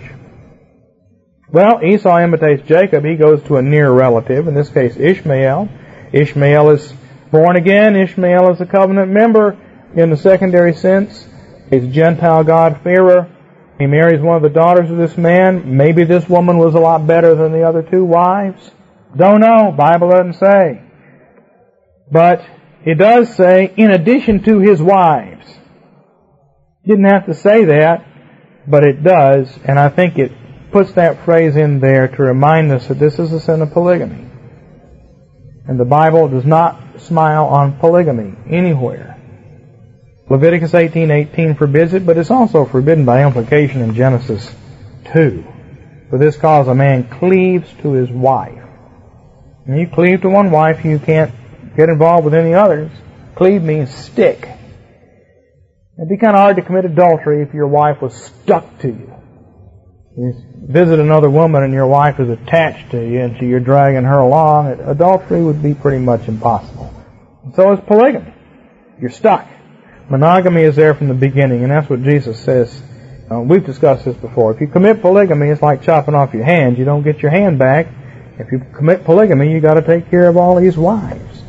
Well, 1.49 1.83
Esau 1.83 2.19
imitates 2.19 2.67
Jacob. 2.67 3.05
He 3.05 3.15
goes 3.15 3.41
to 3.43 3.57
a 3.57 3.61
near 3.61 3.91
relative, 3.91 4.47
in 4.47 4.53
this 4.53 4.69
case 4.69 4.97
Ishmael. 4.97 5.69
Ishmael 6.11 6.69
is 6.71 6.93
born 7.33 7.55
again. 7.55 7.95
Ishmael 7.95 8.51
is 8.53 8.61
a 8.61 8.65
covenant 8.65 9.11
member 9.11 9.57
in 9.95 10.11
the 10.11 10.17
secondary 10.17 10.75
sense. 10.75 11.27
He's 11.71 11.83
a 11.83 11.87
Gentile 11.87 12.43
God-fearer. 12.43 13.27
He 13.79 13.87
marries 13.87 14.21
one 14.21 14.37
of 14.37 14.43
the 14.43 14.49
daughters 14.49 14.91
of 14.91 14.97
this 14.97 15.17
man. 15.17 15.75
Maybe 15.75 16.03
this 16.03 16.29
woman 16.29 16.59
was 16.59 16.75
a 16.75 16.79
lot 16.79 17.07
better 17.07 17.33
than 17.33 17.51
the 17.51 17.63
other 17.63 17.81
two 17.81 18.05
wives. 18.05 18.69
Don't 19.17 19.41
know. 19.41 19.73
Bible 19.75 20.11
doesn't 20.11 20.35
say. 20.35 20.83
But 22.11 22.45
it 22.85 22.99
does 22.99 23.35
say, 23.35 23.73
in 23.75 23.89
addition 23.89 24.43
to 24.43 24.59
his 24.59 24.79
wives. 24.79 25.47
Didn't 26.85 27.05
have 27.05 27.25
to 27.25 27.33
say 27.33 27.65
that, 27.65 28.05
but 28.67 28.83
it 28.83 29.03
does, 29.03 29.57
and 29.65 29.79
I 29.79 29.89
think 29.89 30.19
it 30.19 30.31
puts 30.71 30.93
that 30.93 31.25
phrase 31.25 31.55
in 31.55 31.79
there 31.79 32.09
to 32.09 32.21
remind 32.21 32.71
us 32.71 32.87
that 32.87 32.99
this 32.99 33.17
is 33.17 33.31
a 33.33 33.39
sin 33.39 33.61
of 33.61 33.71
polygamy. 33.71 34.32
And 35.67 35.79
the 35.79 35.85
Bible 35.85 36.27
does 36.27 36.45
not 36.45 37.01
smile 37.01 37.45
on 37.45 37.77
polygamy 37.79 38.33
anywhere. 38.49 39.17
Leviticus 40.29 40.73
18:18 40.73 41.55
forbids 41.57 41.93
it, 41.93 42.05
but 42.05 42.17
it's 42.17 42.31
also 42.31 42.65
forbidden 42.65 43.05
by 43.05 43.25
implication 43.25 43.81
in 43.81 43.93
Genesis 43.93 44.53
2. 45.13 45.43
For 46.09 46.17
this 46.17 46.37
cause 46.37 46.67
a 46.67 46.75
man 46.75 47.05
cleaves 47.05 47.71
to 47.81 47.93
his 47.93 48.09
wife. 48.09 48.63
And 49.65 49.79
you 49.79 49.87
cleave 49.87 50.21
to 50.21 50.29
one 50.29 50.51
wife, 50.51 50.83
you 50.83 50.99
can't 50.99 51.31
get 51.77 51.89
involved 51.89 52.25
with 52.25 52.33
any 52.33 52.53
others. 52.53 52.91
Cleave 53.35 53.63
means 53.63 53.93
stick. 53.93 54.47
It'd 55.97 56.09
be 56.09 56.17
kind 56.17 56.35
of 56.35 56.41
hard 56.41 56.55
to 56.57 56.61
commit 56.61 56.85
adultery 56.85 57.41
if 57.41 57.53
your 57.53 57.67
wife 57.67 58.01
was 58.01 58.13
stuck 58.13 58.79
to 58.79 58.89
you. 58.89 59.13
You 60.17 60.33
visit 60.61 60.99
another 60.99 61.29
woman 61.29 61.63
and 61.63 61.73
your 61.73 61.87
wife 61.87 62.19
is 62.19 62.29
attached 62.29 62.91
to 62.91 62.97
you 62.97 63.21
and 63.21 63.37
so 63.37 63.45
you're 63.45 63.59
dragging 63.59 64.03
her 64.03 64.19
along. 64.19 64.79
Adultery 64.81 65.43
would 65.43 65.63
be 65.63 65.73
pretty 65.73 65.99
much 65.99 66.27
impossible. 66.27 66.93
So 67.55 67.73
is 67.73 67.79
polygamy. 67.85 68.33
You're 69.01 69.09
stuck. 69.09 69.47
Monogamy 70.09 70.61
is 70.61 70.75
there 70.75 70.93
from 70.93 71.07
the 71.07 71.13
beginning 71.13 71.63
and 71.63 71.71
that's 71.71 71.89
what 71.89 72.03
Jesus 72.03 72.39
says. 72.39 72.81
Uh, 73.31 73.39
we've 73.39 73.65
discussed 73.65 74.05
this 74.05 74.17
before. 74.17 74.53
If 74.53 74.61
you 74.61 74.67
commit 74.67 75.01
polygamy, 75.01 75.49
it's 75.49 75.61
like 75.61 75.81
chopping 75.81 76.13
off 76.13 76.33
your 76.33 76.43
hand. 76.43 76.77
You 76.77 76.85
don't 76.85 77.03
get 77.03 77.19
your 77.19 77.31
hand 77.31 77.57
back 77.57 77.87
if 78.39 78.51
you 78.51 78.59
commit 78.75 79.03
polygamy, 79.03 79.51
you 79.51 79.59
got 79.59 79.75
to 79.75 79.83
take 79.83 80.09
care 80.09 80.27
of 80.27 80.37
all 80.37 80.59
these 80.59 80.75
wives. 80.75 81.41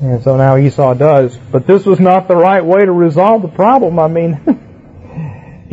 And 0.00 0.22
so 0.22 0.36
now 0.36 0.56
Esau 0.56 0.94
does. 0.94 1.36
But 1.36 1.66
this 1.66 1.84
was 1.84 1.98
not 1.98 2.28
the 2.28 2.36
right 2.36 2.64
way 2.64 2.84
to 2.84 2.92
resolve 2.92 3.42
the 3.42 3.48
problem. 3.48 3.98
I 3.98 4.08
mean, 4.08 4.40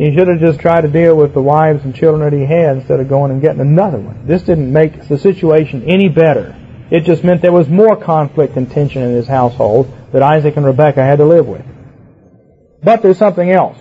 he 0.00 0.16
should 0.16 0.28
have 0.28 0.40
just 0.40 0.60
tried 0.60 0.80
to 0.80 0.88
deal 0.88 1.14
with 1.14 1.34
the 1.34 1.42
wives 1.42 1.84
and 1.84 1.94
children 1.94 2.22
that 2.22 2.34
he 2.34 2.46
had 2.46 2.78
instead 2.78 3.00
of 3.00 3.08
going 3.10 3.30
and 3.30 3.42
getting 3.42 3.60
another 3.60 3.98
one. 3.98 4.26
This 4.26 4.40
didn't 4.40 4.72
make 4.72 5.06
the 5.06 5.18
situation 5.18 5.84
any 5.84 6.08
better. 6.08 6.56
It 6.90 7.00
just 7.00 7.22
meant 7.22 7.42
there 7.42 7.52
was 7.52 7.68
more 7.68 7.96
conflict 7.96 8.56
and 8.56 8.70
tension 8.70 9.02
in 9.02 9.12
his 9.12 9.28
household 9.28 9.92
that 10.12 10.22
Isaac 10.22 10.56
and 10.56 10.64
Rebekah 10.64 11.02
had 11.02 11.18
to 11.18 11.26
live 11.26 11.46
with. 11.46 11.66
But 12.82 13.02
there's 13.02 13.18
something 13.18 13.50
else. 13.50 13.76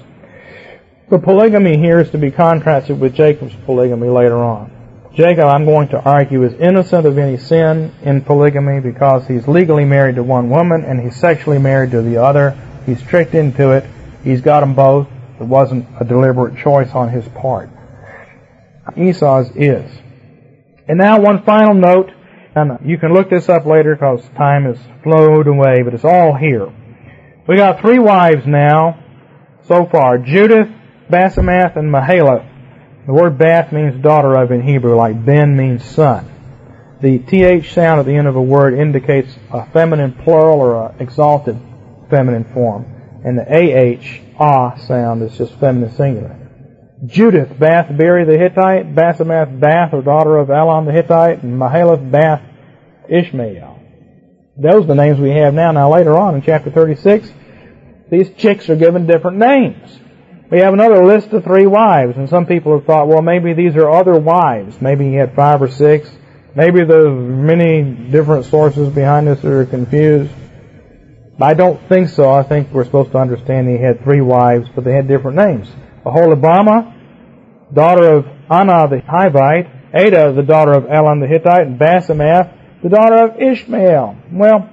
The 1.09 1.19
polygamy 1.19 1.77
here 1.77 1.99
is 1.99 2.09
to 2.09 2.17
be 2.17 2.31
contrasted 2.31 2.99
with 2.99 3.15
Jacob's 3.15 3.55
polygamy 3.65 4.09
later 4.09 4.43
on. 4.43 5.09
Jacob, 5.13 5.45
I'm 5.45 5.63
going 5.63 5.87
to 5.87 6.01
argue, 6.01 6.43
is 6.43 6.53
innocent 6.55 7.07
of 7.07 7.17
any 7.17 7.37
sin 7.37 7.95
in 8.01 8.23
polygamy 8.23 8.81
because 8.81 9.25
he's 9.25 9.47
legally 9.47 9.85
married 9.85 10.15
to 10.15 10.23
one 10.23 10.49
woman 10.49 10.83
and 10.83 10.99
he's 10.99 11.15
sexually 11.15 11.59
married 11.59 11.91
to 11.91 12.01
the 12.01 12.17
other. 12.17 12.59
He's 12.85 13.01
tricked 13.01 13.35
into 13.35 13.71
it. 13.71 13.85
He's 14.21 14.41
got 14.41 14.59
them 14.59 14.75
both. 14.75 15.07
It 15.39 15.45
wasn't 15.45 15.87
a 15.99 16.05
deliberate 16.05 16.57
choice 16.57 16.91
on 16.91 17.09
his 17.09 17.27
part. 17.29 17.69
Esau's 18.97 19.49
is. 19.55 19.89
And 20.87 20.97
now 20.97 21.19
one 21.19 21.43
final 21.43 21.75
note, 21.75 22.11
and 22.55 22.79
you 22.83 22.97
can 22.97 23.13
look 23.13 23.29
this 23.29 23.47
up 23.47 23.65
later 23.65 23.95
because 23.95 24.27
time 24.35 24.65
has 24.65 24.77
flowed 25.03 25.47
away, 25.47 25.83
but 25.83 25.93
it's 25.93 26.03
all 26.03 26.35
here. 26.35 26.67
We 27.47 27.55
got 27.55 27.79
three 27.79 27.99
wives 27.99 28.45
now 28.45 29.03
so 29.67 29.85
far. 29.85 30.17
Judith, 30.17 30.69
Basemath, 31.09 31.77
and 31.77 31.91
Mahalath. 31.91 32.47
The 33.05 33.13
word 33.13 33.37
Bath 33.37 33.71
means 33.71 34.01
daughter 34.03 34.35
of 34.35 34.51
in 34.51 34.61
Hebrew, 34.61 34.95
like 34.95 35.25
Ben 35.25 35.55
means 35.55 35.83
son. 35.83 36.29
The 37.01 37.19
TH 37.19 37.71
sound 37.73 37.99
at 37.99 38.05
the 38.05 38.15
end 38.15 38.27
of 38.27 38.35
a 38.35 38.41
word 38.41 38.77
indicates 38.77 39.33
a 39.51 39.65
feminine 39.71 40.13
plural 40.13 40.59
or 40.59 40.89
an 40.89 40.99
exalted 40.99 41.57
feminine 42.09 42.43
form. 42.53 42.85
And 43.23 43.37
the 43.37 43.45
AH, 43.45 44.28
ah 44.39 44.75
sound 44.87 45.21
is 45.21 45.37
just 45.37 45.53
feminine 45.55 45.93
singular. 45.95 46.35
Judith, 47.05 47.57
Bath, 47.57 47.95
Beeri 47.95 48.25
the 48.25 48.37
Hittite, 48.37 48.93
Basemath, 48.93 49.59
Bath, 49.59 49.93
or 49.93 50.01
daughter 50.01 50.37
of 50.37 50.49
Elon 50.49 50.85
the 50.85 50.91
Hittite, 50.91 51.43
and 51.43 51.59
Mahalath, 51.59 52.11
Bath, 52.11 52.41
Ishmael. 53.07 53.79
Those 54.57 54.83
are 54.83 54.87
the 54.87 54.95
names 54.95 55.19
we 55.19 55.29
have 55.31 55.53
now. 55.53 55.71
Now 55.71 55.93
later 55.93 56.17
on 56.17 56.35
in 56.35 56.41
chapter 56.41 56.69
36, 56.69 57.31
these 58.09 58.29
chicks 58.37 58.69
are 58.69 58.75
given 58.75 59.07
different 59.07 59.37
names. 59.37 59.97
We 60.51 60.59
have 60.59 60.73
another 60.73 61.05
list 61.05 61.29
of 61.29 61.43
three 61.43 61.67
wives, 61.67 62.17
and 62.17 62.27
some 62.27 62.45
people 62.45 62.75
have 62.75 62.85
thought, 62.85 63.07
well, 63.07 63.21
maybe 63.21 63.53
these 63.53 63.75
are 63.75 63.89
other 63.89 64.19
wives. 64.19 64.81
Maybe 64.81 65.07
he 65.07 65.13
had 65.13 65.35
five 65.35 65.61
or 65.61 65.69
six. 65.69 66.09
Maybe 66.55 66.83
there's 66.83 67.15
many 67.15 67.83
different 67.83 68.45
sources 68.45 68.89
behind 68.89 69.27
this 69.27 69.43
are 69.45 69.65
confused. 69.65 70.31
I 71.41 71.53
don't 71.53 71.79
think 71.87 72.09
so. 72.09 72.31
I 72.31 72.43
think 72.43 72.71
we're 72.71 72.83
supposed 72.83 73.11
to 73.11 73.17
understand 73.17 73.69
he 73.69 73.77
had 73.77 74.03
three 74.03 74.21
wives, 74.21 74.67
but 74.75 74.83
they 74.83 74.93
had 74.93 75.07
different 75.07 75.37
names. 75.37 75.69
Aholibama, 76.05 76.93
daughter 77.73 78.17
of 78.17 78.25
Anah 78.49 78.89
the 78.89 78.97
Hivite, 78.97 79.93
Adah, 79.93 80.33
the 80.33 80.43
daughter 80.43 80.73
of 80.73 80.85
Elon 80.85 81.19
the 81.19 81.27
Hittite, 81.27 81.67
and 81.67 81.79
Basemath, 81.79 82.81
the 82.83 82.89
daughter 82.89 83.15
of 83.15 83.41
Ishmael. 83.41 84.17
Well, 84.31 84.69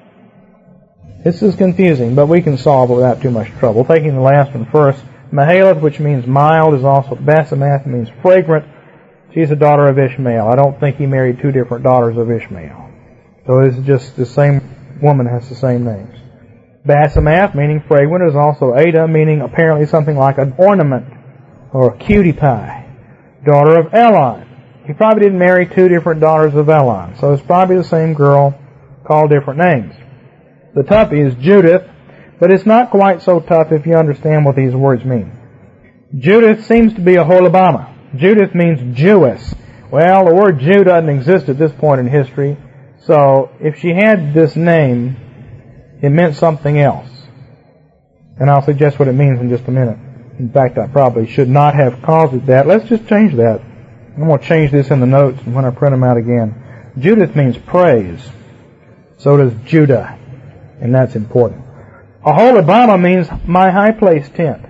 this 1.24 1.42
is 1.42 1.56
confusing, 1.56 2.14
but 2.14 2.26
we 2.26 2.42
can 2.42 2.58
solve 2.58 2.90
it 2.90 2.94
without 2.94 3.22
too 3.22 3.30
much 3.30 3.48
trouble. 3.58 3.84
Taking 3.84 4.14
the 4.14 4.20
last 4.20 4.52
one 4.52 4.66
first, 4.70 5.02
Mahalath, 5.32 5.80
which 5.80 6.00
means 6.00 6.26
mild, 6.26 6.74
is 6.74 6.84
also 6.84 7.14
Basemath, 7.14 7.86
means 7.86 8.08
fragrant. 8.22 8.64
She's 9.32 9.48
the 9.50 9.56
daughter 9.56 9.86
of 9.86 9.98
Ishmael. 9.98 10.48
I 10.48 10.56
don't 10.56 10.78
think 10.80 10.96
he 10.96 11.06
married 11.06 11.40
two 11.40 11.52
different 11.52 11.84
daughters 11.84 12.16
of 12.16 12.30
Ishmael. 12.30 12.90
So 13.46 13.60
it's 13.60 13.78
just 13.86 14.16
the 14.16 14.26
same 14.26 14.98
woman 15.02 15.26
has 15.26 15.48
the 15.48 15.54
same 15.54 15.84
names. 15.84 16.16
Basemath, 16.87 17.55
meaning 17.55 17.82
fragrant, 17.89 18.28
is 18.28 18.37
also 18.37 18.74
Adah, 18.74 19.09
meaning 19.09 19.41
apparently 19.41 19.87
something 19.87 20.16
like 20.16 20.39
an 20.39 20.55
ornament 20.57 21.07
or 21.72 21.95
a 21.95 21.99
cutie 21.99 22.32
pie. 22.32 22.87
Daughter 23.45 23.80
of 23.80 23.93
Elon. 23.93 24.47
He 24.87 24.93
probably 24.93 25.24
didn't 25.24 25.39
marry 25.39 25.66
two 25.66 25.89
different 25.89 26.20
daughters 26.20 26.55
of 26.55 26.68
Elon, 26.68 27.16
so 27.16 27.32
it's 27.32 27.43
probably 27.43 27.76
the 27.76 27.84
same 27.84 28.14
girl 28.14 28.57
called 29.05 29.30
different 29.30 29.59
names. 29.59 29.95
The 30.74 30.82
toughie 30.82 31.26
is 31.26 31.34
Judith, 31.37 31.82
but 32.39 32.53
it's 32.53 32.66
not 32.66 32.91
quite 32.91 33.22
so 33.22 33.41
tough 33.41 33.72
if 33.72 33.84
you 33.84 33.97
understand 33.97 34.45
what 34.45 34.55
these 34.55 34.74
words 34.74 35.05
mean. 35.05 35.32
Judith 36.16 36.66
seems 36.66 36.95
to 36.95 37.01
be 37.01 37.14
Aholibama. 37.14 38.16
Judith 38.16 38.55
means 38.55 38.97
Jewess. 38.97 39.55
Well, 39.91 40.24
the 40.24 40.34
word 40.34 40.61
Jew 40.61 40.84
doesn't 40.84 41.09
exist 41.09 41.49
at 41.49 41.59
this 41.59 41.72
point 41.72 42.01
in 42.01 42.07
history, 42.07 42.57
so 43.07 43.51
if 43.61 43.78
she 43.78 43.89
had 43.89 44.34
this 44.34 44.55
name, 44.55 45.16
it 46.03 46.11
meant 46.11 46.36
something 46.36 46.78
else. 46.78 47.09
And 48.38 48.51
I'll 48.51 48.62
suggest 48.62 48.99
what 48.99 49.09
it 49.09 49.14
means 49.14 49.40
in 49.40 49.49
just 49.49 49.66
a 49.66 49.70
minute. 49.70 49.99
In 50.38 50.51
fact, 50.51 50.76
I 50.76 50.86
probably 50.86 51.26
should 51.26 51.49
not 51.49 51.74
have 51.74 52.03
called 52.03 52.34
it 52.34 52.47
that. 52.47 52.66
Let's 52.66 52.88
just 52.88 53.09
change 53.09 53.34
that. 53.36 53.61
I'm 54.16 54.26
going 54.26 54.38
to 54.38 54.44
change 54.47 54.70
this 54.70 54.90
in 54.90 55.01
the 55.01 55.07
notes 55.07 55.42
when 55.44 55.64
I 55.64 55.70
print 55.70 55.92
them 55.92 56.05
out 56.05 56.16
again. 56.16 56.92
Judith 56.99 57.34
means 57.34 57.57
praise. 57.57 58.20
So 59.18 59.36
does 59.36 59.53
Judah. 59.64 60.18
And 60.80 60.94
that's 60.94 61.16
important. 61.16 61.64
Aholibama 62.22 63.01
means 63.01 63.28
my 63.47 63.70
high 63.70 63.92
place 63.92 64.28
tent. 64.28 64.64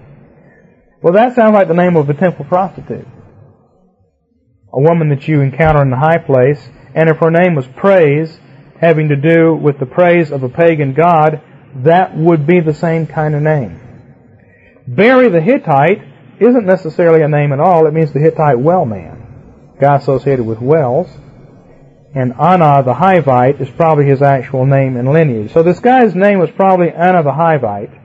Well, 1.02 1.14
that 1.14 1.34
sounds 1.34 1.54
like 1.54 1.68
the 1.68 1.74
name 1.74 1.96
of 1.96 2.08
a 2.08 2.14
temple 2.14 2.44
prostitute. 2.44 3.06
A 4.72 4.80
woman 4.80 5.08
that 5.08 5.26
you 5.26 5.40
encounter 5.40 5.82
in 5.82 5.90
the 5.90 5.96
high 5.96 6.18
place, 6.18 6.68
and 6.94 7.08
if 7.08 7.18
her 7.18 7.30
name 7.30 7.54
was 7.54 7.66
praise, 7.66 8.38
having 8.80 9.08
to 9.08 9.16
do 9.16 9.54
with 9.54 9.78
the 9.78 9.86
praise 9.86 10.30
of 10.30 10.42
a 10.42 10.48
pagan 10.48 10.94
god, 10.94 11.42
that 11.84 12.16
would 12.16 12.46
be 12.46 12.60
the 12.60 12.74
same 12.74 13.06
kind 13.06 13.34
of 13.34 13.42
name. 13.42 13.80
Barry 14.86 15.28
the 15.28 15.40
Hittite 15.40 16.02
isn't 16.40 16.66
necessarily 16.66 17.22
a 17.22 17.28
name 17.28 17.52
at 17.52 17.60
all. 17.60 17.86
It 17.86 17.94
means 17.94 18.12
the 18.12 18.20
Hittite 18.20 18.58
well 18.58 18.84
man, 18.84 19.74
guy 19.80 19.96
associated 19.96 20.44
with 20.44 20.60
wells 20.60 21.08
and 22.16 22.32
Anah 22.32 22.82
the 22.82 22.94
Hivite 22.94 23.60
is 23.60 23.68
probably 23.68 24.06
his 24.06 24.22
actual 24.22 24.64
name 24.64 24.96
and 24.96 25.12
lineage. 25.12 25.52
So 25.52 25.62
this 25.62 25.80
guy's 25.80 26.14
name 26.14 26.38
was 26.38 26.50
probably 26.50 26.90
Anah 26.90 27.22
the 27.22 27.30
Hivite. 27.30 28.00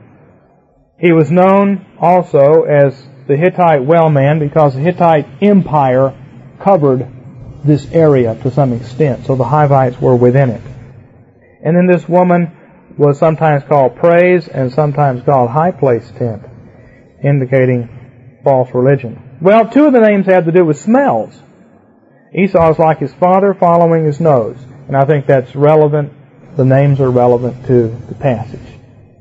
He 0.99 1.13
was 1.13 1.32
known 1.32 1.86
also 1.97 2.63
as 2.63 3.01
the 3.30 3.38
Hittite 3.38 3.86
well 3.86 4.09
man 4.09 4.38
because 4.38 4.74
the 4.74 4.82
Hittite 4.82 5.41
empire 5.41 6.13
covered 6.59 7.07
this 7.64 7.89
area 7.91 8.36
to 8.43 8.51
some 8.51 8.74
extent, 8.74 9.26
so 9.26 9.36
the 9.36 9.43
Hivites 9.43 9.99
were 9.99 10.16
within 10.16 10.49
it. 10.49 10.62
And 11.64 11.76
then 11.76 11.88
this 11.88 12.07
woman 12.07 12.51
was 12.97 13.20
sometimes 13.20 13.64
called 13.64 13.95
praise 13.95 14.47
and 14.47 14.72
sometimes 14.72 15.24
called 15.24 15.49
high 15.49 15.72
place 15.72 16.09
tent, 16.18 16.43
indicating 17.24 18.39
false 18.43 18.74
religion. 18.74 19.38
Well, 19.41 19.70
two 19.70 19.86
of 19.86 19.93
the 19.93 19.99
names 19.99 20.26
have 20.28 20.45
to 20.45 20.51
do 20.51 20.66
with 20.66 20.80
smells. 20.80 21.39
Esau 22.34 22.72
is 22.72 22.80
like 22.80 22.99
his 22.99 23.14
father 23.14 23.53
following 23.53 24.05
his 24.05 24.20
nose. 24.20 24.57
And 24.88 24.95
I 24.95 25.05
think 25.05 25.26
that's 25.26 25.55
relevant. 25.55 26.12
The 26.57 26.66
names 26.66 26.99
are 26.99 27.09
relevant 27.09 27.66
to 27.68 27.88
the 28.09 28.16
passage. 28.16 28.59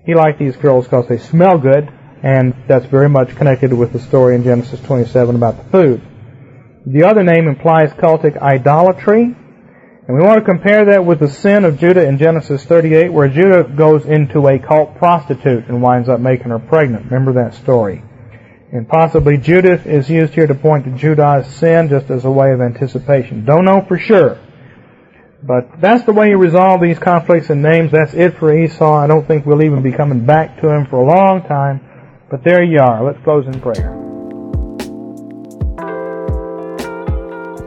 He 0.05 0.15
liked 0.15 0.39
these 0.39 0.57
girls 0.57 0.87
because 0.87 1.07
they 1.09 1.19
smell 1.19 1.59
good, 1.59 1.93
and 2.23 2.55
that's 2.67 2.87
very 2.87 3.09
much 3.09 3.37
connected 3.37 3.73
with 3.73 3.93
the 3.93 4.01
story 4.01 4.35
in 4.35 4.43
Genesis 4.43 4.81
27 4.81 5.37
about 5.37 5.57
the 5.59 5.71
food. 5.71 6.03
The 6.87 7.05
other 7.05 7.23
name 7.23 7.47
implies 7.47 7.93
cultic 7.93 8.39
idolatry, 8.39 9.23
and 9.23 10.17
we 10.17 10.23
want 10.25 10.39
to 10.39 10.45
compare 10.45 10.87
that 10.87 11.05
with 11.05 11.21
the 11.21 11.29
sin 11.29 11.65
of 11.65 11.79
Judah 11.79 12.07
in 12.07 12.19
Genesis 12.19 12.65
38, 12.65 13.13
where 13.13 13.29
Judah 13.29 13.65
goes 13.65 14.07
into 14.07 14.49
a 14.49 14.59
cult 14.59 14.97
prostitute 14.97 15.69
and 15.69 15.83
winds 15.83 16.09
up 16.09 16.21
making 16.21 16.49
her 16.49 16.59
pregnant. 16.59 17.05
Remember 17.05 17.35
that 17.35 17.55
story. 17.55 18.03
And 18.73 18.89
possibly 18.89 19.37
Judith 19.37 19.87
is 19.87 20.09
used 20.09 20.33
here 20.33 20.47
to 20.47 20.55
point 20.55 20.85
to 20.85 20.91
Judah's 20.93 21.47
sin 21.57 21.89
just 21.89 22.11
as 22.11 22.25
a 22.25 22.31
way 22.31 22.53
of 22.53 22.61
anticipation. 22.61 23.45
Don't 23.45 23.65
know 23.65 23.85
for 23.87 23.99
sure. 23.99 24.39
But 25.43 25.81
that's 25.81 26.05
the 26.05 26.13
way 26.13 26.31
you 26.31 26.39
resolve 26.39 26.81
these 26.81 26.99
conflicts 26.99 27.51
in 27.51 27.63
names. 27.63 27.93
That's 27.93 28.15
it 28.15 28.39
for 28.39 28.53
Esau. 28.53 28.97
I 28.97 29.07
don't 29.07 29.27
think 29.27 29.45
we'll 29.45 29.63
even 29.63 29.83
be 29.83 29.93
coming 29.93 30.25
back 30.25 30.61
to 30.61 30.71
him 30.71 30.87
for 30.87 30.97
a 30.97 31.07
long 31.07 31.43
time. 31.43 31.81
But 32.31 32.45
there 32.45 32.63
you 32.63 32.79
are. 32.79 33.05
Let's 33.05 33.23
close 33.25 33.47
in 33.47 33.61
prayer. 33.61 34.00